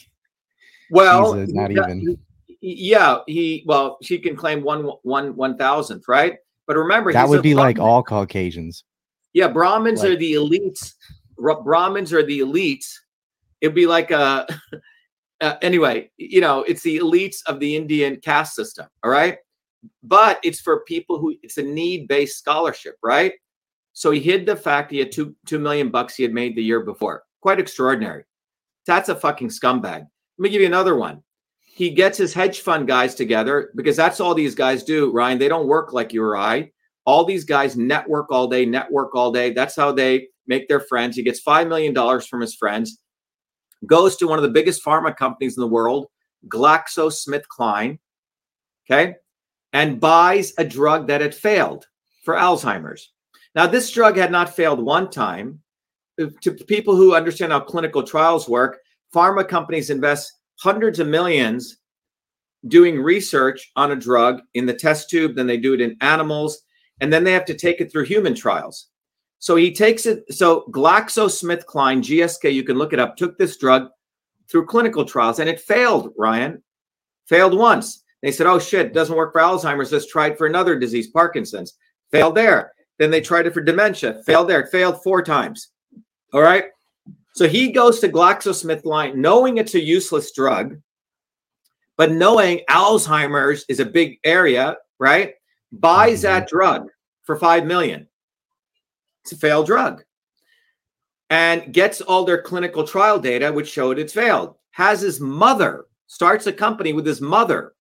Well, 0.90 1.36
Jesus, 1.36 1.54
not 1.54 1.72
yeah, 1.72 1.84
even. 1.84 2.18
Yeah, 2.62 3.18
he 3.28 3.64
well, 3.68 3.98
she 4.02 4.20
can 4.20 4.36
claim 4.36 4.64
one 4.64 4.84
one 5.04 5.36
one 5.36 5.58
thousandth, 5.58 6.08
right? 6.08 6.38
But 6.68 6.78
remember, 6.78 7.14
that 7.14 7.30
would 7.30 7.42
be 7.42 7.56
like 7.56 7.80
all 7.80 8.04
Caucasians. 8.04 8.84
Yeah, 9.34 9.48
Brahmins 9.48 10.04
are 10.04 10.16
the 10.16 10.34
elites. 10.34 10.94
Ra- 11.40 11.62
Brahmins 11.62 12.14
are 12.14 12.24
the 12.24 12.40
elites. 12.40 12.94
It'd 13.62 13.76
be 13.76 13.88
like 13.88 14.12
a 14.12 14.48
uh, 15.42 15.56
anyway. 15.62 16.12
You 16.18 16.42
know, 16.42 16.64
it's 16.64 16.84
the 16.84 16.98
elites 16.98 17.38
of 17.46 17.60
the 17.60 17.76
Indian 17.76 18.18
caste 18.18 18.56
system. 18.56 18.88
All 19.04 19.12
right, 19.12 19.38
but 20.04 20.40
it's 20.44 20.60
for 20.60 20.82
people 20.82 21.20
who 21.20 21.36
it's 21.44 21.58
a 21.58 21.64
need-based 21.64 22.38
scholarship, 22.38 22.96
right? 23.04 23.34
So 23.94 24.12
he 24.12 24.20
hid 24.20 24.46
the 24.46 24.56
fact 24.56 24.92
he 24.92 25.00
had 25.00 25.12
two 25.12 25.36
two 25.46 25.60
million 25.60 25.90
bucks 25.90 26.16
he 26.16 26.24
had 26.24 26.34
made 26.34 26.56
the 26.56 26.64
year 26.64 26.82
before. 26.82 27.24
Quite 27.42 27.60
extraordinary. 27.60 28.24
That's 28.86 29.10
a 29.10 29.16
fucking 29.16 29.50
scumbag. 29.50 30.02
Let 30.02 30.10
me 30.38 30.50
give 30.50 30.62
you 30.62 30.68
another 30.68 30.96
one. 30.96 31.24
He 31.60 31.92
gets 31.92 32.18
his 32.18 32.34
hedge 32.34 32.62
fund 32.62 32.88
guys 32.88 33.16
together 33.16 33.72
because 33.76 33.96
that's 33.96 34.20
all 34.20 34.34
these 34.34 34.56
guys 34.56 34.84
do, 34.84 35.12
Ryan. 35.12 35.38
They 35.38 35.48
don't 35.48 35.68
work 35.68 35.94
like 35.94 36.12
you 36.12 36.24
or 36.24 36.36
I 36.36 36.72
all 37.10 37.26
these 37.26 37.44
guys 37.44 37.76
network 37.76 38.32
all 38.32 38.48
day, 38.48 38.68
network 38.68 39.16
all 39.16 39.32
day. 39.32 39.52
That's 39.52 39.76
how 39.76 39.92
they 39.92 40.28
make 40.50 40.68
their 40.68 40.82
friends. 40.82 41.16
He 41.16 41.24
gets 41.24 41.42
$5 41.42 41.70
million 41.70 41.94
from 42.22 42.42
his 42.42 42.56
friends, 42.56 43.00
goes 43.86 44.18
to 44.18 44.28
one 44.28 44.38
of 44.38 44.44
the 44.44 44.50
biggest 44.50 44.84
pharma 44.84 45.16
companies 45.16 45.56
in 45.56 45.62
the 45.62 45.68
world, 45.68 46.08
GlaxoSmithKline, 46.50 48.00
okay, 48.90 49.16
and 49.72 50.00
buys 50.02 50.54
a 50.58 50.66
drug 50.66 51.08
that 51.08 51.22
had 51.22 51.34
failed 51.34 51.86
for 52.26 52.34
Alzheimer's. 52.34 53.14
Now, 53.56 53.68
this 53.68 53.92
drug 53.92 54.18
had 54.18 54.32
not 54.32 54.54
failed 54.56 54.84
one 54.84 55.10
time. 55.10 55.62
To 56.42 56.52
people 56.52 56.98
who 56.98 57.16
understand 57.16 57.54
how 57.54 57.62
clinical 57.62 58.04
trials 58.04 58.50
work, 58.50 58.80
pharma 59.16 59.48
companies 59.48 59.90
invest 59.90 60.34
hundreds 60.60 61.00
of 61.00 61.08
millions 61.08 61.78
doing 62.68 63.00
research 63.00 63.72
on 63.78 63.92
a 63.92 63.96
drug 63.96 64.42
in 64.54 64.66
the 64.66 64.74
test 64.74 65.10
tube, 65.10 65.36
then 65.36 65.48
they 65.48 65.56
do 65.56 65.74
it 65.74 65.80
in 65.80 65.96
animals, 66.02 66.62
and 67.00 67.14
then 67.14 67.24
they 67.24 67.32
have 67.32 67.46
to 67.46 67.54
take 67.54 67.80
it 67.80 67.90
through 67.90 68.04
human 68.04 68.36
trials. 68.36 68.90
So 69.40 69.56
he 69.56 69.74
takes 69.74 70.06
it. 70.06 70.32
So 70.34 70.66
GlaxoSmithKline, 70.72 72.04
GSK, 72.04 72.54
you 72.54 72.64
can 72.64 72.78
look 72.78 72.94
it 72.94 73.00
up, 73.00 73.16
took 73.16 73.38
this 73.38 73.58
drug 73.58 73.90
through 74.50 74.66
clinical 74.66 75.06
trials 75.06 75.40
and 75.40 75.50
it 75.50 75.62
failed, 75.62 76.14
Ryan. 76.18 76.62
Failed 77.28 77.58
once. 77.58 78.04
They 78.22 78.32
said, 78.32 78.48
oh 78.48 78.60
shit, 78.60 78.88
it 78.88 78.94
doesn't 78.94 79.16
work 79.16 79.32
for 79.32 79.42
Alzheimer's. 79.42 79.92
Let's 79.92 80.08
try 80.08 80.28
it 80.28 80.38
for 80.38 80.46
another 80.46 80.78
disease, 80.78 81.08
Parkinson's. 81.08 81.76
Failed 82.12 82.36
there. 82.36 82.74
Then 82.98 83.12
they 83.12 83.22
tried 83.22 83.46
it 83.46 83.54
for 83.54 83.62
dementia. 83.62 84.22
Failed 84.26 84.50
there. 84.50 84.60
It 84.60 84.72
failed 84.72 85.02
four 85.02 85.24
times. 85.24 85.70
All 86.34 86.42
right. 86.42 86.66
So 87.34 87.48
he 87.48 87.72
goes 87.72 88.02
to 88.02 88.10
GlaxoSmithKline 88.10 89.16
knowing 89.16 89.58
it's 89.58 89.76
a 89.76 89.82
useless 89.82 90.34
drug, 90.34 90.82
but 91.96 92.12
knowing 92.12 92.62
Alzheimer's 92.70 93.64
is 93.70 93.80
a 93.80 93.86
big 93.86 94.20
area, 94.26 94.76
right? 95.00 95.36
Buys 95.72 96.24
mm-hmm. 96.24 96.34
that 96.34 96.50
drug 96.50 96.90
for 97.24 97.38
five 97.38 97.66
million. 97.66 98.09
It's 99.30 99.38
a 99.38 99.40
failed 99.40 99.68
drug. 99.68 100.04
And 101.30 101.72
gets 101.72 102.02
all 102.02 102.26
their 102.26 102.42
clinical 102.42 102.84
trial 102.84 103.20
data, 103.20 103.52
which 103.54 103.70
showed 103.70 104.00
it's 104.00 104.14
failed. 104.14 104.56
Has 104.72 105.02
his 105.02 105.20
mother, 105.20 105.86
starts 106.08 106.48
a 106.48 106.54
company 106.54 106.94
with 106.94 107.06
his 107.06 107.22
mother, 107.22 107.74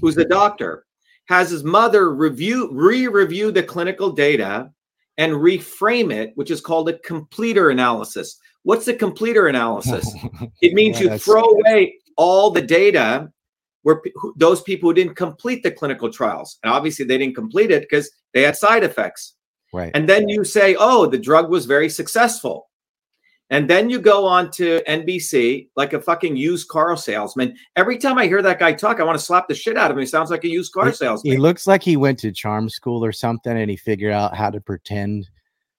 who's 0.00 0.16
a 0.16 0.24
doctor, 0.24 0.86
has 1.28 1.50
his 1.50 1.62
mother 1.62 2.14
review, 2.14 2.70
re-review 2.72 3.52
the 3.52 3.62
clinical 3.62 4.10
data 4.10 4.70
and 5.18 5.34
reframe 5.34 6.10
it, 6.10 6.32
which 6.36 6.50
is 6.50 6.62
called 6.62 6.88
a 6.88 6.98
completer 7.00 7.68
analysis. 7.68 8.38
What's 8.62 8.88
a 8.88 8.94
completer 8.94 9.48
analysis? 9.48 10.10
It 10.62 10.72
means 10.72 10.98
Yeah, 10.98 11.12
you 11.12 11.18
throw 11.18 11.44
away 11.44 11.98
all 12.16 12.50
the 12.50 12.62
data 12.62 13.30
where 13.82 14.00
those 14.36 14.62
people 14.62 14.88
who 14.88 14.94
didn't 14.94 15.16
complete 15.16 15.62
the 15.62 15.70
clinical 15.70 16.10
trials. 16.10 16.58
And 16.64 16.72
obviously 16.72 17.04
they 17.04 17.18
didn't 17.18 17.36
complete 17.36 17.70
it 17.70 17.82
because 17.82 18.10
they 18.34 18.42
had 18.42 18.56
side 18.56 18.82
effects. 18.82 19.35
Right. 19.72 19.92
And 19.94 20.08
then 20.08 20.28
you 20.28 20.44
say, 20.44 20.76
oh, 20.78 21.06
the 21.06 21.18
drug 21.18 21.50
was 21.50 21.66
very 21.66 21.88
successful. 21.88 22.68
And 23.48 23.70
then 23.70 23.88
you 23.88 24.00
go 24.00 24.26
on 24.26 24.50
to 24.52 24.82
NBC 24.88 25.68
like 25.76 25.92
a 25.92 26.00
fucking 26.00 26.36
used 26.36 26.68
car 26.68 26.96
salesman. 26.96 27.56
Every 27.76 27.96
time 27.96 28.18
I 28.18 28.26
hear 28.26 28.42
that 28.42 28.58
guy 28.58 28.72
talk, 28.72 28.98
I 28.98 29.04
want 29.04 29.18
to 29.18 29.24
slap 29.24 29.46
the 29.46 29.54
shit 29.54 29.76
out 29.76 29.90
of 29.90 29.96
him. 29.96 30.00
He 30.00 30.06
sounds 30.06 30.30
like 30.30 30.42
a 30.42 30.48
used 30.48 30.72
car 30.72 30.86
He- 30.86 30.94
salesman. 30.94 31.32
He 31.32 31.38
looks 31.38 31.66
like 31.66 31.82
he 31.82 31.96
went 31.96 32.18
to 32.20 32.32
charm 32.32 32.68
school 32.68 33.04
or 33.04 33.12
something, 33.12 33.56
and 33.56 33.70
he 33.70 33.76
figured 33.76 34.12
out 34.12 34.36
how 34.36 34.50
to 34.50 34.60
pretend 34.60 35.28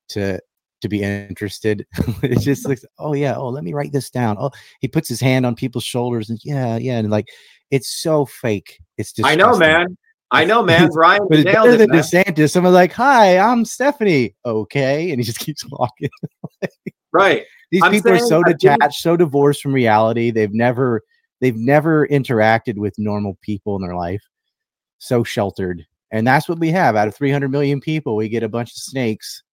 to 0.09 0.39
to 0.81 0.87
be 0.87 1.03
interested. 1.03 1.85
it 2.23 2.39
just 2.39 2.65
looks. 2.67 2.85
Oh 2.99 3.13
yeah. 3.13 3.35
Oh, 3.35 3.49
let 3.49 3.65
me 3.65 3.73
write 3.73 3.91
this 3.91 4.09
down. 4.09 4.37
Oh, 4.39 4.51
he 4.79 4.87
puts 4.87 5.09
his 5.09 5.19
hand 5.19 5.45
on 5.45 5.53
people's 5.53 5.83
shoulders, 5.83 6.29
and 6.29 6.39
yeah, 6.45 6.77
yeah, 6.77 6.99
and 6.99 7.09
like 7.09 7.27
it's 7.69 7.89
so 7.89 8.25
fake. 8.25 8.79
It's 8.97 9.11
just. 9.11 9.27
I 9.27 9.35
know, 9.35 9.57
man. 9.57 9.97
I 10.31 10.43
know, 10.45 10.61
man. 10.61 10.89
Ryan 10.93 11.27
But 11.29 11.39
it's 11.39 11.51
better 11.51 11.71
it. 11.71 11.77
than 11.77 11.89
man. 11.89 11.99
DeSantis. 12.01 12.51
Someone's 12.51 12.73
like, 12.73 12.91
"Hi, 12.93 13.37
I'm 13.37 13.63
Stephanie." 13.65 14.35
Okay, 14.45 15.11
and 15.11 15.19
he 15.19 15.23
just 15.25 15.39
keeps 15.45 15.63
walking. 15.69 16.09
Right. 17.11 17.45
These 17.71 17.83
I'm 17.83 17.91
people 17.91 18.11
are 18.11 18.19
so 18.19 18.43
detached, 18.43 19.01
so 19.01 19.17
divorced 19.17 19.61
from 19.61 19.73
reality. 19.73 20.31
They've 20.31 20.53
never, 20.53 21.01
they've 21.41 21.55
never 21.55 22.07
interacted 22.07 22.75
with 22.77 22.93
normal 22.97 23.37
people 23.41 23.75
in 23.75 23.81
their 23.81 23.95
life. 23.95 24.21
So 24.99 25.23
sheltered, 25.23 25.85
and 26.11 26.25
that's 26.25 26.49
what 26.49 26.59
we 26.59 26.71
have. 26.71 26.95
Out 26.95 27.07
of 27.07 27.15
300 27.15 27.49
million 27.49 27.79
people, 27.81 28.15
we 28.15 28.29
get 28.29 28.43
a 28.43 28.49
bunch 28.49 28.69
of 28.71 28.77
snakes 28.77 29.43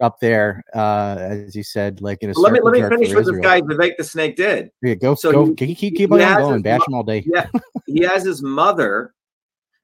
up 0.00 0.18
there, 0.20 0.62
uh, 0.74 1.16
as 1.18 1.54
you 1.56 1.62
said, 1.62 2.00
like 2.00 2.18
in 2.22 2.30
a. 2.30 2.38
Let 2.38 2.52
me 2.52 2.60
let 2.62 2.72
me 2.72 2.82
finish 2.82 3.08
with 3.08 3.16
what 3.16 3.20
this 3.20 3.28
Israel. 3.28 3.42
guy 3.42 3.60
Vivek 3.62 3.96
the 3.98 4.04
Snake 4.04 4.36
did. 4.36 4.70
Yeah, 4.82 4.94
go, 4.94 5.14
so 5.14 5.32
go, 5.32 5.46
he- 5.58 5.74
keep, 5.74 5.96
keep, 5.96 6.12
on 6.12 6.18
going, 6.18 6.54
his 6.54 6.62
bash 6.62 6.84
them 6.86 6.94
all 6.94 7.02
day. 7.02 7.24
Yeah, 7.26 7.48
he 7.86 8.02
has 8.02 8.24
his 8.24 8.42
mother. 8.42 9.12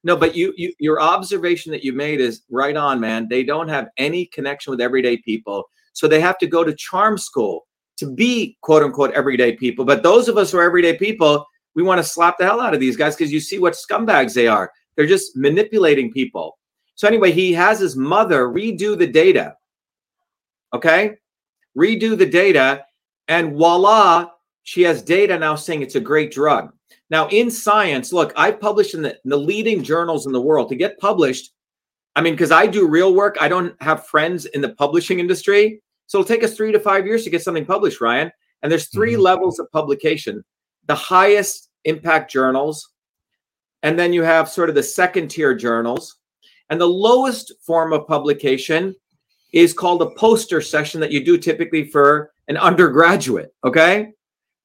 No, 0.03 0.17
but 0.17 0.35
you, 0.35 0.53
you 0.57 0.73
your 0.79 1.01
observation 1.01 1.71
that 1.71 1.83
you 1.83 1.93
made 1.93 2.19
is 2.19 2.43
right 2.49 2.75
on, 2.75 2.99
man. 2.99 3.27
They 3.29 3.43
don't 3.43 3.69
have 3.69 3.87
any 3.97 4.25
connection 4.27 4.71
with 4.71 4.81
everyday 4.81 5.17
people, 5.17 5.63
so 5.93 6.07
they 6.07 6.19
have 6.19 6.37
to 6.39 6.47
go 6.47 6.63
to 6.63 6.73
charm 6.75 7.17
school 7.17 7.65
to 7.97 8.11
be 8.11 8.57
quote 8.61 8.83
unquote 8.83 9.11
everyday 9.11 9.55
people. 9.55 9.85
But 9.85 10.03
those 10.03 10.27
of 10.27 10.37
us 10.37 10.51
who 10.51 10.57
are 10.57 10.63
everyday 10.63 10.97
people, 10.97 11.45
we 11.75 11.83
want 11.83 11.99
to 11.99 12.03
slap 12.03 12.37
the 12.37 12.45
hell 12.45 12.59
out 12.59 12.73
of 12.73 12.81
these 12.81 12.97
guys 12.97 13.15
because 13.15 13.31
you 13.31 13.39
see 13.39 13.59
what 13.59 13.73
scumbags 13.73 14.33
they 14.33 14.47
are. 14.47 14.71
They're 14.95 15.07
just 15.07 15.37
manipulating 15.37 16.11
people. 16.11 16.57
So 16.95 17.07
anyway, 17.07 17.31
he 17.31 17.53
has 17.53 17.79
his 17.79 17.95
mother 17.95 18.47
redo 18.47 18.97
the 18.97 19.07
data. 19.07 19.55
Okay, 20.73 21.15
redo 21.77 22.17
the 22.17 22.25
data, 22.25 22.83
and 23.27 23.53
voila, 23.53 24.27
she 24.63 24.81
has 24.81 25.01
data 25.01 25.37
now 25.39 25.55
saying 25.55 25.81
it's 25.81 25.95
a 25.95 25.99
great 25.99 26.31
drug. 26.31 26.73
Now, 27.13 27.27
in 27.27 27.51
science, 27.51 28.11
look, 28.11 28.33
I 28.35 28.49
published 28.49 28.95
in 28.95 29.03
the, 29.03 29.11
in 29.23 29.29
the 29.29 29.37
leading 29.37 29.83
journals 29.83 30.25
in 30.25 30.31
the 30.31 30.41
world 30.41 30.67
to 30.69 30.75
get 30.75 30.97
published. 30.97 31.51
I 32.15 32.21
mean, 32.21 32.33
because 32.33 32.49
I 32.49 32.65
do 32.65 32.87
real 32.87 33.13
work, 33.13 33.37
I 33.39 33.47
don't 33.47 33.79
have 33.83 34.07
friends 34.07 34.45
in 34.47 34.61
the 34.61 34.69
publishing 34.69 35.19
industry. 35.19 35.83
So 36.07 36.17
it'll 36.17 36.27
take 36.27 36.43
us 36.43 36.55
three 36.55 36.71
to 36.71 36.79
five 36.79 37.05
years 37.05 37.23
to 37.23 37.29
get 37.29 37.43
something 37.43 37.67
published, 37.67 38.01
Ryan. 38.01 38.31
And 38.63 38.71
there's 38.71 38.87
3 38.87 39.13
Mhm. 39.13 39.19
levels 39.19 39.59
of 39.59 39.71
publication 39.71 40.43
the 40.87 40.95
highest 40.95 41.69
impact 41.83 42.31
journals, 42.31 42.89
and 43.83 43.97
then 43.99 44.11
you 44.11 44.23
have 44.23 44.49
sort 44.49 44.69
of 44.69 44.75
the 44.75 44.81
second 44.81 45.27
tier 45.27 45.53
journals. 45.53 46.15
And 46.71 46.81
the 46.81 46.87
lowest 46.87 47.53
form 47.61 47.93
of 47.93 48.07
publication 48.07 48.95
is 49.53 49.71
called 49.71 50.01
a 50.01 50.09
poster 50.15 50.61
session 50.61 50.99
that 51.01 51.11
you 51.11 51.23
do 51.23 51.37
typically 51.37 51.85
for 51.85 52.31
an 52.47 52.57
undergraduate. 52.57 53.53
Okay. 53.63 54.13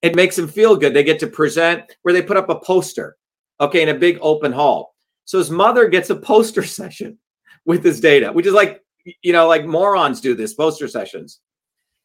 It 0.03 0.15
makes 0.15 0.37
them 0.37 0.49
feel 0.49 0.77
good. 0.77 0.95
They 0.95 1.03
get 1.05 1.19
to 1.21 1.27
present 1.27 1.97
where 2.03 2.15
they 2.15 2.23
put 2.23 2.37
up 2.37 2.49
a 2.49 2.61
poster, 2.61 3.17
okay, 3.61 3.83
in 3.83 3.89
a 3.89 3.95
big 3.95 4.19
open 4.21 4.53
hall. 4.53 4.95
So 5.25 5.39
his 5.39 5.51
mother 5.51 5.89
gets 5.89 6.11
a 6.11 6.17
poster 6.17 6.63
session 6.79 7.19
with 7.65 7.85
his 7.85 8.01
data, 8.01 8.33
which 8.33 8.47
is 8.47 8.55
like, 8.55 8.83
you 9.23 9.33
know, 9.33 9.49
like 9.49 9.65
morons 9.67 10.21
do 10.21 10.35
this 10.35 10.55
poster 10.55 10.89
sessions. 10.89 11.41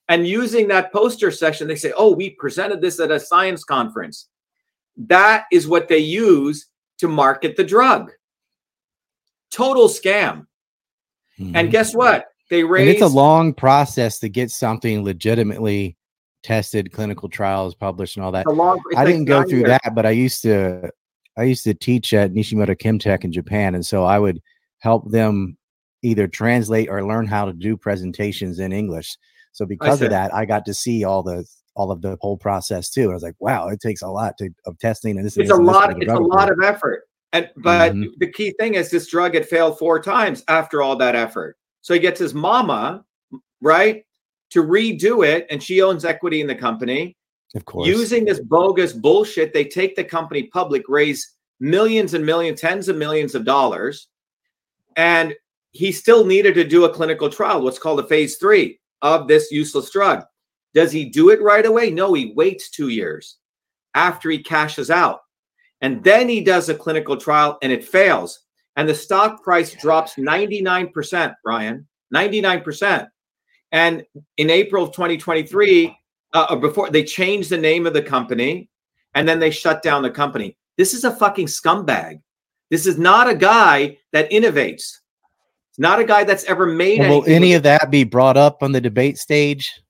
And 0.09 0.27
using 0.27 0.67
that 0.67 0.91
poster 0.91 1.31
session, 1.31 1.67
they 1.67 1.75
say, 1.75 1.93
oh, 1.95 2.11
we 2.13 2.31
presented 2.31 2.81
this 2.81 2.99
at 2.99 3.11
a 3.11 3.19
science 3.19 3.63
conference. 3.63 4.27
That 4.97 5.45
is 5.51 5.67
what 5.67 5.87
they 5.87 5.99
use 5.99 6.67
to 6.99 7.07
market 7.07 7.55
the 7.55 7.63
drug. 7.63 8.11
Total 9.51 9.87
scam. 9.87 10.47
Mhm. 11.39 11.51
And 11.55 11.71
guess 11.71 11.95
what? 11.95 12.27
They 12.49 12.63
raise. 12.63 12.81
and 12.81 12.89
it's 12.89 13.01
a 13.01 13.07
long 13.07 13.53
process 13.53 14.19
to 14.19 14.29
get 14.29 14.51
something 14.51 15.03
legitimately 15.03 15.95
tested, 16.43 16.91
clinical 16.91 17.29
trials 17.29 17.73
published, 17.73 18.17
and 18.17 18.25
all 18.25 18.31
that. 18.31 18.47
long. 18.47 18.81
I 18.95 19.05
didn't 19.05 19.25
go 19.25 19.43
through 19.43 19.59
years. 19.59 19.69
that, 19.83 19.95
but 19.95 20.05
I 20.05 20.11
used 20.11 20.41
to 20.43 20.91
I 21.37 21.43
used 21.43 21.63
to 21.63 21.73
teach 21.73 22.13
at 22.13 22.31
Nishimoto 22.33 22.75
Chemtech 22.75 23.23
in 23.23 23.31
Japan, 23.31 23.73
and 23.75 23.85
so 23.85 24.03
I 24.03 24.19
would 24.19 24.39
help 24.79 25.09
them 25.09 25.57
either 26.03 26.27
translate 26.27 26.89
or 26.89 27.03
learn 27.05 27.25
how 27.25 27.45
to 27.45 27.53
do 27.53 27.75
presentations 27.77 28.59
in 28.59 28.71
English. 28.73 29.17
So 29.53 29.65
because 29.65 30.01
of 30.01 30.09
that, 30.09 30.33
I 30.33 30.45
got 30.45 30.65
to 30.65 30.73
see 30.73 31.03
all 31.03 31.23
the 31.23 31.45
all 31.75 31.91
of 31.91 32.01
the 32.01 32.17
whole 32.21 32.37
process 32.37 32.89
too. 32.91 33.09
I 33.09 33.13
was 33.13 33.23
like, 33.23 33.35
wow, 33.39 33.67
it 33.69 33.79
takes 33.81 34.03
a 34.03 34.07
lot 34.07 34.37
to, 34.37 34.49
of 34.65 34.77
testing, 34.77 35.17
and 35.17 35.25
this 35.25 35.37
It's 35.37 35.49
and 35.49 35.59
a 35.67 35.71
lot. 35.71 35.99
It's 36.01 36.11
a 36.11 36.19
lot 36.19 36.51
of 36.51 36.59
effort. 36.63 37.03
And 37.31 37.49
but 37.57 37.93
Mhm. 37.93 38.09
the 38.19 38.31
key 38.31 38.53
thing 38.59 38.75
is 38.75 38.91
this 38.91 39.07
drug 39.07 39.33
had 39.33 39.47
failed 39.47 39.79
four 39.79 39.99
times 39.99 40.43
after 40.47 40.83
all 40.83 40.95
that 40.97 41.15
effort. 41.15 41.57
So 41.81 41.93
he 41.95 41.99
gets 41.99 42.19
his 42.19 42.33
mama 42.35 43.03
right 43.59 44.05
to 44.53 44.63
redo 44.63 45.27
it, 45.27 45.45
and 45.49 45.61
she 45.61 45.81
owns 45.81 46.05
equity 46.05 46.41
in 46.41 46.47
the 46.47 46.55
company. 46.55 47.17
of 47.55 47.65
course. 47.65 47.87
Using 47.87 48.25
this 48.25 48.39
bogus 48.39 48.93
bullshit, 48.93 49.53
they 49.53 49.65
take 49.65 49.95
the 49.95 50.03
company 50.03 50.43
public, 50.43 50.83
raise 50.87 51.35
millions 51.59 52.13
and 52.13 52.25
millions, 52.25 52.61
tens 52.61 52.87
of 52.87 52.95
millions 52.95 53.35
of 53.35 53.45
dollars, 53.45 54.07
and 54.95 55.33
he 55.71 55.91
still 55.91 56.25
needed 56.25 56.53
to 56.55 56.63
do 56.63 56.85
a 56.85 56.93
clinical 56.93 57.29
trial, 57.29 57.61
what's 57.61 57.79
called 57.79 57.99
a 57.99 58.07
phase 58.07 58.37
three 58.37 58.79
of 59.01 59.27
this 59.27 59.51
useless 59.51 59.89
drug. 59.89 60.23
Does 60.73 60.91
he 60.91 61.05
do 61.05 61.29
it 61.29 61.41
right 61.41 61.65
away? 61.65 61.89
No, 61.89 62.13
he 62.13 62.33
waits 62.35 62.69
two 62.69 62.89
years 62.89 63.37
after 63.95 64.29
he 64.29 64.41
cashes 64.41 64.89
out. 64.89 65.21
And 65.81 66.03
then 66.03 66.29
he 66.29 66.41
does 66.41 66.69
a 66.69 66.75
clinical 66.75 67.17
trial 67.17 67.57
and 67.61 67.71
it 67.71 67.83
fails. 67.83 68.39
And 68.75 68.87
the 68.87 68.95
stock 68.95 69.43
price 69.43 69.73
drops 69.73 70.15
99%, 70.15 71.33
Ryan, 71.45 71.87
99%. 72.13 73.07
And 73.73 74.05
in 74.37 74.49
April 74.49 74.83
of 74.83 74.91
2023, 74.91 75.97
uh, 76.33 76.47
or 76.49 76.57
before 76.57 76.89
they 76.89 77.03
changed 77.03 77.49
the 77.49 77.57
name 77.57 77.85
of 77.85 77.93
the 77.93 78.01
company 78.01 78.69
and 79.15 79.27
then 79.27 79.39
they 79.39 79.51
shut 79.51 79.83
down 79.83 80.01
the 80.01 80.09
company. 80.09 80.57
This 80.77 80.93
is 80.93 81.03
a 81.03 81.11
fucking 81.11 81.47
scumbag. 81.47 82.21
This 82.71 82.87
is 82.87 82.97
not 82.97 83.29
a 83.29 83.35
guy 83.35 83.97
that 84.13 84.29
innovates. 84.31 84.99
It's 85.69 85.79
not 85.79 85.99
a 85.99 86.03
guy 86.03 86.23
that's 86.23 86.43
ever 86.45 86.65
made 86.65 87.01
And 87.01 87.09
will 87.09 87.25
any 87.27 87.53
of 87.53 87.63
that 87.63 87.91
be 87.91 88.03
brought 88.03 88.37
up 88.37 88.63
on 88.63 88.71
the 88.71 88.81
debate 88.81 89.17
stage? 89.17 89.81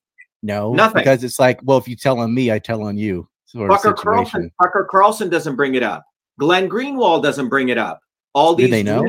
No, 0.41 0.73
Nothing. 0.73 0.99
because 0.99 1.23
it's 1.23 1.39
like, 1.39 1.59
well, 1.63 1.77
if 1.77 1.87
you 1.87 1.95
tell 1.95 2.19
on 2.19 2.33
me, 2.33 2.51
I 2.51 2.59
tell 2.59 2.83
on 2.83 2.97
you. 2.97 3.27
Tucker. 3.53 3.93
Carlson, 3.93 4.51
Tucker 4.61 4.87
Carlson 4.89 5.29
doesn't 5.29 5.55
bring 5.55 5.75
it 5.75 5.83
up. 5.83 6.03
Glenn 6.39 6.67
Greenwald 6.67 7.23
doesn't 7.23 7.49
bring 7.49 7.69
it 7.69 7.77
up. 7.77 7.99
All 8.33 8.55
these. 8.55 8.67
Do 8.67 8.71
they 8.71 8.83
know? 8.83 9.05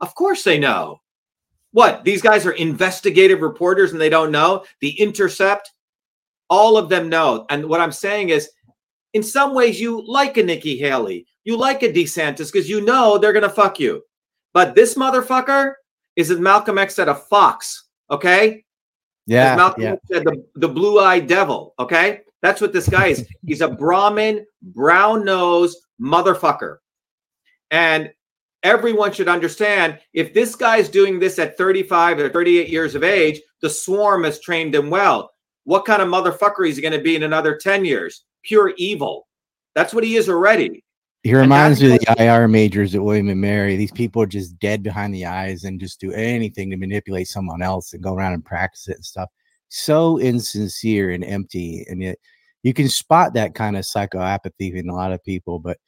Of 0.00 0.14
course 0.14 0.44
they 0.44 0.58
know. 0.58 1.00
What? 1.72 2.04
These 2.04 2.22
guys 2.22 2.46
are 2.46 2.52
investigative 2.52 3.40
reporters 3.40 3.92
and 3.92 4.00
they 4.00 4.08
don't 4.08 4.32
know? 4.32 4.64
The 4.80 4.98
Intercept, 5.00 5.70
all 6.48 6.76
of 6.76 6.88
them 6.88 7.08
know. 7.08 7.44
And 7.50 7.66
what 7.68 7.80
I'm 7.80 7.92
saying 7.92 8.30
is, 8.30 8.48
in 9.14 9.22
some 9.22 9.54
ways, 9.54 9.80
you 9.80 10.02
like 10.06 10.36
a 10.36 10.42
Nikki 10.42 10.76
Haley, 10.78 11.26
you 11.44 11.56
like 11.56 11.82
a 11.82 11.92
DeSantis 11.92 12.52
because 12.52 12.68
you 12.68 12.80
know 12.80 13.18
they're 13.18 13.32
gonna 13.32 13.48
fuck 13.48 13.80
you. 13.80 14.02
But 14.52 14.74
this 14.74 14.94
motherfucker 14.94 15.74
is, 16.16 16.30
as 16.30 16.38
Malcolm 16.38 16.78
X 16.78 16.94
said, 16.94 17.08
a 17.08 17.14
fox. 17.14 17.84
Okay, 18.10 18.64
Yeah, 19.26 19.52
as 19.52 19.56
Malcolm 19.56 19.82
yeah. 19.82 19.92
X 19.92 20.02
said, 20.10 20.24
the, 20.24 20.44
the 20.56 20.68
blue-eyed 20.68 21.26
devil. 21.26 21.74
Okay, 21.78 22.20
that's 22.42 22.60
what 22.60 22.72
this 22.72 22.88
guy 22.88 23.08
is. 23.08 23.26
He's 23.46 23.60
a 23.60 23.68
Brahmin, 23.68 24.46
brown-nosed 24.62 25.78
motherfucker, 26.00 26.78
and 27.70 28.10
everyone 28.68 29.10
should 29.10 29.28
understand 29.28 29.98
if 30.12 30.34
this 30.34 30.54
guy's 30.54 30.90
doing 30.90 31.18
this 31.18 31.38
at 31.38 31.56
35 31.56 32.18
or 32.18 32.28
38 32.28 32.68
years 32.68 32.94
of 32.94 33.02
age, 33.02 33.40
the 33.62 33.70
swarm 33.70 34.24
has 34.24 34.40
trained 34.40 34.74
him 34.74 34.90
well. 34.90 35.30
What 35.64 35.86
kind 35.86 36.02
of 36.02 36.08
motherfucker 36.08 36.68
is 36.68 36.76
he 36.76 36.82
going 36.82 36.92
to 36.92 37.00
be 37.00 37.16
in 37.16 37.22
another 37.22 37.56
10 37.56 37.86
years? 37.86 38.24
Pure 38.44 38.74
evil. 38.76 39.26
That's 39.74 39.94
what 39.94 40.04
he 40.04 40.16
is 40.16 40.28
already. 40.28 40.84
He 41.22 41.34
reminds 41.34 41.80
me 41.82 41.94
of 41.94 42.00
the 42.00 42.22
IR 42.22 42.46
majors 42.46 42.94
at 42.94 43.02
William 43.02 43.28
and 43.28 43.40
Mary. 43.40 43.76
These 43.76 43.92
people 43.92 44.22
are 44.22 44.26
just 44.26 44.58
dead 44.58 44.82
behind 44.82 45.14
the 45.14 45.26
eyes 45.26 45.64
and 45.64 45.80
just 45.80 45.98
do 45.98 46.12
anything 46.12 46.70
to 46.70 46.76
manipulate 46.76 47.28
someone 47.28 47.62
else 47.62 47.92
and 47.92 48.02
go 48.02 48.14
around 48.14 48.34
and 48.34 48.44
practice 48.44 48.88
it 48.88 48.96
and 48.96 49.04
stuff. 49.04 49.30
So 49.68 50.18
insincere 50.18 51.10
and 51.10 51.24
empty. 51.24 51.84
And 51.88 52.02
yet 52.02 52.18
you 52.62 52.74
can 52.74 52.88
spot 52.88 53.32
that 53.34 53.54
kind 53.54 53.76
of 53.76 53.84
psychoapathy 53.84 54.74
in 54.74 54.88
a 54.88 54.94
lot 54.94 55.12
of 55.12 55.24
people. 55.24 55.58
But 55.58 55.78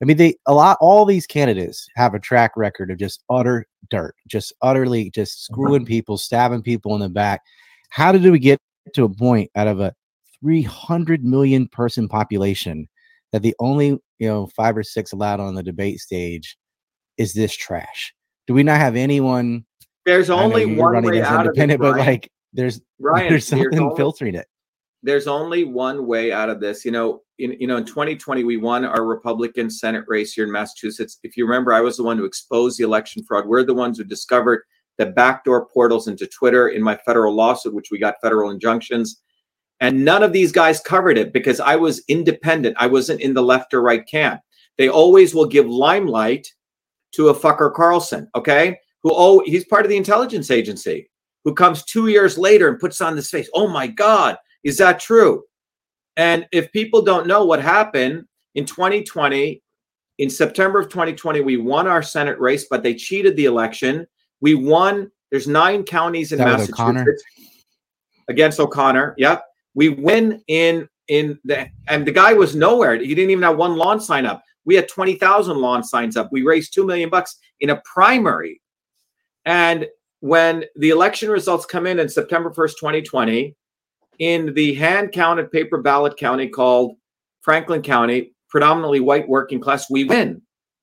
I 0.00 0.04
mean, 0.04 0.16
they 0.16 0.36
a 0.46 0.54
lot 0.54 0.78
all 0.80 1.04
these 1.04 1.26
candidates 1.26 1.88
have 1.96 2.14
a 2.14 2.20
track 2.20 2.52
record 2.56 2.90
of 2.90 2.98
just 2.98 3.24
utter 3.28 3.66
dirt, 3.90 4.14
just 4.28 4.52
utterly 4.62 5.10
just 5.10 5.50
uh-huh. 5.50 5.54
screwing 5.54 5.84
people, 5.84 6.18
stabbing 6.18 6.62
people 6.62 6.94
in 6.94 7.00
the 7.00 7.08
back. 7.08 7.42
How 7.90 8.12
did 8.12 8.22
we 8.24 8.38
get 8.38 8.60
to 8.94 9.04
a 9.04 9.08
point 9.08 9.50
out 9.56 9.66
of 9.66 9.80
a 9.80 9.92
300 10.40 11.24
million 11.24 11.66
person 11.68 12.08
population 12.08 12.88
that 13.32 13.42
the 13.42 13.54
only 13.58 13.88
you 14.18 14.28
know 14.28 14.46
five 14.56 14.76
or 14.76 14.82
six 14.82 15.12
allowed 15.12 15.40
on 15.40 15.54
the 15.54 15.62
debate 15.62 16.00
stage 16.00 16.56
is 17.16 17.32
this 17.32 17.54
trash 17.54 18.14
do 18.46 18.54
we 18.54 18.62
not 18.62 18.78
have 18.78 18.96
anyone 18.96 19.64
There's 20.06 20.30
only 20.30 20.66
one 20.66 20.92
running 20.92 21.10
way 21.10 21.20
as 21.20 21.26
out 21.26 21.40
of 21.40 21.46
it. 21.46 21.48
independent 21.48 21.80
but 21.80 21.98
like 21.98 22.30
there's 22.52 22.80
Ryan, 23.00 23.28
there's 23.30 23.48
there's 23.48 23.62
something 23.62 23.80
only- 23.80 23.96
filtering 23.96 24.34
it 24.34 24.46
there's 25.02 25.26
only 25.26 25.64
one 25.64 26.06
way 26.06 26.32
out 26.32 26.50
of 26.50 26.60
this. 26.60 26.84
You 26.84 26.90
know, 26.90 27.22
in 27.38 27.56
you 27.60 27.66
know, 27.66 27.76
in 27.76 27.84
2020, 27.84 28.44
we 28.44 28.56
won 28.56 28.84
our 28.84 29.04
Republican 29.04 29.70
Senate 29.70 30.04
race 30.08 30.32
here 30.32 30.44
in 30.44 30.52
Massachusetts. 30.52 31.18
If 31.22 31.36
you 31.36 31.46
remember, 31.46 31.72
I 31.72 31.80
was 31.80 31.96
the 31.96 32.02
one 32.02 32.18
who 32.18 32.24
exposed 32.24 32.78
the 32.78 32.84
election 32.84 33.22
fraud. 33.24 33.46
We're 33.46 33.64
the 33.64 33.74
ones 33.74 33.98
who 33.98 34.04
discovered 34.04 34.62
the 34.98 35.06
backdoor 35.06 35.66
portals 35.66 36.08
into 36.08 36.26
Twitter 36.26 36.68
in 36.68 36.82
my 36.82 36.96
federal 37.06 37.34
lawsuit, 37.34 37.74
which 37.74 37.90
we 37.90 37.98
got 37.98 38.16
federal 38.20 38.50
injunctions. 38.50 39.20
And 39.80 40.04
none 40.04 40.24
of 40.24 40.32
these 40.32 40.50
guys 40.50 40.80
covered 40.80 41.16
it 41.16 41.32
because 41.32 41.60
I 41.60 41.76
was 41.76 42.02
independent. 42.08 42.76
I 42.80 42.88
wasn't 42.88 43.20
in 43.20 43.34
the 43.34 43.42
left 43.42 43.72
or 43.72 43.80
right 43.80 44.04
camp. 44.06 44.40
They 44.76 44.88
always 44.88 45.34
will 45.34 45.46
give 45.46 45.68
limelight 45.68 46.52
to 47.12 47.28
a 47.28 47.34
fucker 47.34 47.72
Carlson, 47.72 48.28
okay? 48.34 48.78
Who 49.02 49.12
oh 49.14 49.42
he's 49.46 49.64
part 49.64 49.84
of 49.84 49.88
the 49.88 49.96
intelligence 49.96 50.50
agency, 50.50 51.08
who 51.44 51.54
comes 51.54 51.84
two 51.84 52.08
years 52.08 52.36
later 52.36 52.68
and 52.68 52.80
puts 52.80 53.00
on 53.00 53.14
this 53.14 53.30
face. 53.30 53.48
Oh 53.54 53.68
my 53.68 53.86
God, 53.86 54.36
is 54.68 54.76
that 54.76 55.00
true? 55.00 55.44
And 56.16 56.46
if 56.52 56.70
people 56.72 57.00
don't 57.00 57.26
know 57.26 57.44
what 57.44 57.62
happened 57.62 58.26
in 58.54 58.66
2020, 58.66 59.62
in 60.18 60.28
September 60.28 60.80
of 60.80 60.88
2020, 60.88 61.40
we 61.40 61.56
won 61.56 61.86
our 61.86 62.02
Senate 62.02 62.38
race, 62.38 62.66
but 62.68 62.82
they 62.82 62.94
cheated 62.94 63.34
the 63.36 63.46
election. 63.46 64.06
We 64.40 64.54
won. 64.54 65.10
There's 65.30 65.48
nine 65.48 65.84
counties 65.84 66.32
in 66.32 66.38
Massachusetts 66.38 66.80
O'Connor? 66.80 67.16
against 68.28 68.60
O'Connor. 68.60 69.14
Yep. 69.16 69.42
We 69.74 69.88
win 69.90 70.42
in 70.48 70.88
in 71.08 71.38
the 71.44 71.68
and 71.86 72.06
the 72.06 72.12
guy 72.12 72.34
was 72.34 72.54
nowhere. 72.54 72.96
He 72.96 73.14
didn't 73.14 73.30
even 73.30 73.44
have 73.44 73.56
one 73.56 73.76
lawn 73.76 74.00
sign 74.00 74.26
up. 74.26 74.42
We 74.66 74.74
had 74.74 74.88
20,000 74.88 75.56
lawn 75.56 75.82
signs 75.82 76.16
up. 76.16 76.28
We 76.30 76.42
raised 76.42 76.74
2 76.74 76.84
million 76.84 77.08
bucks 77.08 77.38
in 77.60 77.70
a 77.70 77.80
primary. 77.86 78.60
And 79.46 79.86
when 80.20 80.64
the 80.76 80.90
election 80.90 81.30
results 81.30 81.64
come 81.64 81.86
in 81.86 81.98
in 81.98 82.08
September 82.08 82.50
1st, 82.50 82.74
2020, 82.80 83.56
in 84.18 84.54
the 84.54 84.74
hand 84.74 85.12
counted 85.12 85.50
paper 85.52 85.78
ballot 85.78 86.16
county 86.16 86.48
called 86.48 86.96
Franklin 87.40 87.82
County, 87.82 88.32
predominantly 88.48 89.00
white 89.00 89.28
working 89.28 89.60
class, 89.60 89.90
we 89.90 90.04
win 90.04 90.42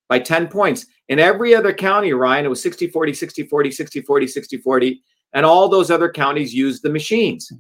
by 0.10 0.20
10 0.20 0.48
points. 0.48 0.86
In 1.10 1.20
every 1.20 1.54
other 1.54 1.74
county, 1.74 2.14
Ryan, 2.14 2.46
it 2.46 2.50
was 2.50 2.62
60 2.62 2.88
40, 2.90 3.14
60 3.14 3.44
40, 3.44 3.72
60 3.72 4.02
40, 4.02 4.28
60 4.28 4.58
40. 4.58 5.02
And 5.34 5.46
all 5.46 5.68
those 5.68 5.92
other 5.92 6.10
counties 6.10 6.54
used 6.54 6.82
the 6.82 6.90
machines. 6.90 7.52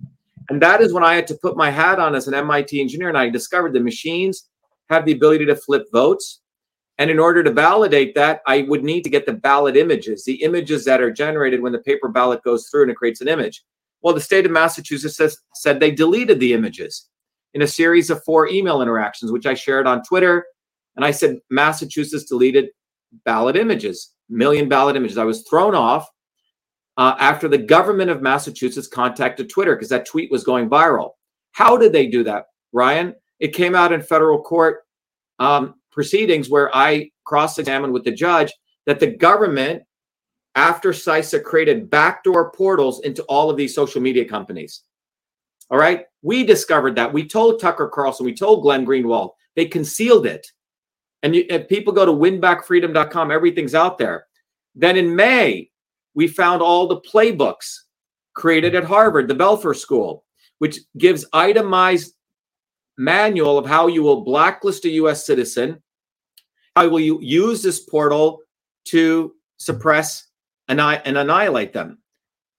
And 0.49 0.61
that 0.61 0.81
is 0.81 0.93
when 0.93 1.03
I 1.03 1.15
had 1.15 1.27
to 1.27 1.35
put 1.35 1.57
my 1.57 1.69
hat 1.69 1.99
on 1.99 2.15
as 2.15 2.27
an 2.27 2.33
MIT 2.33 2.79
engineer 2.79 3.09
and 3.09 3.17
I 3.17 3.29
discovered 3.29 3.73
the 3.73 3.79
machines 3.79 4.47
have 4.89 5.05
the 5.05 5.13
ability 5.13 5.45
to 5.47 5.55
flip 5.55 5.87
votes. 5.91 6.41
And 6.97 7.09
in 7.09 7.19
order 7.19 7.43
to 7.43 7.51
validate 7.51 8.15
that, 8.15 8.41
I 8.47 8.61
would 8.63 8.83
need 8.83 9.03
to 9.03 9.09
get 9.09 9.25
the 9.25 9.33
ballot 9.33 9.75
images, 9.75 10.23
the 10.23 10.41
images 10.43 10.85
that 10.85 11.01
are 11.01 11.11
generated 11.11 11.61
when 11.61 11.73
the 11.73 11.79
paper 11.79 12.07
ballot 12.07 12.43
goes 12.43 12.69
through 12.69 12.83
and 12.83 12.91
it 12.91 12.97
creates 12.97 13.21
an 13.21 13.27
image. 13.27 13.63
Well, 14.05 14.13
the 14.13 14.21
state 14.21 14.45
of 14.45 14.51
Massachusetts 14.51 15.17
says, 15.17 15.35
said 15.55 15.79
they 15.79 15.89
deleted 15.89 16.39
the 16.39 16.53
images 16.53 17.09
in 17.55 17.63
a 17.63 17.67
series 17.67 18.11
of 18.11 18.23
four 18.23 18.47
email 18.47 18.83
interactions, 18.83 19.31
which 19.31 19.47
I 19.47 19.55
shared 19.55 19.87
on 19.87 20.03
Twitter. 20.03 20.45
And 20.95 21.03
I 21.03 21.09
said, 21.09 21.39
Massachusetts 21.49 22.25
deleted 22.25 22.69
ballot 23.23 23.55
images, 23.55 24.13
million 24.29 24.69
ballot 24.69 24.95
images. 24.95 25.17
I 25.17 25.23
was 25.23 25.41
thrown 25.49 25.73
off 25.73 26.07
uh, 26.97 27.15
after 27.17 27.47
the 27.47 27.57
government 27.57 28.11
of 28.11 28.21
Massachusetts 28.21 28.87
contacted 28.87 29.49
Twitter 29.49 29.75
because 29.75 29.89
that 29.89 30.05
tweet 30.05 30.29
was 30.29 30.43
going 30.43 30.69
viral. 30.69 31.13
How 31.53 31.75
did 31.75 31.91
they 31.91 32.05
do 32.05 32.23
that, 32.25 32.45
Ryan? 32.73 33.15
It 33.39 33.55
came 33.55 33.73
out 33.73 33.91
in 33.91 34.03
federal 34.03 34.39
court 34.39 34.81
um, 35.39 35.73
proceedings 35.91 36.47
where 36.47 36.69
I 36.77 37.09
cross 37.23 37.57
examined 37.57 37.91
with 37.91 38.03
the 38.03 38.11
judge 38.11 38.53
that 38.85 38.99
the 38.99 39.07
government 39.07 39.81
after 40.55 40.91
CISA 40.91 41.43
created 41.43 41.89
backdoor 41.89 42.51
portals 42.51 43.01
into 43.01 43.23
all 43.23 43.49
of 43.49 43.57
these 43.57 43.75
social 43.75 44.01
media 44.01 44.25
companies. 44.25 44.83
All 45.69 45.77
right. 45.77 46.05
We 46.21 46.43
discovered 46.43 46.95
that. 46.95 47.11
We 47.11 47.27
told 47.27 47.59
Tucker 47.59 47.87
Carlson, 47.87 48.25
we 48.25 48.33
told 48.33 48.63
Glenn 48.63 48.85
Greenwald, 48.85 49.31
they 49.55 49.65
concealed 49.65 50.25
it. 50.25 50.47
And 51.23 51.35
you, 51.35 51.45
if 51.49 51.67
people 51.67 51.91
go 51.91 52.05
to 52.05 52.11
winbackfreedom.com, 52.11 53.31
everything's 53.31 53.75
out 53.75 53.97
there. 53.97 54.27
Then 54.75 54.97
in 54.97 55.15
May, 55.15 55.69
we 56.13 56.27
found 56.27 56.61
all 56.61 56.87
the 56.87 57.01
playbooks 57.01 57.75
created 58.35 58.75
at 58.75 58.83
Harvard, 58.83 59.27
the 59.27 59.35
Belfer 59.35 59.75
School, 59.75 60.23
which 60.59 60.79
gives 60.97 61.25
itemized 61.33 62.13
manual 62.97 63.57
of 63.57 63.65
how 63.65 63.87
you 63.87 64.03
will 64.03 64.23
blacklist 64.23 64.85
a 64.85 64.89
US 64.89 65.25
citizen, 65.25 65.81
how 66.75 66.87
will 66.87 66.99
you 66.99 67.19
use 67.21 67.63
this 67.63 67.79
portal 67.79 68.41
to 68.85 69.33
suppress 69.57 70.27
and 70.67 70.81
I 70.81 70.95
and 71.05 71.17
annihilate 71.17 71.73
them. 71.73 71.99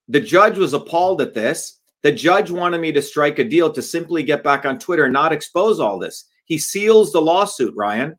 The 0.07 0.21
judge 0.21 0.57
was 0.57 0.73
appalled 0.73 1.21
at 1.21 1.33
this. 1.33 1.79
The 2.03 2.11
judge 2.11 2.51
wanted 2.51 2.79
me 2.79 2.91
to 2.93 3.01
strike 3.01 3.39
a 3.39 3.43
deal 3.43 3.71
to 3.71 3.81
simply 3.81 4.23
get 4.23 4.43
back 4.43 4.65
on 4.65 4.79
Twitter 4.79 5.05
and 5.05 5.13
not 5.13 5.33
expose 5.33 5.79
all 5.79 5.99
this. 5.99 6.25
He 6.45 6.57
seals 6.57 7.11
the 7.11 7.21
lawsuit, 7.21 7.73
Ryan, 7.75 8.17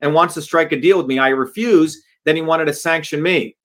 and 0.00 0.14
wants 0.14 0.34
to 0.34 0.42
strike 0.42 0.72
a 0.72 0.80
deal 0.80 0.98
with 0.98 1.06
me. 1.06 1.18
I 1.18 1.28
refuse. 1.28 2.02
Then 2.24 2.36
he 2.36 2.42
wanted 2.42 2.64
to 2.66 2.74
sanction 2.74 3.22
me. 3.22 3.56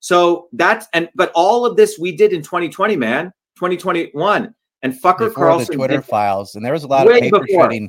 So 0.00 0.48
that's 0.52 0.86
and 0.94 1.08
but 1.14 1.30
all 1.34 1.64
of 1.64 1.76
this 1.76 1.98
we 1.98 2.14
did 2.16 2.32
in 2.32 2.42
2020, 2.42 2.96
man, 2.96 3.26
2021. 3.56 4.54
And 4.84 4.92
fucker 4.92 5.18
Before 5.18 5.44
Carlson 5.44 5.68
the 5.68 5.76
Twitter 5.76 6.02
files, 6.02 6.56
and 6.56 6.64
there 6.64 6.72
was 6.72 6.82
a 6.82 6.88
lot 6.88 7.06
of 7.06 7.12
paper 7.12 7.38
before. 7.38 7.66
shredding 7.66 7.88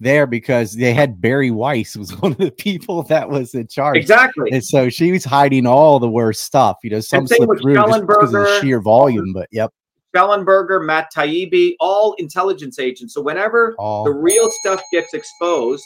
there 0.00 0.26
because 0.26 0.72
they 0.74 0.92
had 0.92 1.20
Bari 1.20 1.50
Weiss 1.50 1.96
was 1.96 2.14
one 2.20 2.32
of 2.32 2.38
the 2.38 2.50
people 2.50 3.02
that 3.04 3.28
was 3.28 3.54
in 3.54 3.66
charge. 3.66 3.96
Exactly. 3.96 4.50
And 4.52 4.64
so 4.64 4.88
she 4.88 5.12
was 5.12 5.24
hiding 5.24 5.66
all 5.66 5.98
the 5.98 6.08
worst 6.08 6.42
stuff. 6.42 6.78
You 6.82 6.90
know, 6.90 7.00
some 7.00 7.26
slipped 7.26 7.62
through 7.62 7.74
just 7.74 8.00
because 8.06 8.34
of 8.34 8.42
the 8.42 8.60
sheer 8.60 8.80
volume, 8.80 9.32
but 9.32 9.48
yep. 9.52 9.72
Shellenberger, 10.14 10.84
Matt 10.84 11.12
Taibbi, 11.14 11.74
all 11.78 12.14
intelligence 12.14 12.78
agents. 12.78 13.12
So 13.12 13.20
whenever 13.20 13.74
all. 13.78 14.04
the 14.04 14.12
real 14.12 14.50
stuff 14.50 14.82
gets 14.90 15.12
exposed 15.12 15.84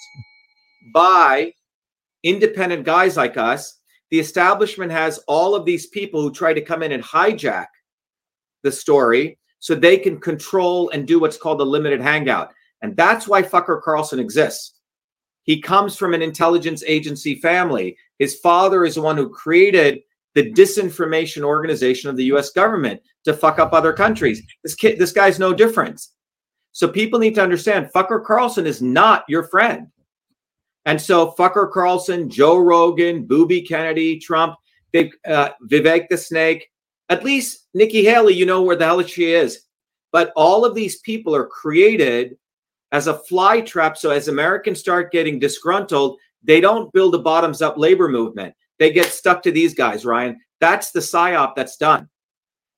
by 0.95 1.53
independent 2.23 2.85
guys 2.85 3.17
like 3.17 3.37
us, 3.37 3.79
the 4.11 4.21
establishment 4.21 4.93
has 4.93 5.19
all 5.27 5.55
of 5.55 5.65
these 5.65 5.87
people 5.87 6.21
who 6.21 6.33
try 6.33 6.53
to 6.53 6.61
come 6.61 6.83
in 6.83 6.93
and 6.93 7.03
hijack 7.03 7.67
the 8.63 8.71
story 8.71 9.39
so 9.59 9.75
they 9.75 9.97
can 9.97 10.21
control 10.21 10.91
and 10.91 11.07
do 11.07 11.19
what's 11.19 11.37
called 11.37 11.61
a 11.61 11.65
limited 11.65 12.01
hangout. 12.01 12.53
And 12.83 12.97
that's 12.97 13.29
why 13.29 13.43
fucker 13.43 13.81
Carlson 13.83 14.19
exists. 14.19 14.75
He 15.43 15.61
comes 15.61 15.97
from 15.97 16.15
an 16.15 16.23
intelligence 16.23 16.83
agency 16.87 17.37
family. 17.37 17.97
His 18.19 18.39
father 18.39 18.85
is 18.85 18.95
the 18.95 19.03
one 19.03 19.17
who 19.17 19.29
created 19.29 20.01
the 20.35 20.53
disinformation 20.53 21.43
organization 21.43 22.09
of 22.09 22.17
the 22.17 22.25
US 22.25 22.51
government 22.51 23.01
to 23.25 23.35
fuck 23.35 23.59
up 23.59 23.73
other 23.73 23.93
countries. 23.93 24.43
This 24.63 24.75
kid, 24.75 24.99
this 24.99 25.13
guy's 25.13 25.39
no 25.39 25.53
different. 25.53 26.01
So 26.73 26.87
people 26.87 27.19
need 27.19 27.35
to 27.35 27.43
understand 27.43 27.91
fucker 27.95 28.25
Carlson 28.25 28.67
is 28.67 28.81
not 28.81 29.25
your 29.29 29.45
friend. 29.49 29.89
And 30.87 31.01
so 31.01 31.33
fucker 31.33 31.71
Carlson, 31.71 32.31
Joe 32.31 32.59
Rogan, 32.59 33.27
Booby 33.27 33.63
Kennedy, 33.63 34.19
Trump, 34.19 34.55
they, 34.93 35.11
uh, 35.27 35.51
Vivek 35.71 36.09
the 36.09 36.17
Snake, 36.17 36.69
at 37.09 37.25
least 37.25 37.67
Nikki 37.75 38.05
Haley, 38.05 38.35
you 38.35 38.47
know 38.47 38.63
where 38.63 38.77
the 38.77 38.85
hell 38.85 39.03
she 39.03 39.33
is. 39.33 39.67
But 40.13 40.33
all 40.37 40.65
of 40.65 40.75
these 40.75 41.01
people 41.01 41.35
are 41.35 41.47
created 41.47 42.37
as 42.93 43.07
a 43.07 43.19
fly 43.19 43.61
trap. 43.61 43.97
So 43.97 44.11
as 44.11 44.29
Americans 44.29 44.81
start 44.81 45.13
getting 45.13 45.39
disgruntled, 45.39 46.19
they 46.43 46.61
don't 46.61 46.93
build 46.93 47.15
a 47.15 47.19
bottoms 47.19 47.63
up 47.63 47.79
labor 47.79 48.09
movement. 48.09 48.55
They 48.79 48.93
get 48.93 49.07
stuck 49.07 49.43
to 49.43 49.53
these 49.53 49.75
guys, 49.75 50.05
Ryan. 50.05 50.39
That's 50.61 50.91
the 50.91 51.01
psyop 51.01 51.55
that's 51.55 51.77
done 51.77 52.09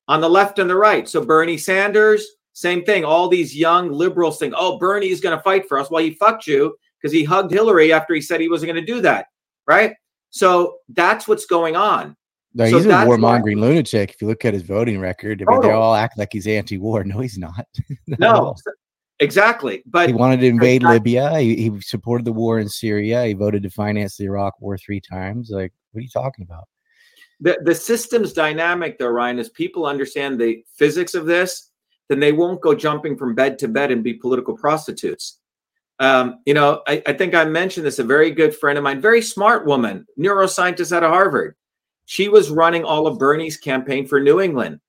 on 0.08 0.20
the 0.20 0.28
left 0.28 0.58
and 0.58 0.68
the 0.68 0.76
right. 0.76 1.08
So 1.08 1.24
Bernie 1.24 1.58
Sanders, 1.58 2.26
same 2.52 2.84
thing. 2.84 3.04
All 3.04 3.28
these 3.28 3.56
young 3.56 3.90
liberals 3.90 4.38
think, 4.38 4.54
oh, 4.56 4.78
Bernie's 4.78 5.20
going 5.20 5.36
to 5.36 5.42
fight 5.42 5.68
for 5.68 5.78
us. 5.78 5.90
Well, 5.90 6.02
he 6.02 6.14
fucked 6.14 6.46
you 6.46 6.76
because 7.00 7.12
he 7.12 7.24
hugged 7.24 7.52
Hillary 7.52 7.92
after 7.92 8.14
he 8.14 8.20
said 8.20 8.40
he 8.40 8.48
wasn't 8.48 8.72
going 8.72 8.84
to 8.84 8.92
do 8.92 9.00
that. 9.02 9.26
Right. 9.66 9.94
So 10.30 10.78
that's 10.88 11.28
what's 11.28 11.46
going 11.46 11.76
on. 11.76 12.16
No, 12.54 12.68
so 12.68 12.76
he's 12.76 12.86
a 12.86 12.90
warmongering 12.90 13.58
lunatic. 13.58 14.10
If 14.10 14.20
you 14.20 14.28
look 14.28 14.44
at 14.44 14.52
his 14.52 14.62
voting 14.62 15.00
record, 15.00 15.42
I 15.42 15.50
mean, 15.50 15.62
they 15.62 15.70
all 15.70 15.94
act 15.94 16.18
like 16.18 16.28
he's 16.32 16.46
anti-war. 16.46 17.04
No, 17.04 17.20
he's 17.20 17.38
not. 17.38 17.66
no, 18.06 18.54
Exactly. 19.22 19.84
But 19.86 20.08
he 20.08 20.14
wanted 20.14 20.40
to 20.40 20.46
invade 20.46 20.82
Libya. 20.82 21.38
He, 21.38 21.54
he, 21.54 21.80
supported 21.80 22.24
the 22.24 22.32
war 22.32 22.58
in 22.58 22.68
Syria. 22.68 23.24
He 23.24 23.34
voted 23.34 23.62
to 23.62 23.70
finance 23.70 24.16
the 24.16 24.24
Iraq 24.24 24.60
war 24.60 24.76
three 24.76 25.00
times. 25.00 25.50
Like, 25.50 25.72
what 25.92 26.00
are 26.00 26.02
you 26.02 26.08
talking 26.08 26.44
about? 26.44 26.64
The, 27.40 27.58
the 27.62 27.74
system's 27.74 28.32
dynamic, 28.32 28.98
though, 28.98 29.06
Ryan, 29.06 29.38
is 29.38 29.48
people 29.48 29.86
understand 29.86 30.40
the 30.40 30.64
physics 30.74 31.14
of 31.14 31.26
this, 31.26 31.70
then 32.08 32.18
they 32.18 32.32
won't 32.32 32.60
go 32.60 32.74
jumping 32.74 33.16
from 33.16 33.34
bed 33.34 33.60
to 33.60 33.68
bed 33.68 33.92
and 33.92 34.02
be 34.02 34.14
political 34.14 34.56
prostitutes. 34.56 35.38
Um, 36.00 36.40
you 36.44 36.54
know, 36.54 36.82
I, 36.88 37.00
I 37.06 37.12
think 37.12 37.34
I 37.34 37.44
mentioned 37.44 37.86
this. 37.86 38.00
A 38.00 38.04
very 38.04 38.32
good 38.32 38.56
friend 38.56 38.76
of 38.76 38.82
mine, 38.82 39.00
very 39.00 39.22
smart 39.22 39.66
woman, 39.66 40.04
neuroscientist 40.18 40.90
out 40.90 41.04
of 41.04 41.10
Harvard. 41.10 41.54
She 42.06 42.28
was 42.28 42.50
running 42.50 42.84
all 42.84 43.06
of 43.06 43.20
Bernie's 43.20 43.56
campaign 43.56 44.06
for 44.06 44.20
New 44.20 44.40
England 44.40 44.80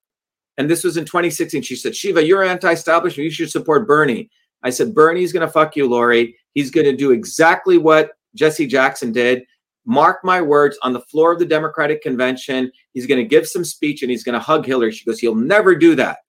and 0.57 0.69
this 0.69 0.83
was 0.83 0.97
in 0.97 1.05
2016. 1.05 1.61
She 1.61 1.75
said, 1.75 1.95
Shiva, 1.95 2.25
you're 2.25 2.43
anti-establishment. 2.43 3.23
You 3.23 3.31
should 3.31 3.51
support 3.51 3.87
Bernie. 3.87 4.29
I 4.63 4.69
said, 4.69 4.93
Bernie's 4.93 5.33
going 5.33 5.45
to 5.45 5.51
fuck 5.51 5.75
you, 5.75 5.87
Lori. 5.89 6.35
He's 6.53 6.71
going 6.71 6.85
to 6.85 6.95
do 6.95 7.11
exactly 7.11 7.77
what 7.77 8.11
Jesse 8.35 8.67
Jackson 8.67 9.11
did. 9.11 9.43
Mark 9.85 10.23
my 10.23 10.41
words, 10.41 10.77
on 10.83 10.93
the 10.93 11.01
floor 11.01 11.33
of 11.33 11.39
the 11.39 11.45
Democratic 11.45 12.01
convention, 12.01 12.71
he's 12.93 13.05
going 13.05 13.21
to 13.21 13.27
give 13.27 13.45
some 13.47 13.65
speech 13.65 14.01
and 14.01 14.09
he's 14.09 14.23
going 14.23 14.33
to 14.33 14.39
hug 14.39 14.65
Hillary. 14.65 14.91
She 14.91 15.03
goes, 15.05 15.19
he'll 15.19 15.35
never 15.35 15.75
do 15.75 15.95
that. 15.95 16.19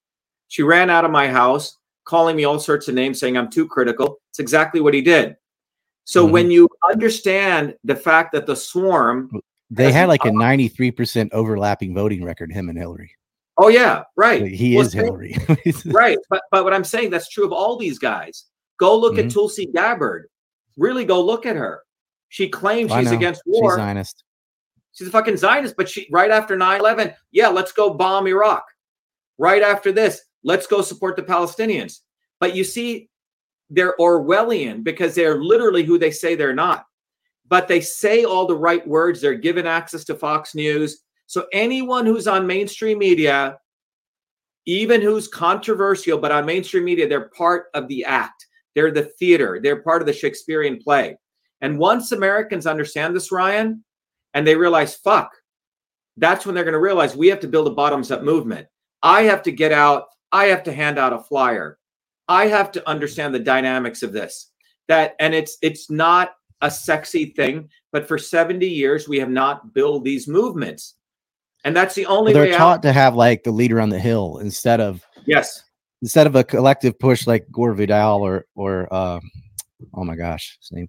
She 0.48 0.62
ran 0.62 0.90
out 0.90 1.04
of 1.04 1.10
my 1.10 1.28
house. 1.28 1.78
calling 2.04 2.36
me 2.36 2.44
all 2.44 2.58
sorts 2.58 2.86
of 2.86 2.94
names, 2.94 3.18
saying 3.18 3.34
I'm 3.34 3.48
too 3.48 3.66
critical. 3.66 4.20
It's 4.28 4.38
exactly 4.38 4.82
what 4.82 4.92
he 4.92 5.00
did. 5.00 5.36
So 6.04 6.26
Mhm. 6.26 6.30
when 6.32 6.50
you 6.50 6.68
understand 6.90 7.74
the 7.82 7.96
fact 7.96 8.32
that 8.32 8.44
the 8.44 8.54
swarm, 8.54 9.30
They 9.70 9.90
had 9.90 10.08
like 10.08 10.26
a 10.26 10.30
93% 10.30 11.32
overlapping 11.32 11.94
voting 11.94 12.22
record, 12.22 12.52
him 12.52 12.68
and 12.68 12.76
Hillary. 12.78 13.12
Oh 13.58 13.68
yeah, 13.68 14.02
right, 14.16 14.46
he 14.46 14.76
Well, 14.76 14.86
is 14.86 14.92
Hillary. 14.92 15.36
right. 15.86 16.18
But 16.30 16.42
but 16.50 16.64
what 16.64 16.74
I'm 16.74 16.84
saying 16.84 17.10
that's 17.10 17.28
true 17.28 17.44
of 17.44 17.52
all 17.52 17.76
these 17.76 17.98
guys. 17.98 18.46
Go 18.78 18.98
look 18.98 19.18
at 19.18 19.26
Mhm. 19.26 19.32
Tulsi 19.34 19.66
Gabbard. 19.66 20.28
Really, 20.76 21.04
go 21.04 21.22
look 21.24 21.46
at 21.46 21.56
her. 21.56 21.82
She 22.28 22.48
claims 22.48 22.92
she's 22.92 23.12
against 23.12 23.42
She's 23.46 23.60
war. 23.60 23.76
Zionist. 23.76 24.24
She's 24.92 25.08
a 25.08 25.10
fucking 25.10 25.36
Zionist, 25.36 25.76
but 25.76 25.88
she 25.88 26.08
right 26.10 26.30
after 26.30 26.56
9-11, 26.56 27.14
yeah, 27.30 27.48
let's 27.48 27.72
go 27.72 27.94
bomb 27.94 28.26
Iraq. 28.26 28.64
Right 29.38 29.62
after 29.62 29.92
this, 29.92 30.20
let's 30.42 30.66
go 30.66 30.82
support 30.82 31.16
the 31.16 31.22
Palestinians. 31.22 32.00
But 32.40 32.54
you 32.56 32.64
see, 32.64 33.08
they're 33.70 33.94
Orwellian 33.98 34.82
because 34.84 35.14
they're 35.14 35.42
literally 35.42 35.84
who 35.84 35.98
they 35.98 36.10
say 36.10 36.34
they're 36.34 36.54
not. 36.54 36.84
But 37.48 37.68
they 37.68 37.80
say 37.80 38.24
all 38.24 38.46
the 38.46 38.56
right 38.56 38.86
words. 38.86 39.20
They're 39.20 39.34
given 39.34 39.66
access 39.66 40.04
to 40.04 40.14
Fox 40.14 40.54
News. 40.54 41.03
So 41.26 41.46
anyone 41.52 42.06
who's 42.06 42.28
on 42.28 42.46
mainstream 42.46 42.98
media, 42.98 43.58
even 44.66 45.00
who's 45.00 45.28
controversial, 45.28 46.18
but 46.18 46.32
on 46.32 46.46
mainstream 46.46 46.84
media, 46.84 47.08
they're 47.08 47.30
part 47.30 47.66
of 47.74 47.88
the 47.88 48.04
act. 48.04 48.46
They're 48.74 48.90
the 48.90 49.10
theater. 49.18 49.60
They're 49.62 49.82
part 49.82 50.02
of 50.02 50.06
the 50.06 50.12
Shakespearean 50.12 50.82
play. 50.82 51.16
And 51.60 51.78
once 51.78 52.12
Americans 52.12 52.66
understand 52.66 53.14
this, 53.14 53.32
Ryan, 53.32 53.84
and 54.34 54.46
they 54.46 54.56
realize, 54.56 54.96
fuck, 54.96 55.30
that's 56.16 56.44
when 56.44 56.54
they're 56.54 56.64
going 56.64 56.72
to 56.72 56.80
realize 56.80 57.16
we 57.16 57.28
have 57.28 57.40
to 57.40 57.48
build 57.48 57.66
a 57.66 57.70
bottoms 57.70 58.10
up 58.10 58.22
movement. 58.22 58.66
I 59.02 59.22
have 59.22 59.42
to 59.44 59.52
get 59.52 59.72
out. 59.72 60.04
I 60.32 60.46
have 60.46 60.62
to 60.64 60.72
hand 60.72 60.98
out 60.98 61.12
a 61.12 61.20
flyer. 61.20 61.78
I 62.28 62.46
have 62.46 62.72
to 62.72 62.88
understand 62.88 63.34
the 63.34 63.40
dynamics 63.40 64.02
of 64.02 64.12
this. 64.12 64.50
That 64.88 65.14
and 65.20 65.34
it's 65.34 65.56
it's 65.62 65.90
not 65.90 66.32
a 66.60 66.70
sexy 66.70 67.26
thing, 67.26 67.68
but 67.92 68.06
for 68.06 68.18
70 68.18 68.66
years 68.66 69.08
we 69.08 69.18
have 69.18 69.30
not 69.30 69.74
built 69.74 70.04
these 70.04 70.28
movements. 70.28 70.96
And 71.64 71.74
that's 71.74 71.94
the 71.94 72.06
only 72.06 72.32
They're 72.32 72.44
way 72.44 72.52
out. 72.54 72.58
taught 72.58 72.82
to 72.82 72.92
have 72.92 73.14
like 73.14 73.42
the 73.42 73.50
leader 73.50 73.80
on 73.80 73.88
the 73.88 73.98
hill 73.98 74.38
instead 74.38 74.80
of 74.80 75.02
Yes. 75.26 75.62
instead 76.02 76.26
of 76.26 76.36
a 76.36 76.44
collective 76.44 76.98
push 76.98 77.26
like 77.26 77.46
Gore 77.50 77.72
Vidal 77.74 78.20
or 78.22 78.44
or 78.54 78.86
uh, 78.92 79.18
oh 79.94 80.04
my 80.04 80.14
gosh, 80.16 80.58
his 80.60 80.70
name. 80.72 80.88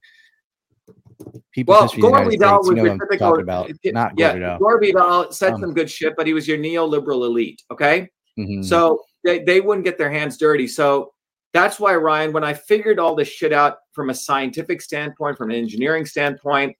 People's 1.53 1.75
Well, 1.75 1.81
History 1.83 1.99
of 2.03 2.03
the 2.03 2.09
Gore 2.11 2.29
Vidal 2.29 2.63
States, 2.63 2.67
you 2.67 2.73
was 2.73 2.75
know 2.75 2.83
your 2.83 2.97
typical. 2.99 3.39
about, 3.39 3.71
not 3.85 4.15
Gore 4.15 4.25
yeah, 4.27 4.33
Vidal. 4.33 4.59
Gore 4.59 4.79
Vidal 4.81 5.31
said 5.31 5.53
Um, 5.53 5.61
some 5.61 5.73
good 5.73 5.89
shit, 5.89 6.13
but 6.17 6.27
he 6.27 6.33
was 6.33 6.47
your 6.47 6.57
neoliberal 6.57 7.25
elite. 7.25 7.61
Okay. 7.71 8.09
Mhm. 8.37 8.63
So 8.65 9.01
they, 9.23 9.39
they 9.43 9.61
wouldn't 9.61 9.85
get 9.85 9.97
their 9.97 10.11
hands 10.11 10.37
dirty. 10.37 10.67
So 10.67 11.13
that's 11.53 11.79
why, 11.79 11.95
Ryan, 11.95 12.33
when 12.33 12.43
I 12.43 12.53
figured 12.53 12.99
all 12.99 13.15
this 13.15 13.29
shit 13.29 13.53
out 13.53 13.77
from 13.93 14.09
a 14.09 14.13
scientific 14.13 14.81
standpoint, 14.81 15.37
from 15.37 15.51
an 15.51 15.55
engineering 15.55 16.05
standpoint, 16.05 16.75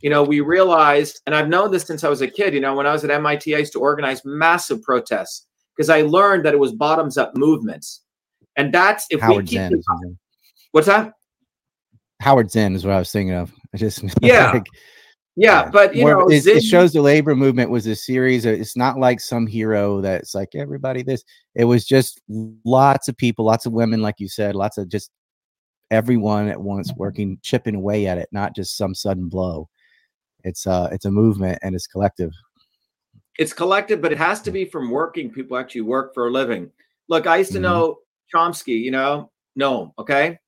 you 0.00 0.10
know, 0.10 0.22
we 0.22 0.40
realized, 0.40 1.20
and 1.26 1.34
I've 1.34 1.48
known 1.48 1.70
this 1.70 1.84
since 1.84 2.04
I 2.04 2.08
was 2.08 2.20
a 2.20 2.28
kid, 2.28 2.54
you 2.54 2.60
know, 2.60 2.74
when 2.74 2.86
I 2.86 2.92
was 2.92 3.04
at 3.04 3.10
MIT, 3.10 3.54
I 3.54 3.58
used 3.58 3.72
to 3.72 3.80
organize 3.80 4.22
massive 4.24 4.82
protests 4.82 5.46
because 5.76 5.90
I 5.90 6.02
learned 6.02 6.44
that 6.44 6.54
it 6.54 6.58
was 6.60 6.72
bottoms 6.72 7.16
up 7.18 7.36
movements. 7.36 8.02
And 8.56 8.72
that's 8.72 9.06
if 9.10 9.20
Howard 9.20 9.44
we 9.44 9.48
keep 9.50 9.58
Zinn. 9.58 9.72
the- 9.72 9.78
is 9.78 9.84
his 9.90 10.00
name. 10.02 10.18
what's 10.72 10.86
that? 10.86 11.12
Howard 12.20 12.50
Zinn 12.50 12.74
is 12.74 12.84
what 12.84 12.94
I 12.94 12.98
was 12.98 13.12
thinking 13.12 13.34
of. 13.34 13.52
I 13.74 13.76
just 13.78 14.02
Yeah, 14.22 14.50
like, 14.52 14.66
Yeah, 15.36 15.64
Yeah. 15.64 15.70
but 15.70 15.94
you 15.94 16.02
more 16.02 16.10
know, 16.12 16.28
it, 16.28 16.40
Zinn- 16.42 16.56
it 16.58 16.62
shows 16.64 16.92
the 16.92 17.00
labor 17.02 17.36
movement 17.36 17.70
was 17.70 17.86
a 17.86 17.94
series. 17.94 18.44
Of, 18.44 18.54
it's 18.54 18.76
not 18.76 18.98
like 18.98 19.20
some 19.20 19.46
hero 19.46 20.00
that's 20.00 20.34
like 20.34 20.54
everybody 20.54 21.02
this. 21.02 21.22
It 21.54 21.64
was 21.64 21.84
just 21.84 22.20
lots 22.64 23.08
of 23.08 23.16
people, 23.16 23.44
lots 23.44 23.66
of 23.66 23.72
women, 23.72 24.02
like 24.02 24.16
you 24.18 24.28
said, 24.28 24.54
lots 24.56 24.78
of 24.78 24.88
just 24.88 25.10
everyone 25.90 26.48
at 26.48 26.60
once 26.60 26.92
working, 26.96 27.38
chipping 27.42 27.74
away 27.76 28.06
at 28.08 28.18
it, 28.18 28.28
not 28.32 28.54
just 28.54 28.76
some 28.76 28.94
sudden 28.94 29.28
blow. 29.28 29.68
It's 30.48 30.66
uh, 30.66 30.88
it's 30.90 31.04
a 31.04 31.10
movement 31.10 31.58
and 31.62 31.74
it's 31.74 31.86
collective. 31.86 32.32
it's 33.38 33.52
collective, 33.52 34.00
but 34.02 34.10
it 34.10 34.18
has 34.18 34.42
to 34.42 34.50
be 34.50 34.64
from 34.64 34.90
working 34.90 35.30
people 35.30 35.56
actually 35.56 35.82
work 35.82 36.12
for 36.12 36.26
a 36.26 36.30
living. 36.30 36.68
Look, 37.08 37.28
I 37.28 37.36
used 37.36 37.52
to 37.52 37.58
Mhm. 37.58 37.62
know 37.68 37.98
Chomsky, 38.34 38.80
you 38.80 38.90
know, 38.90 39.30
no, 39.54 39.94
okay? 39.96 40.38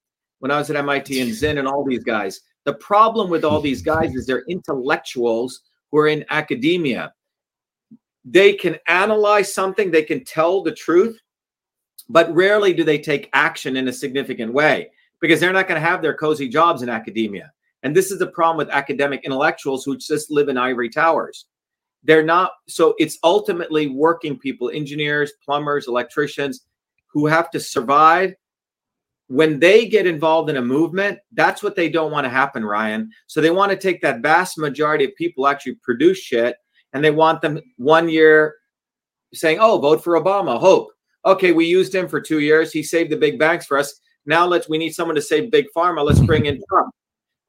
When 0.40 0.50
I 0.50 0.58
was 0.58 0.70
at 0.70 0.76
MIT 0.76 1.20
and 1.20 1.32
Zinn 1.40 1.58
and 1.58 1.68
all 1.68 1.84
these 1.84 2.02
guys. 2.02 2.40
The 2.64 2.74
problem 2.74 3.30
with 3.30 3.44
all 3.44 3.60
these 3.60 3.80
guys 3.80 4.14
is 4.16 4.26
they're 4.26 4.44
intellectuals 4.48 5.60
who 5.90 5.98
are 5.98 6.08
in 6.08 6.24
academia. 6.30 7.12
They 8.24 8.54
can 8.54 8.76
analyze 8.88 9.54
something, 9.54 9.90
they 9.90 10.02
can 10.02 10.24
tell 10.24 10.62
the 10.62 10.72
truth, 10.72 11.16
but 12.08 12.34
rarely 12.34 12.72
do 12.74 12.82
they 12.84 12.98
take 12.98 13.30
action 13.34 13.76
in 13.76 13.86
a 13.88 13.92
significant 13.92 14.52
way 14.52 14.90
because 15.20 15.38
they're 15.38 15.52
not 15.52 15.68
going 15.68 15.80
to 15.80 15.88
have 15.88 16.02
their 16.02 16.14
cozy 16.16 16.48
jobs 16.48 16.82
in 16.82 16.88
academia. 16.88 17.52
And 17.82 17.96
this 17.96 18.10
is 18.10 18.18
the 18.18 18.26
problem 18.26 18.58
with 18.58 18.74
academic 18.74 19.22
intellectuals 19.24 19.84
who 19.84 19.96
just 19.96 20.30
live 20.30 20.48
in 20.48 20.58
ivory 20.58 20.90
towers. 20.90 21.46
They're 22.02 22.24
not 22.24 22.52
so 22.68 22.94
it's 22.98 23.18
ultimately 23.22 23.88
working 23.88 24.38
people 24.38 24.70
engineers 24.70 25.32
plumbers 25.44 25.86
electricians 25.86 26.64
who 27.12 27.26
have 27.26 27.50
to 27.50 27.60
survive. 27.60 28.34
When 29.26 29.60
they 29.60 29.86
get 29.86 30.06
involved 30.06 30.50
in 30.50 30.56
a 30.56 30.62
movement 30.62 31.18
that's 31.32 31.62
what 31.62 31.76
they 31.76 31.88
don't 31.88 32.10
want 32.10 32.24
to 32.24 32.30
happen 32.30 32.64
ryan. 32.64 33.10
So 33.26 33.40
they 33.40 33.50
want 33.50 33.70
to 33.70 33.76
take 33.76 34.00
that 34.02 34.22
vast 34.22 34.58
majority 34.58 35.04
of 35.04 35.14
people 35.16 35.46
actually 35.46 35.76
produce 35.82 36.18
shit 36.18 36.56
and 36.92 37.04
they 37.04 37.10
want 37.10 37.42
them 37.42 37.60
one 37.76 38.08
year 38.08 38.56
saying 39.34 39.58
oh 39.60 39.78
vote 39.78 40.02
for 40.02 40.18
obama 40.18 40.58
hope. 40.58 40.88
Okay 41.26 41.52
we 41.52 41.66
used 41.66 41.94
him 41.94 42.08
for 42.08 42.20
two 42.20 42.40
years. 42.40 42.72
He 42.72 42.82
saved 42.82 43.10
the 43.10 43.16
big 43.16 43.38
banks 43.38 43.66
for 43.66 43.76
us. 43.78 44.00
Now 44.24 44.46
let's 44.46 44.70
we 44.70 44.78
need 44.78 44.94
someone 44.94 45.16
to 45.16 45.22
save 45.22 45.50
big 45.50 45.66
pharma. 45.76 46.02
Let's 46.02 46.20
bring 46.20 46.46
in 46.46 46.62
trump 46.68 46.94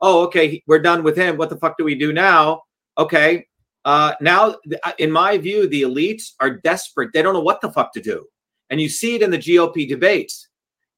oh 0.01 0.23
okay 0.23 0.61
we're 0.67 0.79
done 0.79 1.03
with 1.03 1.15
him 1.15 1.37
what 1.37 1.49
the 1.49 1.57
fuck 1.57 1.77
do 1.77 1.83
we 1.83 1.95
do 1.95 2.13
now 2.13 2.61
okay 2.97 3.45
uh, 3.83 4.13
now, 4.21 4.55
in 4.99 5.11
my 5.11 5.37
view, 5.37 5.67
the 5.67 5.81
elites 5.81 6.33
are 6.39 6.57
desperate. 6.57 7.11
They 7.13 7.21
don't 7.21 7.33
know 7.33 7.41
what 7.41 7.61
the 7.61 7.71
fuck 7.71 7.93
to 7.93 8.01
do. 8.01 8.25
And 8.69 8.79
you 8.79 8.89
see 8.89 9.15
it 9.15 9.21
in 9.21 9.31
the 9.31 9.37
GOP 9.37 9.87
debates. 9.87 10.47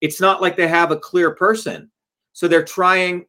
It's 0.01 0.20
not 0.20 0.41
like 0.41 0.58
they 0.58 0.68
have 0.68 0.91
a 0.91 0.97
clear 0.97 1.34
person. 1.34 1.89
So 2.34 2.47
they're 2.47 2.66
trying 2.66 3.26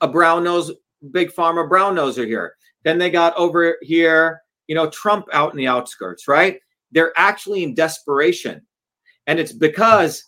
a 0.00 0.08
brown 0.08 0.44
nose, 0.44 0.70
big 1.10 1.32
pharma 1.32 1.68
brown 1.68 1.94
noser 1.94 2.26
here. 2.26 2.54
Then 2.84 2.98
they 2.98 3.10
got 3.10 3.36
over 3.36 3.78
here, 3.80 4.42
you 4.66 4.74
know, 4.74 4.90
Trump 4.90 5.26
out 5.32 5.52
in 5.52 5.56
the 5.56 5.68
outskirts, 5.68 6.28
right? 6.28 6.58
They're 6.90 7.12
actually 7.16 7.62
in 7.62 7.74
desperation. 7.74 8.60
And 9.26 9.38
it's 9.38 9.52
because, 9.52 10.22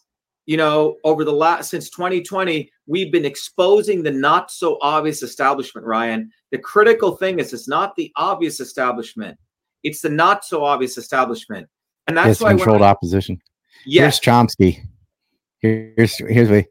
you 0.47 0.57
know, 0.57 0.97
over 1.05 1.25
the 1.25 1.33
last, 1.33 1.71
since 1.71 1.89
2020, 1.91 2.71
we've 2.87 3.11
been 3.11 3.25
exposing 3.25 4.03
the 4.03 4.11
not 4.11 4.51
so 4.51 4.79
obvious 4.83 5.23
establishment, 5.23 5.87
Ryan. 5.87 6.31
The 6.53 6.59
critical 6.59 7.17
thing 7.17 7.39
is 7.39 7.53
it's 7.53 7.69
not 7.69 7.97
the 7.97 8.13
obvious 8.17 8.61
establishment, 8.61 9.39
it's 9.83 10.01
the 10.01 10.11
not 10.11 10.45
so 10.45 10.65
obvious 10.65 10.99
establishment. 10.99 11.69
And 12.07 12.17
that's 12.17 12.33
It's 12.33 12.41
why 12.43 12.51
controlled 12.51 12.83
I- 12.83 12.91
opposition. 12.91 13.39
yes, 13.87 14.19
Here's 14.19 14.21
Chomsky. 14.21 14.81
Here's 15.61 16.17
here's 16.19 16.51
what 16.51 16.67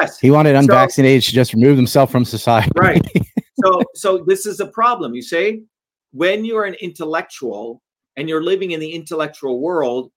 yes. 0.00 0.18
he 0.18 0.30
wanted 0.30 0.54
So- 0.54 0.60
unvaccinated 0.60 1.22
to 1.24 1.32
just 1.32 1.52
remove 1.52 1.76
himself 1.76 2.10
from 2.10 2.24
society. 2.24 2.70
Right. 2.76 3.06
so 3.64 3.82
so 3.94 4.24
this 4.26 4.46
is 4.46 4.60
a 4.60 4.66
problem 4.68 5.14
you 5.14 5.20
see 5.22 5.62
when 6.12 6.44
you're 6.46 6.64
an 6.64 6.74
intellectual 6.80 7.82
and 8.16 8.28
you're 8.28 8.42
living 8.42 8.70
in 8.70 8.80
the 8.80 8.90
intellectual 8.90 9.60
world 9.60 10.10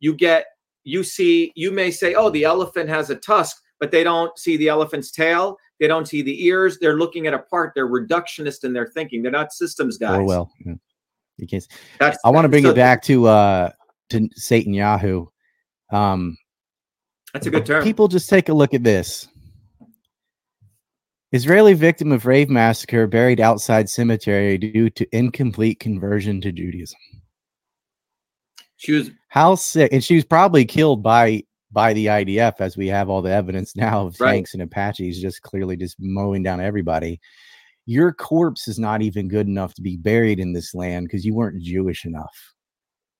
you 0.00 0.12
get 0.14 0.44
you 0.84 1.02
see 1.02 1.52
you 1.54 1.70
may 1.70 1.90
say 1.90 2.14
oh 2.14 2.30
the 2.30 2.44
elephant 2.44 2.88
has 2.88 3.10
a 3.10 3.16
tusk 3.16 3.56
but 3.80 3.90
they 3.90 4.02
don't 4.02 4.36
see 4.38 4.56
the 4.56 4.68
elephant's 4.68 5.10
tail 5.10 5.56
they 5.80 5.86
don't 5.86 6.08
see 6.08 6.22
the 6.22 6.44
ears 6.44 6.78
they're 6.80 6.96
looking 6.96 7.26
at 7.26 7.34
a 7.34 7.38
part 7.38 7.72
they're 7.74 7.88
reductionist 7.88 8.64
in 8.64 8.72
their 8.72 8.86
thinking 8.86 9.22
they're 9.22 9.30
not 9.30 9.52
systems 9.52 9.98
guys 9.98 10.18
Or 10.18 10.24
well, 10.24 10.52
yeah. 10.64 10.74
you 11.36 11.46
can't. 11.46 11.66
That's, 12.00 12.18
I 12.24 12.30
want 12.30 12.44
to 12.44 12.48
bring 12.48 12.64
so 12.64 12.70
it 12.70 12.76
back 12.76 13.02
to 13.04 13.26
uh 13.26 13.70
to 14.10 14.28
Satan 14.34 14.72
Yahoo. 14.72 15.26
Um, 15.90 16.36
that's 17.32 17.46
a 17.46 17.50
good 17.50 17.66
term 17.66 17.84
People 17.84 18.08
just 18.08 18.28
take 18.28 18.48
a 18.48 18.54
look 18.54 18.74
at 18.74 18.82
this. 18.82 19.28
Israeli 21.32 21.74
victim 21.74 22.10
of 22.10 22.24
rave 22.24 22.48
massacre 22.48 23.06
buried 23.06 23.38
outside 23.38 23.90
cemetery 23.90 24.56
due 24.56 24.88
to 24.88 25.06
incomplete 25.14 25.78
conversion 25.78 26.40
to 26.40 26.50
Judaism. 26.50 26.98
She 28.78 28.92
was 28.92 29.10
How 29.28 29.54
sick! 29.54 29.92
And 29.92 30.02
she 30.02 30.14
was 30.14 30.24
probably 30.24 30.64
killed 30.64 31.02
by 31.02 31.42
by 31.70 31.92
the 31.92 32.06
IDF, 32.06 32.54
as 32.60 32.78
we 32.78 32.86
have 32.88 33.10
all 33.10 33.20
the 33.20 33.30
evidence 33.30 33.76
now 33.76 34.06
of 34.06 34.18
Right. 34.18 34.32
tanks 34.32 34.54
and 34.54 34.62
Apaches 34.62 35.20
just 35.20 35.42
clearly 35.42 35.76
just 35.76 35.96
mowing 36.00 36.42
down 36.42 36.60
everybody. 36.62 37.20
Your 37.84 38.12
corpse 38.12 38.68
is 38.68 38.78
not 38.78 39.02
even 39.02 39.28
good 39.28 39.46
enough 39.46 39.74
to 39.74 39.82
be 39.82 39.96
buried 39.98 40.40
in 40.40 40.52
this 40.54 40.74
land 40.74 41.06
because 41.06 41.26
you 41.26 41.34
weren't 41.34 41.62
Jewish 41.62 42.04
enough. 42.06 42.54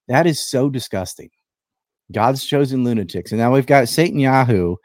That 0.09 0.27
is 0.27 0.41
so 0.41 0.71
disgusting. 0.71 1.29
God's 2.13 2.45
chosen 2.45 2.85
lunatics, 2.85 3.33
and 3.33 3.41
now 3.41 3.53
we've 3.53 3.67
got 3.67 3.89
Satan 3.89 4.19
Yahoo, 4.19 4.77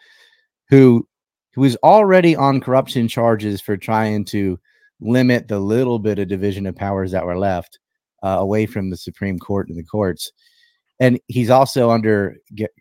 who 0.70 1.08
who 1.54 1.64
is 1.64 1.78
already 1.84 2.36
on 2.36 2.60
corruption 2.60 3.08
charges 3.08 3.62
for 3.62 3.78
trying 3.78 4.26
to 4.26 4.60
limit 5.00 5.48
the 5.48 5.60
little 5.60 6.00
bit 6.00 6.18
of 6.20 6.28
division 6.28 6.66
of 6.66 6.76
powers 6.76 7.12
that 7.12 7.26
were 7.26 7.38
left 7.38 7.80
uh, 8.24 8.38
away 8.40 8.66
from 8.66 8.90
the 8.90 8.98
Supreme 8.98 9.38
Court 9.38 9.70
and 9.70 9.78
the 9.78 9.84
courts 9.84 10.32
and 11.04 11.20
he's 11.28 11.50
also 11.50 11.90
under 11.90 12.38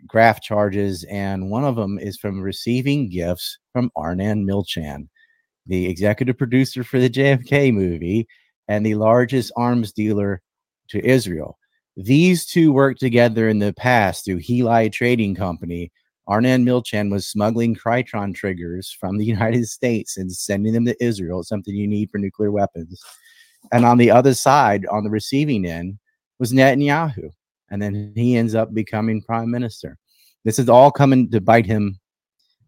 graft 0.06 0.44
charges, 0.44 1.02
and 1.10 1.50
one 1.50 1.64
of 1.64 1.74
them 1.74 1.98
is 1.98 2.16
from 2.16 2.40
receiving 2.40 3.10
gifts 3.10 3.58
from 3.72 3.90
Arnon 3.96 4.46
Milchan, 4.46 5.08
the 5.66 5.86
executive 5.86 6.38
producer 6.38 6.84
for 6.84 7.00
the 7.00 7.10
JFK 7.10 7.74
movie 7.74 8.28
and 8.68 8.86
the 8.86 8.94
largest 8.94 9.50
arms 9.56 9.92
dealer 9.92 10.40
to 10.90 11.04
Israel. 11.04 11.58
These 11.96 12.46
two 12.46 12.72
worked 12.72 13.00
together 13.00 13.48
in 13.48 13.58
the 13.58 13.72
past 13.72 14.24
through 14.24 14.38
Heli 14.38 14.88
Trading 14.88 15.34
Company. 15.34 15.90
Arnon 16.28 16.64
Milchan 16.64 17.10
was 17.10 17.26
smuggling 17.26 17.74
Krytron 17.74 18.36
triggers 18.36 18.96
from 19.00 19.18
the 19.18 19.24
United 19.36 19.66
States 19.66 20.16
and 20.16 20.30
sending 20.30 20.74
them 20.74 20.84
to 20.84 21.04
Israel, 21.04 21.42
something 21.42 21.74
you 21.74 21.88
need 21.88 22.08
for 22.08 22.18
nuclear 22.18 22.52
weapons. 22.52 23.02
And 23.72 23.84
on 23.84 23.98
the 23.98 24.12
other 24.12 24.34
side, 24.34 24.86
on 24.86 25.02
the 25.02 25.10
receiving 25.10 25.66
end, 25.66 25.98
was 26.38 26.52
Netanyahu 26.52 27.32
and 27.72 27.80
then 27.80 28.12
he 28.14 28.36
ends 28.36 28.54
up 28.54 28.74
becoming 28.74 29.22
prime 29.22 29.50
minister. 29.50 29.98
This 30.44 30.58
is 30.58 30.68
all 30.68 30.92
coming 30.92 31.30
to 31.30 31.40
bite 31.40 31.64
him 31.64 31.98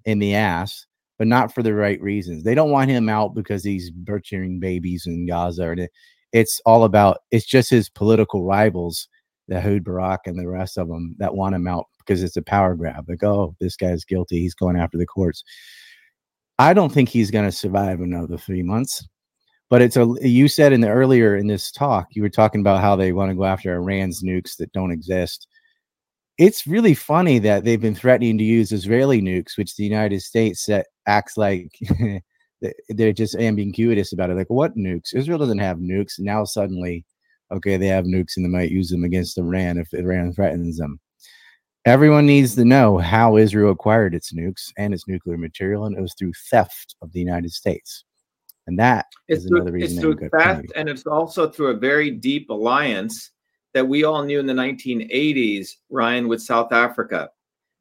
in 0.07 0.19
the 0.19 0.35
ass, 0.35 0.87
but 1.19 1.29
not 1.29 1.55
for 1.55 1.63
the 1.63 1.75
right 1.75 2.01
reasons. 2.01 2.43
They 2.43 2.55
don't 2.55 2.71
want 2.71 2.91
him 2.91 3.11
out 3.11 3.35
because 3.35 3.63
he's 3.63 3.91
butchering 3.91 4.59
babies 4.61 5.05
in 5.07 5.27
Gaza. 5.27 5.71
and 5.71 5.89
It's 6.33 6.59
all 6.65 6.85
about 6.85 7.19
it's 7.31 7.45
just 7.45 7.69
his 7.69 7.91
political 7.91 8.45
rivals, 8.45 9.07
the 9.47 9.57
Ehud 9.57 9.85
Barak 9.85 10.23
and 10.25 10.39
the 10.39 10.49
rest 10.49 10.79
of 10.79 10.89
them, 10.89 11.15
that 11.19 11.35
want 11.35 11.55
him 11.55 11.69
out 11.69 11.85
because 11.99 12.23
it's 12.23 12.39
a 12.39 12.43
power 12.43 12.75
grab. 12.75 13.05
Like, 13.07 13.23
oh, 13.23 13.55
this 13.61 13.77
guy's 13.77 14.07
guilty. 14.07 14.41
He's 14.41 14.55
going 14.55 14.77
after 14.77 14.97
the 14.97 15.07
courts. 15.07 15.45
I 16.59 16.73
don't 16.73 16.93
think 16.93 17.11
he's 17.11 17.31
going 17.31 17.45
to 17.45 17.53
survive 17.53 18.01
another 18.01 18.39
three 18.39 18.63
months 18.63 19.07
but 19.71 19.83
it's 19.83 19.97
a 19.97 20.07
you 20.23 20.49
said 20.49 20.73
in 20.73 20.81
the 20.81 20.89
earlier 20.89 21.37
in 21.37 21.47
this 21.47 21.71
talk 21.71 22.09
you 22.11 22.23
were 22.23 22.29
talking 22.29 22.61
about 22.61 22.81
how 22.81 22.97
they 22.97 23.13
want 23.13 23.31
to 23.31 23.35
go 23.35 23.45
after 23.45 23.75
iran's 23.75 24.23
nukes 24.23 24.57
that 24.57 24.73
don't 24.73 24.91
exist. 24.93 25.49
It's 26.37 26.67
really 26.67 26.95
funny 26.95 27.39
that 27.41 27.65
they've 27.65 27.81
been 27.81 27.95
threatening 27.95 28.39
to 28.39 28.45
use 28.45 28.73
israeli 28.73 29.23
nukes 29.23 29.57
which 29.57 29.77
the 29.77 29.85
united 29.85 30.21
states 30.23 30.69
acts 31.07 31.37
like 31.37 31.71
they're 32.89 33.13
just 33.13 33.37
ambiguous 33.37 34.13
about 34.13 34.31
it 34.31 34.37
like 34.37 34.51
what 34.51 34.77
nukes? 34.77 35.15
Israel 35.15 35.39
doesn't 35.39 35.59
have 35.59 35.79
nukes 35.79 36.19
now 36.19 36.45
suddenly 36.45 37.05
okay 37.53 37.77
they 37.77 37.87
have 37.87 38.05
nukes 38.05 38.37
and 38.37 38.45
they 38.45 38.51
might 38.51 38.71
use 38.71 38.89
them 38.91 39.05
against 39.05 39.39
iran 39.39 39.79
if 39.79 39.93
iran 39.95 40.33
threatens 40.33 40.79
them. 40.79 41.01
Everyone 41.87 42.25
needs 42.25 42.55
to 42.55 42.65
know 42.65 42.99
how 42.99 43.37
israel 43.37 43.73
acquired 43.73 44.15
its 44.15 44.33
nukes 44.33 44.73
and 44.79 44.95
its 44.95 45.07
nuclear 45.07 45.37
material 45.37 45.85
and 45.85 45.97
it 45.97 46.01
was 46.01 46.15
through 46.19 46.33
theft 46.51 46.97
of 47.03 47.13
the 47.13 47.21
united 47.21 47.53
states 47.53 48.05
and 48.67 48.79
that 48.79 49.07
it's 49.29 49.43
is 49.43 49.49
through, 49.49 49.59
another 49.59 49.73
reason. 49.73 49.97
It's 49.97 50.01
through 50.01 50.29
theft, 50.31 50.73
and 50.77 50.89
it's 50.89 51.07
also 51.07 51.49
through 51.49 51.69
a 51.69 51.77
very 51.77 52.11
deep 52.11 52.51
alliance 52.51 53.31
that 53.75 53.87
we 53.87 54.05
all 54.05 54.23
knew 54.25 54.39
in 54.39 54.47
the 54.47 54.55
1980s, 54.55 55.69
Ryan, 55.91 56.29
with 56.29 56.41
South 56.41 56.73
Africa. 56.73 57.29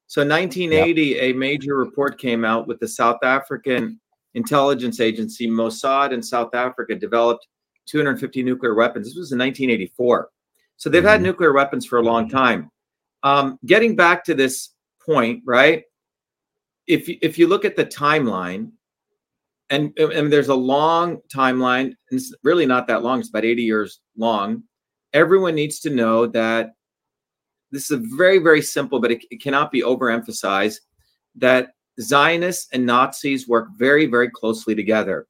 So, 0.08 0.22
1980, 0.22 1.02
yep. 1.02 1.22
a 1.22 1.34
major 1.34 1.78
report 1.78 2.20
came 2.20 2.44
out 2.44 2.68
with 2.68 2.80
the 2.80 2.88
South 2.88 3.24
African 3.24 4.00
intelligence 4.34 5.00
agency 5.00 5.48
Mossad 5.48 6.12
in 6.12 6.22
South 6.22 6.54
Africa 6.56 6.96
developed 6.96 7.48
250 7.88 8.44
nuclear 8.44 8.74
weapons. 8.74 9.08
This 9.08 9.16
was 9.16 9.32
in 9.32 9.40
1984. 9.40 10.30
So 10.78 10.90
they've 10.90 11.02
mm-hmm. 11.02 11.10
had 11.10 11.22
nuclear 11.22 11.54
weapons 11.54 11.86
for 11.86 12.00
a 12.00 12.04
long 12.04 12.30
time. 12.30 12.72
Um, 13.24 13.60
getting 13.66 13.96
back 13.96 14.24
to 14.26 14.34
this 14.34 14.70
point, 15.06 15.44
right? 15.46 15.84
If 16.88 17.08
if 17.08 17.38
you 17.38 17.48
look 17.48 17.64
at 17.64 17.76
the 17.76 17.86
timeline, 17.86 18.72
and, 19.74 19.98
and 19.98 20.32
there's 20.32 20.50
a 20.50 20.56
long 20.56 21.20
timeline 21.34 21.94
it's 22.12 22.34
really 22.44 22.66
not 22.66 22.88
that 22.88 23.02
long 23.02 23.20
it's 23.20 23.30
about 23.30 23.46
80 23.46 23.64
years 23.64 24.00
long. 24.18 24.64
Everyone 25.14 25.56
needs 25.56 25.80
to 25.82 25.90
know 25.90 26.28
that 26.28 26.72
this 27.72 27.90
is 27.90 27.92
a 27.92 28.16
very 28.16 28.38
very 28.38 28.62
simple 28.62 29.00
but 29.00 29.12
it, 29.12 29.26
it 29.32 29.42
cannot 29.42 29.72
be 29.72 29.82
overemphasized 29.82 30.78
that 31.36 31.70
zionists 32.00 32.68
and 32.74 32.86
nazis 32.86 33.48
work 33.48 33.68
very 33.78 34.06
very 34.06 34.30
closely 34.30 34.76
together. 34.76 35.28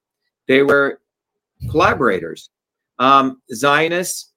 They 0.48 0.64
were 0.64 1.00
collaborators. 1.70 2.50
Um, 3.00 3.41
zionists 3.54 4.34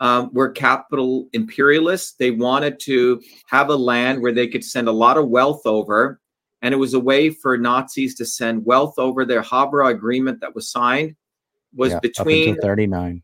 um, 0.00 0.30
were 0.32 0.50
capital 0.50 1.28
imperialists. 1.32 2.14
They 2.18 2.30
wanted 2.30 2.80
to 2.80 3.20
have 3.46 3.68
a 3.68 3.76
land 3.76 4.22
where 4.22 4.32
they 4.32 4.48
could 4.48 4.64
send 4.64 4.88
a 4.88 4.92
lot 4.92 5.18
of 5.18 5.28
wealth 5.28 5.62
over 5.66 6.19
and 6.62 6.74
it 6.74 6.76
was 6.76 6.94
a 6.94 7.00
way 7.00 7.30
for 7.30 7.56
Nazis 7.56 8.14
to 8.16 8.26
send 8.26 8.64
wealth 8.64 8.98
over. 8.98 9.24
Their 9.24 9.42
Haavara 9.42 9.90
agreement 9.90 10.40
that 10.40 10.54
was 10.54 10.70
signed 10.70 11.16
was 11.74 11.92
yeah, 11.92 12.00
between 12.00 12.56
39. 12.56 13.22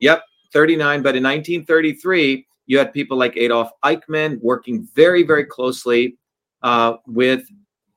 Yep, 0.00 0.22
39. 0.52 1.02
But 1.02 1.16
in 1.16 1.22
1933, 1.22 2.46
you 2.66 2.78
had 2.78 2.92
people 2.92 3.16
like 3.16 3.36
Adolf 3.36 3.70
Eichmann 3.84 4.40
working 4.40 4.86
very, 4.94 5.22
very 5.22 5.44
closely 5.44 6.16
uh, 6.62 6.94
with 7.06 7.44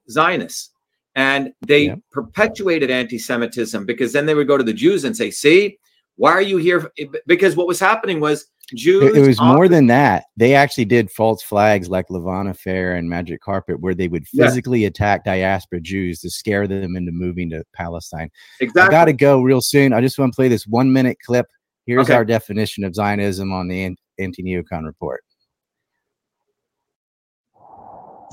Zionists. 0.09 0.72
And 1.16 1.53
they 1.66 1.95
perpetuated 2.11 2.91
anti 2.91 3.18
Semitism 3.18 3.86
because 3.86 4.11
then 4.11 4.26
they 4.26 4.34
would 4.34 4.47
go 4.47 4.57
to 4.57 4.63
the 4.63 4.74
Jews 4.74 5.05
and 5.05 5.16
say, 5.16 5.32
see, 5.32 5.78
why 6.18 6.32
are 6.32 6.41
you 6.41 6.57
here? 6.57 6.91
Because 7.26 7.55
what 7.55 7.68
was 7.68 7.80
happening 7.80 8.20
was 8.20 8.47
Jews. 8.74 9.16
It 9.16 9.28
was 9.28 9.39
more 9.39 9.68
than 9.68 9.88
that. 9.88 10.26
They 10.38 10.55
actually 10.55 10.86
did 10.86 11.11
false 11.11 11.41
flags 11.43 11.89
like 11.89 12.07
Lavon 12.07 12.49
Affair 12.49 12.95
and 12.95 13.09
Magic 13.09 13.41
Carpet, 13.41 13.80
where 13.80 13.93
they 13.93 14.07
would 14.07 14.28
physically 14.28 14.82
yeah. 14.82 14.88
attack 14.88 15.24
diaspora 15.24 15.82
Jews 15.82 16.22
to 16.22 16.30
scare 16.30 16.68
them 16.68 16.95
into 16.95 17.11
moving 17.11 17.49
to 17.51 17.63
Palestine. 17.74 18.30
Exactly. 18.59 18.82
I 18.82 18.99
got 18.99 19.05
to 19.05 19.13
go 19.13 19.41
real 19.41 19.61
soon. 19.61 19.93
I 19.93 20.01
just 20.01 20.18
want 20.18 20.34
to 20.34 20.36
play 20.36 20.47
this 20.47 20.66
one 20.68 20.91
minute 20.91 21.18
clip. 21.26 21.47
Here's 21.86 22.05
okay. 22.05 22.16
our 22.16 22.26
definition 22.26 22.84
of 22.84 22.95
Zionism 22.95 23.53
on 23.53 23.68
the 23.68 23.95
anti 24.18 24.43
neocon 24.43 24.86
report 24.86 25.24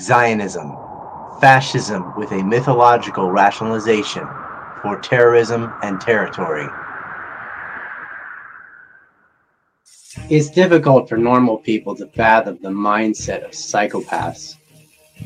Zionism, 0.01 0.75
fascism 1.41 2.13
with 2.17 2.33
a 2.33 2.43
mythological 2.43 3.31
rationalization 3.31 4.27
for 4.81 4.99
terrorism 5.01 5.73
and 5.83 6.01
territory. 6.01 6.67
It's 10.29 10.51
difficult 10.51 11.09
for 11.09 11.17
normal 11.17 11.59
people 11.59 11.95
to 11.97 12.07
fathom 12.07 12.59
the 12.61 12.69
mindset 12.69 13.45
of 13.45 13.53
psychopaths. 13.53 14.57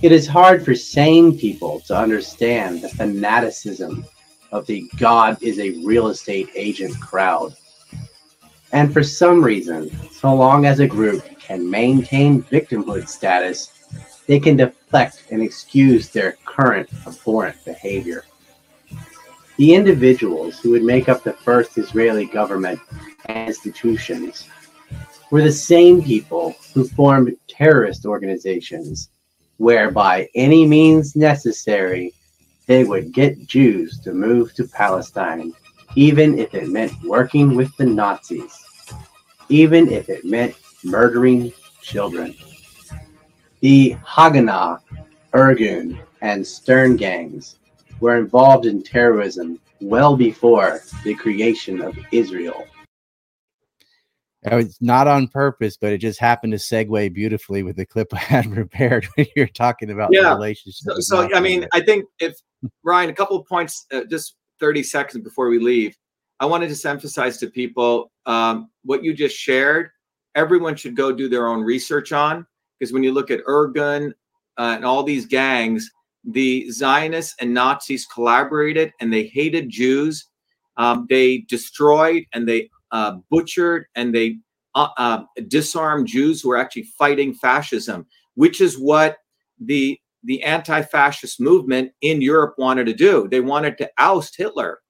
It 0.02 0.12
is 0.12 0.26
hard 0.26 0.64
for 0.64 0.74
sane 0.74 1.36
people 1.36 1.80
to 1.80 1.96
understand 1.96 2.82
the 2.82 2.88
fanaticism 2.88 4.04
of 4.52 4.66
the 4.66 4.88
God 4.96 5.42
is 5.42 5.58
a 5.58 5.84
real 5.84 6.08
estate 6.08 6.50
agent 6.54 7.00
crowd. 7.00 7.56
And 8.72 8.92
for 8.92 9.02
some 9.02 9.42
reason, 9.42 9.90
so 10.10 10.34
long 10.34 10.66
as 10.66 10.80
a 10.80 10.86
group 10.86 11.24
can 11.40 11.68
maintain 11.68 12.42
victimhood 12.44 13.08
status, 13.08 13.72
they 14.26 14.38
can 14.38 14.56
deflect 14.56 15.24
and 15.30 15.42
excuse 15.42 16.10
their 16.10 16.36
current 16.44 16.88
abhorrent 17.06 17.64
behavior. 17.64 18.24
The 19.56 19.74
individuals 19.74 20.58
who 20.58 20.70
would 20.70 20.82
make 20.82 21.08
up 21.08 21.24
the 21.24 21.32
first 21.32 21.78
Israeli 21.78 22.26
government 22.26 22.78
and 23.26 23.48
institutions 23.48 24.48
were 25.30 25.42
the 25.42 25.52
same 25.52 26.02
people 26.02 26.54
who 26.72 26.86
formed 26.88 27.36
terrorist 27.48 28.06
organizations 28.06 29.10
where 29.58 29.90
by 29.90 30.28
any 30.34 30.66
means 30.66 31.16
necessary 31.16 32.12
they 32.66 32.84
would 32.84 33.12
get 33.12 33.46
Jews 33.46 33.98
to 34.00 34.12
move 34.12 34.54
to 34.54 34.64
Palestine, 34.64 35.52
even 35.94 36.38
if 36.38 36.54
it 36.54 36.68
meant 36.68 36.92
working 37.04 37.54
with 37.54 37.74
the 37.76 37.86
Nazis, 37.86 38.52
even 39.48 39.90
if 39.90 40.08
it 40.08 40.24
meant 40.24 40.54
murdering 40.84 41.52
children. 41.80 42.34
The 43.60 43.96
Haganah, 44.04 44.80
Irgun, 45.32 45.98
and 46.20 46.46
Stern 46.46 46.96
gangs 46.96 47.58
were 48.00 48.16
involved 48.16 48.66
in 48.66 48.82
terrorism 48.82 49.60
well 49.80 50.16
before 50.16 50.80
the 51.04 51.14
creation 51.14 51.80
of 51.80 51.96
Israel. 52.12 52.64
It's 54.46 54.80
not 54.80 55.08
on 55.08 55.28
purpose, 55.28 55.76
but 55.76 55.92
it 55.92 55.98
just 55.98 56.20
happened 56.20 56.52
to 56.52 56.58
segue 56.58 57.12
beautifully 57.12 57.62
with 57.62 57.76
the 57.76 57.86
clip 57.86 58.08
I 58.14 58.18
had 58.18 58.52
prepared 58.52 59.06
when 59.14 59.26
you're 59.34 59.46
talking 59.46 59.90
about 59.90 60.10
yeah. 60.12 60.30
the 60.30 60.34
relationship. 60.36 60.82
So, 60.82 61.00
so 61.00 61.34
I 61.34 61.40
mean, 61.40 61.66
I 61.72 61.80
think 61.80 62.06
if 62.20 62.36
Ryan, 62.84 63.10
a 63.10 63.14
couple 63.14 63.36
of 63.36 63.46
points, 63.46 63.86
uh, 63.92 64.02
just 64.08 64.36
30 64.60 64.82
seconds 64.82 65.24
before 65.24 65.48
we 65.48 65.58
leave, 65.58 65.96
I 66.40 66.46
want 66.46 66.62
to 66.62 66.68
just 66.68 66.84
emphasize 66.84 67.38
to 67.38 67.48
people 67.48 68.10
um, 68.26 68.70
what 68.84 69.02
you 69.02 69.14
just 69.14 69.36
shared. 69.36 69.90
Everyone 70.34 70.76
should 70.76 70.96
go 70.96 71.12
do 71.12 71.28
their 71.28 71.46
own 71.46 71.62
research 71.62 72.12
on 72.12 72.46
because 72.78 72.92
when 72.92 73.02
you 73.02 73.12
look 73.12 73.30
at 73.30 73.44
Irgun 73.44 74.12
uh, 74.58 74.74
and 74.76 74.84
all 74.84 75.02
these 75.02 75.26
gangs, 75.26 75.90
the 76.24 76.68
Zionists 76.70 77.34
and 77.40 77.54
Nazis 77.54 78.04
collaborated 78.06 78.92
and 79.00 79.12
they 79.12 79.26
hated 79.26 79.70
Jews. 79.70 80.26
Um, 80.76 81.06
they 81.08 81.38
destroyed 81.48 82.24
and 82.34 82.46
they 82.46 82.68
uh, 82.96 83.12
butchered 83.30 83.84
and 83.94 84.14
they 84.14 84.38
uh, 84.74 84.88
uh, 84.96 85.22
disarmed 85.48 86.06
Jews 86.06 86.40
who 86.40 86.48
were 86.48 86.56
actually 86.56 86.88
fighting 86.98 87.34
fascism, 87.34 88.06
which 88.34 88.60
is 88.60 88.78
what 88.78 89.18
the 89.60 89.98
the 90.24 90.42
anti-fascist 90.42 91.40
movement 91.40 91.92
in 92.00 92.20
Europe 92.20 92.54
wanted 92.58 92.86
to 92.86 92.94
do. 92.94 93.28
They 93.28 93.40
wanted 93.40 93.78
to 93.78 93.90
oust 93.98 94.34
Hitler, 94.36 94.80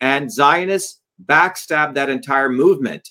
and 0.00 0.32
Zionists 0.32 1.00
backstabbed 1.26 1.94
that 1.94 2.10
entire 2.10 2.48
movement. 2.48 3.08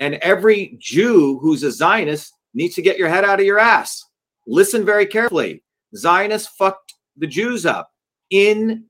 And 0.00 0.14
every 0.16 0.76
Jew 0.80 1.38
who's 1.40 1.62
a 1.62 1.70
Zionist 1.70 2.32
needs 2.54 2.74
to 2.74 2.82
get 2.82 2.98
your 2.98 3.08
head 3.08 3.24
out 3.24 3.38
of 3.38 3.46
your 3.46 3.60
ass. 3.60 4.04
Listen 4.46 4.84
very 4.84 5.06
carefully. 5.06 5.62
Zionists 5.94 6.50
fucked 6.58 6.94
the 7.16 7.28
Jews 7.28 7.64
up 7.64 7.90
in 8.30 8.84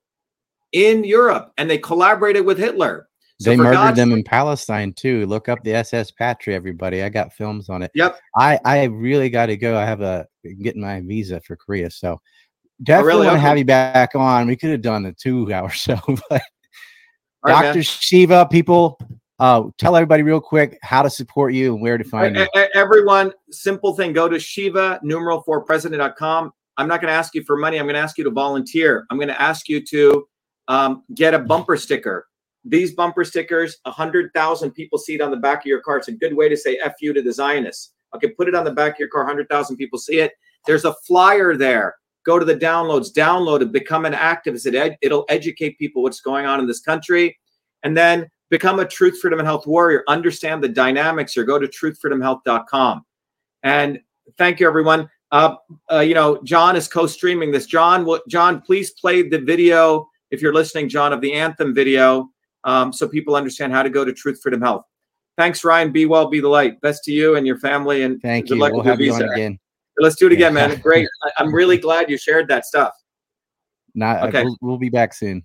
in 0.71 1.03
Europe, 1.03 1.51
and 1.57 1.69
they 1.69 1.77
collaborated 1.77 2.45
with 2.45 2.57
Hitler. 2.57 3.07
So 3.39 3.49
they 3.49 3.57
murdered 3.57 3.73
God's 3.73 3.97
them 3.97 4.11
in 4.11 4.23
Palestine 4.23 4.93
too. 4.93 5.25
Look 5.25 5.49
up 5.49 5.63
the 5.63 5.73
SS 5.73 6.11
Patria, 6.11 6.55
everybody. 6.55 7.03
I 7.03 7.09
got 7.09 7.33
films 7.33 7.69
on 7.69 7.81
it. 7.81 7.91
Yep. 7.95 8.19
I 8.37 8.59
I 8.63 8.83
really 8.85 9.29
got 9.29 9.47
to 9.47 9.57
go. 9.57 9.77
I 9.77 9.85
have 9.85 10.01
a 10.01 10.27
getting 10.61 10.81
my 10.81 11.01
visa 11.01 11.41
for 11.41 11.55
Korea, 11.55 11.89
so 11.89 12.21
definitely 12.83 13.13
oh, 13.13 13.15
really? 13.15 13.27
want 13.27 13.37
to 13.37 13.41
have 13.41 13.57
you 13.57 13.65
back 13.65 14.15
on. 14.15 14.47
We 14.47 14.55
could 14.55 14.69
have 14.69 14.81
done 14.81 15.05
a 15.05 15.13
two-hour 15.13 15.69
show, 15.71 15.99
but 16.29 16.41
right, 17.43 17.73
Dr. 17.73 17.83
Shiva, 17.83 18.47
people, 18.49 18.99
uh, 19.39 19.63
tell 19.77 19.95
everybody 19.95 20.23
real 20.23 20.39
quick 20.39 20.77
how 20.81 21.01
to 21.01 21.09
support 21.09 21.53
you 21.53 21.73
and 21.73 21.81
where 21.81 21.97
to 21.97 22.03
find 22.03 22.35
you. 22.35 22.47
Everyone, 22.75 23.33
simple 23.51 23.95
thing: 23.95 24.13
go 24.13 24.29
to 24.29 24.39
Shiva 24.39 24.99
numeral 25.03 25.41
for 25.41 25.61
president.com. 25.61 26.51
I'm 26.77 26.87
not 26.87 27.01
going 27.01 27.11
to 27.11 27.15
ask 27.15 27.35
you 27.35 27.43
for 27.43 27.57
money. 27.57 27.77
I'm 27.77 27.85
going 27.85 27.95
to 27.95 28.01
ask 28.01 28.17
you 28.17 28.23
to 28.23 28.31
volunteer. 28.31 29.05
I'm 29.09 29.17
going 29.17 29.27
to 29.27 29.41
ask 29.41 29.69
you 29.69 29.83
to 29.85 30.27
um, 30.67 31.03
get 31.13 31.33
a 31.33 31.39
bumper 31.39 31.77
sticker. 31.77 32.27
These 32.65 32.93
bumper 32.93 33.23
stickers, 33.23 33.77
100,000 33.83 34.71
people 34.71 34.97
see 34.97 35.15
it 35.15 35.21
on 35.21 35.31
the 35.31 35.37
back 35.37 35.59
of 35.59 35.65
your 35.65 35.81
car. 35.81 35.97
It's 35.97 36.07
a 36.07 36.13
good 36.13 36.35
way 36.35 36.47
to 36.47 36.55
say 36.55 36.77
F 36.83 36.95
you 37.01 37.13
to 37.13 37.21
the 37.21 37.33
Zionists. 37.33 37.93
Okay, 38.15 38.29
put 38.29 38.47
it 38.47 38.55
on 38.55 38.63
the 38.63 38.71
back 38.71 38.93
of 38.93 38.99
your 38.99 39.09
car, 39.09 39.23
100,000 39.23 39.75
people 39.75 39.99
see 39.99 40.19
it. 40.19 40.33
There's 40.65 40.85
a 40.85 40.93
flyer 41.05 41.57
there. 41.57 41.95
Go 42.25 42.39
to 42.39 42.45
the 42.45 42.55
downloads, 42.55 43.11
download 43.11 43.61
it, 43.61 43.71
become 43.71 44.05
an 44.05 44.13
activist. 44.13 44.65
It 44.65 44.75
ed- 44.75 44.97
it'll 45.01 45.25
educate 45.27 45.77
people 45.77 46.03
what's 46.03 46.21
going 46.21 46.45
on 46.45 46.59
in 46.59 46.67
this 46.67 46.79
country. 46.79 47.37
And 47.83 47.97
then 47.97 48.29
become 48.49 48.79
a 48.79 48.85
truth, 48.85 49.19
freedom, 49.19 49.39
and 49.39 49.47
health 49.47 49.67
warrior. 49.67 50.03
Understand 50.07 50.63
the 50.63 50.69
dynamics 50.69 51.35
or 51.35 51.43
go 51.43 51.59
to 51.59 51.67
truthfreedomhealth.com. 51.67 53.03
And 53.63 53.99
thank 54.37 54.59
you, 54.59 54.67
everyone. 54.67 55.09
Uh, 55.31 55.55
uh, 55.91 55.99
you 55.99 56.13
know, 56.13 56.39
John 56.43 56.75
is 56.75 56.87
co-streaming 56.87 57.51
this. 57.51 57.65
John, 57.65 58.07
John, 58.29 58.61
please 58.61 58.91
play 58.91 59.27
the 59.27 59.39
video 59.39 60.07
if 60.31 60.41
you're 60.41 60.53
listening, 60.53 60.87
John, 60.87 61.11
of 61.11 61.19
the 61.19 61.33
anthem 61.33 61.73
video 61.73 62.29
um, 62.63 62.93
so 62.93 63.07
people 63.07 63.35
understand 63.35 63.73
how 63.73 63.83
to 63.83 63.89
go 63.89 64.05
to 64.05 64.13
Truth 64.13 64.39
Freedom 64.41 64.61
Health. 64.61 64.85
Thanks, 65.37 65.63
Ryan. 65.63 65.91
Be 65.91 66.05
well, 66.05 66.27
be 66.27 66.39
the 66.39 66.47
light. 66.47 66.79
Best 66.81 67.03
to 67.05 67.11
you 67.11 67.35
and 67.35 67.47
your 67.47 67.57
family. 67.57 68.03
And 68.03 68.21
thank 68.21 68.49
you. 68.49 68.57
We'll 68.57 68.81
have 68.81 69.01
you 69.01 69.13
on 69.13 69.23
again. 69.23 69.59
Let's 69.97 70.15
do 70.15 70.27
it 70.27 70.33
again, 70.33 70.53
man. 70.53 70.79
Great. 70.83 71.07
I'm 71.37 71.53
really 71.53 71.77
glad 71.77 72.09
you 72.09 72.17
shared 72.17 72.47
that 72.49 72.65
stuff. 72.65 72.93
Not 73.95 74.27
okay. 74.29 74.43
We'll, 74.43 74.57
we'll 74.61 74.77
be 74.77 74.89
back 74.89 75.13
soon. 75.13 75.43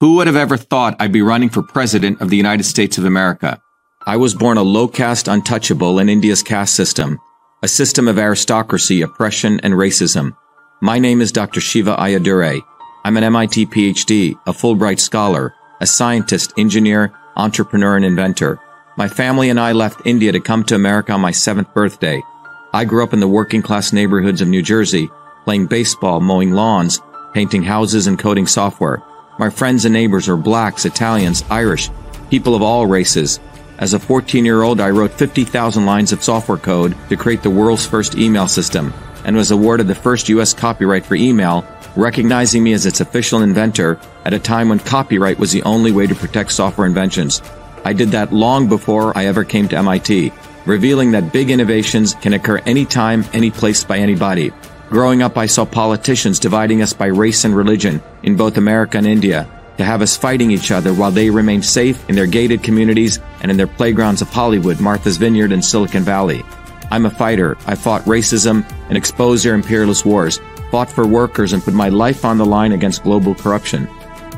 Who 0.00 0.16
would 0.16 0.26
have 0.26 0.36
ever 0.36 0.56
thought 0.56 0.96
I'd 0.98 1.12
be 1.12 1.22
running 1.22 1.50
for 1.50 1.62
president 1.62 2.20
of 2.22 2.30
the 2.30 2.36
United 2.36 2.64
States 2.64 2.96
of 2.96 3.04
America? 3.04 3.60
I 4.06 4.16
was 4.16 4.34
born 4.34 4.56
a 4.56 4.62
low 4.62 4.88
caste 4.88 5.28
untouchable 5.28 5.98
in 5.98 6.08
India's 6.08 6.42
caste 6.42 6.74
system, 6.74 7.18
a 7.62 7.68
system 7.68 8.08
of 8.08 8.18
aristocracy, 8.18 9.02
oppression, 9.02 9.60
and 9.62 9.74
racism. 9.74 10.34
My 10.80 10.98
name 10.98 11.20
is 11.20 11.32
Dr. 11.32 11.60
Shiva 11.60 11.96
Ayyadurai. 11.96 12.62
I'm 13.04 13.18
an 13.18 13.24
MIT 13.24 13.66
PhD, 13.66 14.38
a 14.46 14.52
Fulbright 14.52 15.00
scholar, 15.00 15.54
a 15.80 15.86
scientist, 15.86 16.52
engineer, 16.56 17.12
entrepreneur, 17.36 17.96
and 17.96 18.04
inventor. 18.04 18.60
My 18.96 19.08
family 19.08 19.50
and 19.50 19.58
I 19.58 19.72
left 19.72 20.06
India 20.06 20.32
to 20.32 20.40
come 20.40 20.64
to 20.64 20.74
America 20.74 21.12
on 21.12 21.20
my 21.20 21.30
seventh 21.30 21.72
birthday. 21.72 22.22
I 22.72 22.84
grew 22.84 23.02
up 23.02 23.12
in 23.12 23.20
the 23.20 23.28
working 23.28 23.62
class 23.62 23.92
neighborhoods 23.92 24.40
of 24.40 24.48
New 24.48 24.62
Jersey, 24.62 25.10
playing 25.44 25.66
baseball, 25.66 26.20
mowing 26.20 26.52
lawns, 26.52 27.00
painting 27.32 27.62
houses, 27.62 28.06
and 28.06 28.18
coding 28.18 28.46
software. 28.46 29.02
My 29.38 29.48
friends 29.48 29.84
and 29.84 29.92
neighbors 29.94 30.28
are 30.28 30.36
blacks, 30.36 30.84
Italians, 30.84 31.44
Irish, 31.50 31.88
people 32.28 32.54
of 32.54 32.62
all 32.62 32.86
races. 32.86 33.40
As 33.78 33.94
a 33.94 33.98
14 33.98 34.44
year 34.44 34.62
old, 34.62 34.80
I 34.80 34.90
wrote 34.90 35.12
50,000 35.12 35.86
lines 35.86 36.12
of 36.12 36.22
software 36.22 36.58
code 36.58 36.94
to 37.08 37.16
create 37.16 37.42
the 37.42 37.48
world's 37.48 37.86
first 37.86 38.16
email 38.16 38.46
system 38.46 38.92
and 39.24 39.36
was 39.36 39.50
awarded 39.50 39.88
the 39.88 39.94
first 39.94 40.28
U.S. 40.28 40.52
copyright 40.52 41.06
for 41.06 41.14
email 41.14 41.62
recognizing 41.96 42.62
me 42.62 42.72
as 42.72 42.86
its 42.86 43.00
official 43.00 43.42
inventor 43.42 43.98
at 44.24 44.32
a 44.32 44.38
time 44.38 44.68
when 44.68 44.78
copyright 44.78 45.38
was 45.38 45.52
the 45.52 45.62
only 45.62 45.92
way 45.92 46.06
to 46.06 46.14
protect 46.14 46.52
software 46.52 46.86
inventions. 46.86 47.42
I 47.84 47.92
did 47.92 48.10
that 48.10 48.32
long 48.32 48.68
before 48.68 49.16
I 49.16 49.26
ever 49.26 49.44
came 49.44 49.68
to 49.68 49.78
MIT, 49.78 50.32
revealing 50.66 51.12
that 51.12 51.32
big 51.32 51.50
innovations 51.50 52.14
can 52.14 52.34
occur 52.34 52.58
anytime, 52.58 53.24
any 53.32 53.50
place 53.50 53.84
by 53.84 53.98
anybody. 53.98 54.52
Growing 54.90 55.22
up, 55.22 55.38
I 55.38 55.46
saw 55.46 55.64
politicians 55.64 56.40
dividing 56.40 56.82
us 56.82 56.92
by 56.92 57.06
race 57.06 57.44
and 57.44 57.56
religion 57.56 58.02
in 58.22 58.36
both 58.36 58.56
America 58.56 58.98
and 58.98 59.06
India 59.06 59.48
to 59.78 59.84
have 59.84 60.02
us 60.02 60.16
fighting 60.16 60.50
each 60.50 60.70
other 60.70 60.92
while 60.92 61.10
they 61.10 61.30
remained 61.30 61.64
safe 61.64 62.06
in 62.08 62.14
their 62.14 62.26
gated 62.26 62.62
communities 62.62 63.18
and 63.40 63.50
in 63.50 63.56
their 63.56 63.66
playgrounds 63.66 64.20
of 64.20 64.28
Hollywood, 64.28 64.80
Martha's 64.80 65.16
Vineyard, 65.16 65.52
and 65.52 65.64
Silicon 65.64 66.02
Valley. 66.02 66.44
I'm 66.90 67.06
a 67.06 67.10
fighter. 67.10 67.56
I 67.66 67.76
fought 67.76 68.02
racism 68.02 68.68
and 68.88 68.98
exposed 68.98 69.44
their 69.44 69.54
imperialist 69.54 70.04
wars, 70.04 70.40
fought 70.70 70.90
for 70.90 71.06
workers, 71.06 71.52
and 71.52 71.62
put 71.62 71.74
my 71.74 71.88
life 71.88 72.24
on 72.24 72.38
the 72.38 72.46
line 72.46 72.72
against 72.72 73.02
global 73.02 73.34
corruption. 73.34 73.88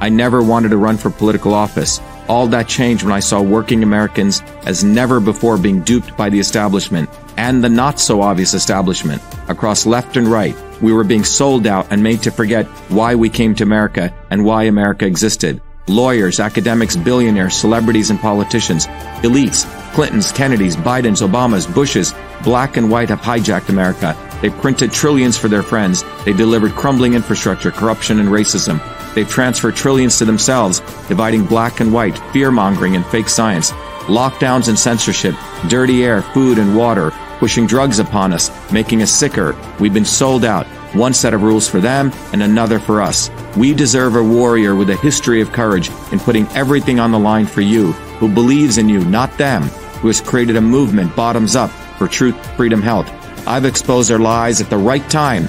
I 0.01 0.09
never 0.09 0.43
wanted 0.43 0.71
to 0.71 0.77
run 0.79 0.97
for 0.97 1.11
political 1.11 1.55
office. 1.55 2.01
All 2.29 2.47
that 2.49 2.69
changed 2.69 3.05
when 3.05 3.13
I 3.13 3.21
saw 3.21 3.41
working 3.41 3.83
Americans 3.83 4.43
as 4.65 4.83
never 4.83 5.21
before 5.21 5.59
being 5.59 5.83
duped 5.83 6.17
by 6.17 6.29
the 6.29 6.41
establishment 6.41 7.09
and 7.37 7.63
the 7.63 7.69
not 7.69 8.01
so 8.01 8.21
obvious 8.21 8.55
establishment 8.55 9.23
across 9.49 9.87
left 9.87 10.17
and 10.17 10.27
right. 10.27 10.57
We 10.81 10.93
were 10.93 11.05
being 11.05 11.25
sold 11.25 11.67
out 11.67 11.87
and 11.91 12.03
made 12.03 12.23
to 12.23 12.31
forget 12.31 12.67
why 12.91 13.15
we 13.15 13.31
came 13.31 13.55
to 13.57 13.65
America 13.65 14.13
and 14.31 14.45
why 14.45 14.65
America 14.65 15.07
existed. 15.07 15.61
Lawyers, 15.89 16.39
academics, 16.39 16.95
billionaires, 16.95 17.57
celebrities, 17.57 18.11
and 18.11 18.21
politicians, 18.21 18.87
elites, 19.25 19.67
Clintons, 19.95 20.31
Kennedys, 20.31 20.77
Bidens, 20.77 21.27
Obamas, 21.27 21.73
Bushes, 21.75 22.15
black 22.45 22.77
and 22.77 22.89
white 22.89 23.09
have 23.09 23.21
hijacked 23.21 23.69
America. 23.69 24.17
They 24.41 24.51
printed 24.51 24.93
trillions 24.93 25.37
for 25.37 25.49
their 25.49 25.63
friends. 25.63 26.05
They 26.25 26.33
delivered 26.33 26.73
crumbling 26.73 27.15
infrastructure, 27.15 27.73
corruption, 27.73 28.21
and 28.21 28.29
racism. 28.29 28.81
They've 29.15 29.29
transferred 29.29 29.75
trillions 29.75 30.19
to 30.19 30.25
themselves, 30.25 30.81
dividing 31.09 31.47
black 31.47 31.81
and 31.81 31.93
white, 31.93 32.17
fear 32.33 32.53
mongering, 32.53 32.95
and 32.95 33.05
fake 33.07 33.29
science. 33.29 33.73
Lockdowns 34.07 34.69
and 34.69 34.79
censorship, 34.79 35.35
dirty 35.69 36.05
air, 36.05 36.23
food, 36.23 36.59
and 36.59 36.77
water, 36.77 37.11
pushing 37.39 37.67
drugs 37.67 37.99
upon 37.99 38.33
us, 38.33 38.51
making 38.73 39.03
us 39.03 39.11
sicker. 39.13 39.57
We've 39.81 39.95
been 39.95 40.05
sold 40.05 40.45
out 40.45 40.67
one 40.95 41.15
set 41.15 41.35
of 41.35 41.43
rules 41.43 41.69
for 41.69 41.81
them 41.81 42.13
and 42.33 42.43
another 42.43 42.79
for 42.79 43.01
us. 43.03 43.31
We 43.57 43.75
deserve 43.75 44.17
a 44.17 44.23
warrior 44.23 44.75
with 44.75 44.91
a 44.91 44.97
history 44.97 45.41
of 45.41 45.53
courage 45.53 45.91
in 46.13 46.19
putting 46.19 46.47
everything 46.49 47.01
on 47.01 47.13
the 47.13 47.19
line 47.19 47.47
for 47.47 47.61
you, 47.61 47.93
who 47.93 48.29
believes 48.29 48.79
in 48.79 48.89
you, 48.89 49.05
not 49.05 49.37
them, 49.39 49.63
who 50.01 50.09
has 50.09 50.21
created 50.21 50.57
a 50.57 50.61
movement 50.61 51.15
bottoms 51.15 51.57
up 51.57 51.71
for 51.99 52.09
truth, 52.09 52.37
freedom, 52.57 52.83
health. 52.83 53.11
I've 53.47 53.65
exposed 53.65 54.11
their 54.11 54.19
lies 54.19 54.61
at 54.61 54.71
the 54.71 54.79
right 54.79 55.09
time, 55.11 55.49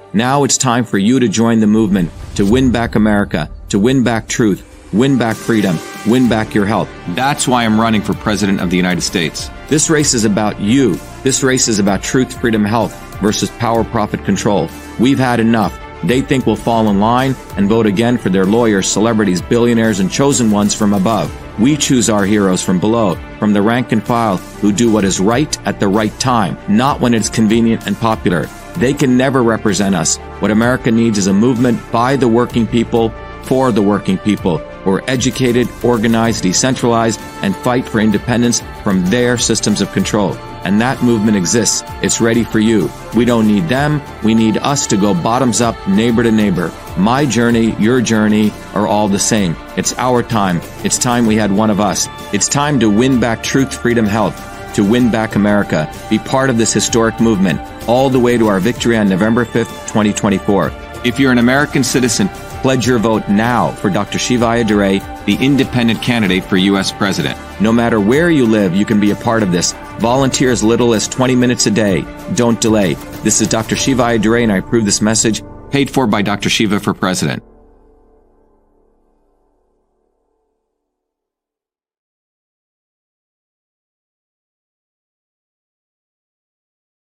Now 0.13 0.43
it's 0.43 0.57
time 0.57 0.83
for 0.83 0.97
you 0.97 1.21
to 1.21 1.29
join 1.29 1.61
the 1.61 1.67
movement 1.67 2.11
to 2.35 2.45
win 2.45 2.69
back 2.69 2.95
America, 2.95 3.49
to 3.69 3.79
win 3.79 4.03
back 4.03 4.27
truth, 4.27 4.89
win 4.91 5.17
back 5.17 5.37
freedom, 5.37 5.77
win 6.05 6.27
back 6.27 6.53
your 6.53 6.65
health. 6.65 6.89
That's 7.09 7.47
why 7.47 7.63
I'm 7.63 7.79
running 7.79 8.01
for 8.01 8.13
President 8.13 8.59
of 8.59 8.69
the 8.69 8.75
United 8.75 9.03
States. 9.03 9.49
This 9.69 9.89
race 9.89 10.13
is 10.13 10.25
about 10.25 10.59
you. 10.59 10.99
This 11.23 11.43
race 11.43 11.69
is 11.69 11.79
about 11.79 12.03
truth, 12.03 12.41
freedom, 12.41 12.65
health 12.65 12.93
versus 13.21 13.49
power, 13.51 13.85
profit, 13.85 14.25
control. 14.25 14.67
We've 14.99 15.17
had 15.17 15.39
enough. 15.39 15.79
They 16.03 16.19
think 16.19 16.45
we'll 16.45 16.57
fall 16.57 16.89
in 16.89 16.99
line 16.99 17.33
and 17.55 17.69
vote 17.69 17.85
again 17.85 18.17
for 18.17 18.27
their 18.27 18.45
lawyers, 18.45 18.87
celebrities, 18.87 19.41
billionaires, 19.41 20.01
and 20.01 20.11
chosen 20.11 20.51
ones 20.51 20.75
from 20.75 20.91
above. 20.93 21.31
We 21.57 21.77
choose 21.77 22.09
our 22.09 22.25
heroes 22.25 22.61
from 22.61 22.81
below, 22.81 23.15
from 23.39 23.53
the 23.53 23.61
rank 23.61 23.93
and 23.93 24.03
file, 24.03 24.37
who 24.37 24.73
do 24.73 24.91
what 24.91 25.05
is 25.05 25.21
right 25.21 25.57
at 25.65 25.79
the 25.79 25.87
right 25.87 26.17
time, 26.19 26.57
not 26.67 26.99
when 26.99 27.13
it's 27.13 27.29
convenient 27.29 27.87
and 27.87 27.95
popular. 27.95 28.49
They 28.77 28.93
can 28.93 29.17
never 29.17 29.43
represent 29.43 29.95
us. 29.95 30.17
What 30.39 30.51
America 30.51 30.91
needs 30.91 31.17
is 31.17 31.27
a 31.27 31.33
movement 31.33 31.79
by 31.91 32.15
the 32.15 32.27
working 32.27 32.65
people, 32.67 33.13
for 33.43 33.71
the 33.71 33.81
working 33.81 34.17
people, 34.17 34.57
who 34.57 34.91
are 34.91 35.09
educated, 35.09 35.67
organized, 35.83 36.43
decentralized, 36.43 37.19
and 37.41 37.55
fight 37.55 37.87
for 37.87 37.99
independence 37.99 38.61
from 38.83 39.05
their 39.07 39.37
systems 39.37 39.81
of 39.81 39.91
control. 39.91 40.35
And 40.63 40.79
that 40.79 41.01
movement 41.01 41.37
exists. 41.37 41.83
It's 42.03 42.21
ready 42.21 42.43
for 42.43 42.59
you. 42.59 42.89
We 43.15 43.25
don't 43.25 43.47
need 43.47 43.67
them. 43.67 44.01
We 44.23 44.35
need 44.35 44.57
us 44.57 44.85
to 44.87 44.97
go 44.97 45.13
bottoms 45.13 45.59
up, 45.59 45.75
neighbor 45.87 46.21
to 46.21 46.31
neighbor. 46.31 46.71
My 46.97 47.25
journey, 47.25 47.75
your 47.77 47.99
journey 47.99 48.51
are 48.75 48.85
all 48.85 49.07
the 49.07 49.19
same. 49.19 49.55
It's 49.75 49.97
our 49.97 50.21
time. 50.21 50.61
It's 50.83 50.99
time 50.99 51.25
we 51.25 51.35
had 51.35 51.51
one 51.51 51.71
of 51.71 51.79
us. 51.79 52.07
It's 52.31 52.47
time 52.47 52.79
to 52.79 52.89
win 52.91 53.19
back 53.19 53.41
truth, 53.41 53.73
freedom, 53.73 54.05
health, 54.05 54.35
to 54.75 54.83
win 54.83 55.09
back 55.09 55.35
America. 55.35 55.91
Be 56.09 56.19
part 56.19 56.51
of 56.51 56.59
this 56.59 56.73
historic 56.73 57.19
movement 57.19 57.59
all 57.87 58.09
the 58.09 58.19
way 58.19 58.37
to 58.37 58.47
our 58.47 58.59
victory 58.59 58.97
on 58.97 59.09
November 59.09 59.45
5th, 59.45 59.87
2024. 59.87 60.71
If 61.03 61.19
you're 61.19 61.31
an 61.31 61.37
American 61.37 61.83
citizen, 61.83 62.29
pledge 62.61 62.85
your 62.85 62.99
vote 62.99 63.27
now 63.27 63.71
for 63.71 63.89
Dr. 63.89 64.19
Shiva 64.19 64.45
Ayyadurai, 64.45 65.25
the 65.25 65.35
independent 65.43 66.01
candidate 66.01 66.43
for 66.43 66.57
U.S. 66.57 66.91
President. 66.91 67.39
No 67.59 67.71
matter 67.71 67.99
where 67.99 68.29
you 68.29 68.45
live, 68.45 68.75
you 68.75 68.85
can 68.85 68.99
be 68.99 69.11
a 69.11 69.15
part 69.15 69.43
of 69.43 69.51
this. 69.51 69.73
Volunteer 69.99 70.51
as 70.51 70.63
little 70.63 70.93
as 70.93 71.07
20 71.07 71.35
minutes 71.35 71.65
a 71.65 71.71
day. 71.71 72.05
Don't 72.35 72.61
delay. 72.61 72.93
This 73.23 73.41
is 73.41 73.47
Dr. 73.47 73.75
Shiva 73.75 74.03
Ayyadurai, 74.03 74.43
and 74.43 74.51
I 74.51 74.57
approve 74.57 74.85
this 74.85 75.01
message 75.01 75.41
paid 75.71 75.89
for 75.89 76.05
by 76.05 76.21
Dr. 76.21 76.49
Shiva 76.49 76.79
for 76.79 76.93
President. 76.93 77.41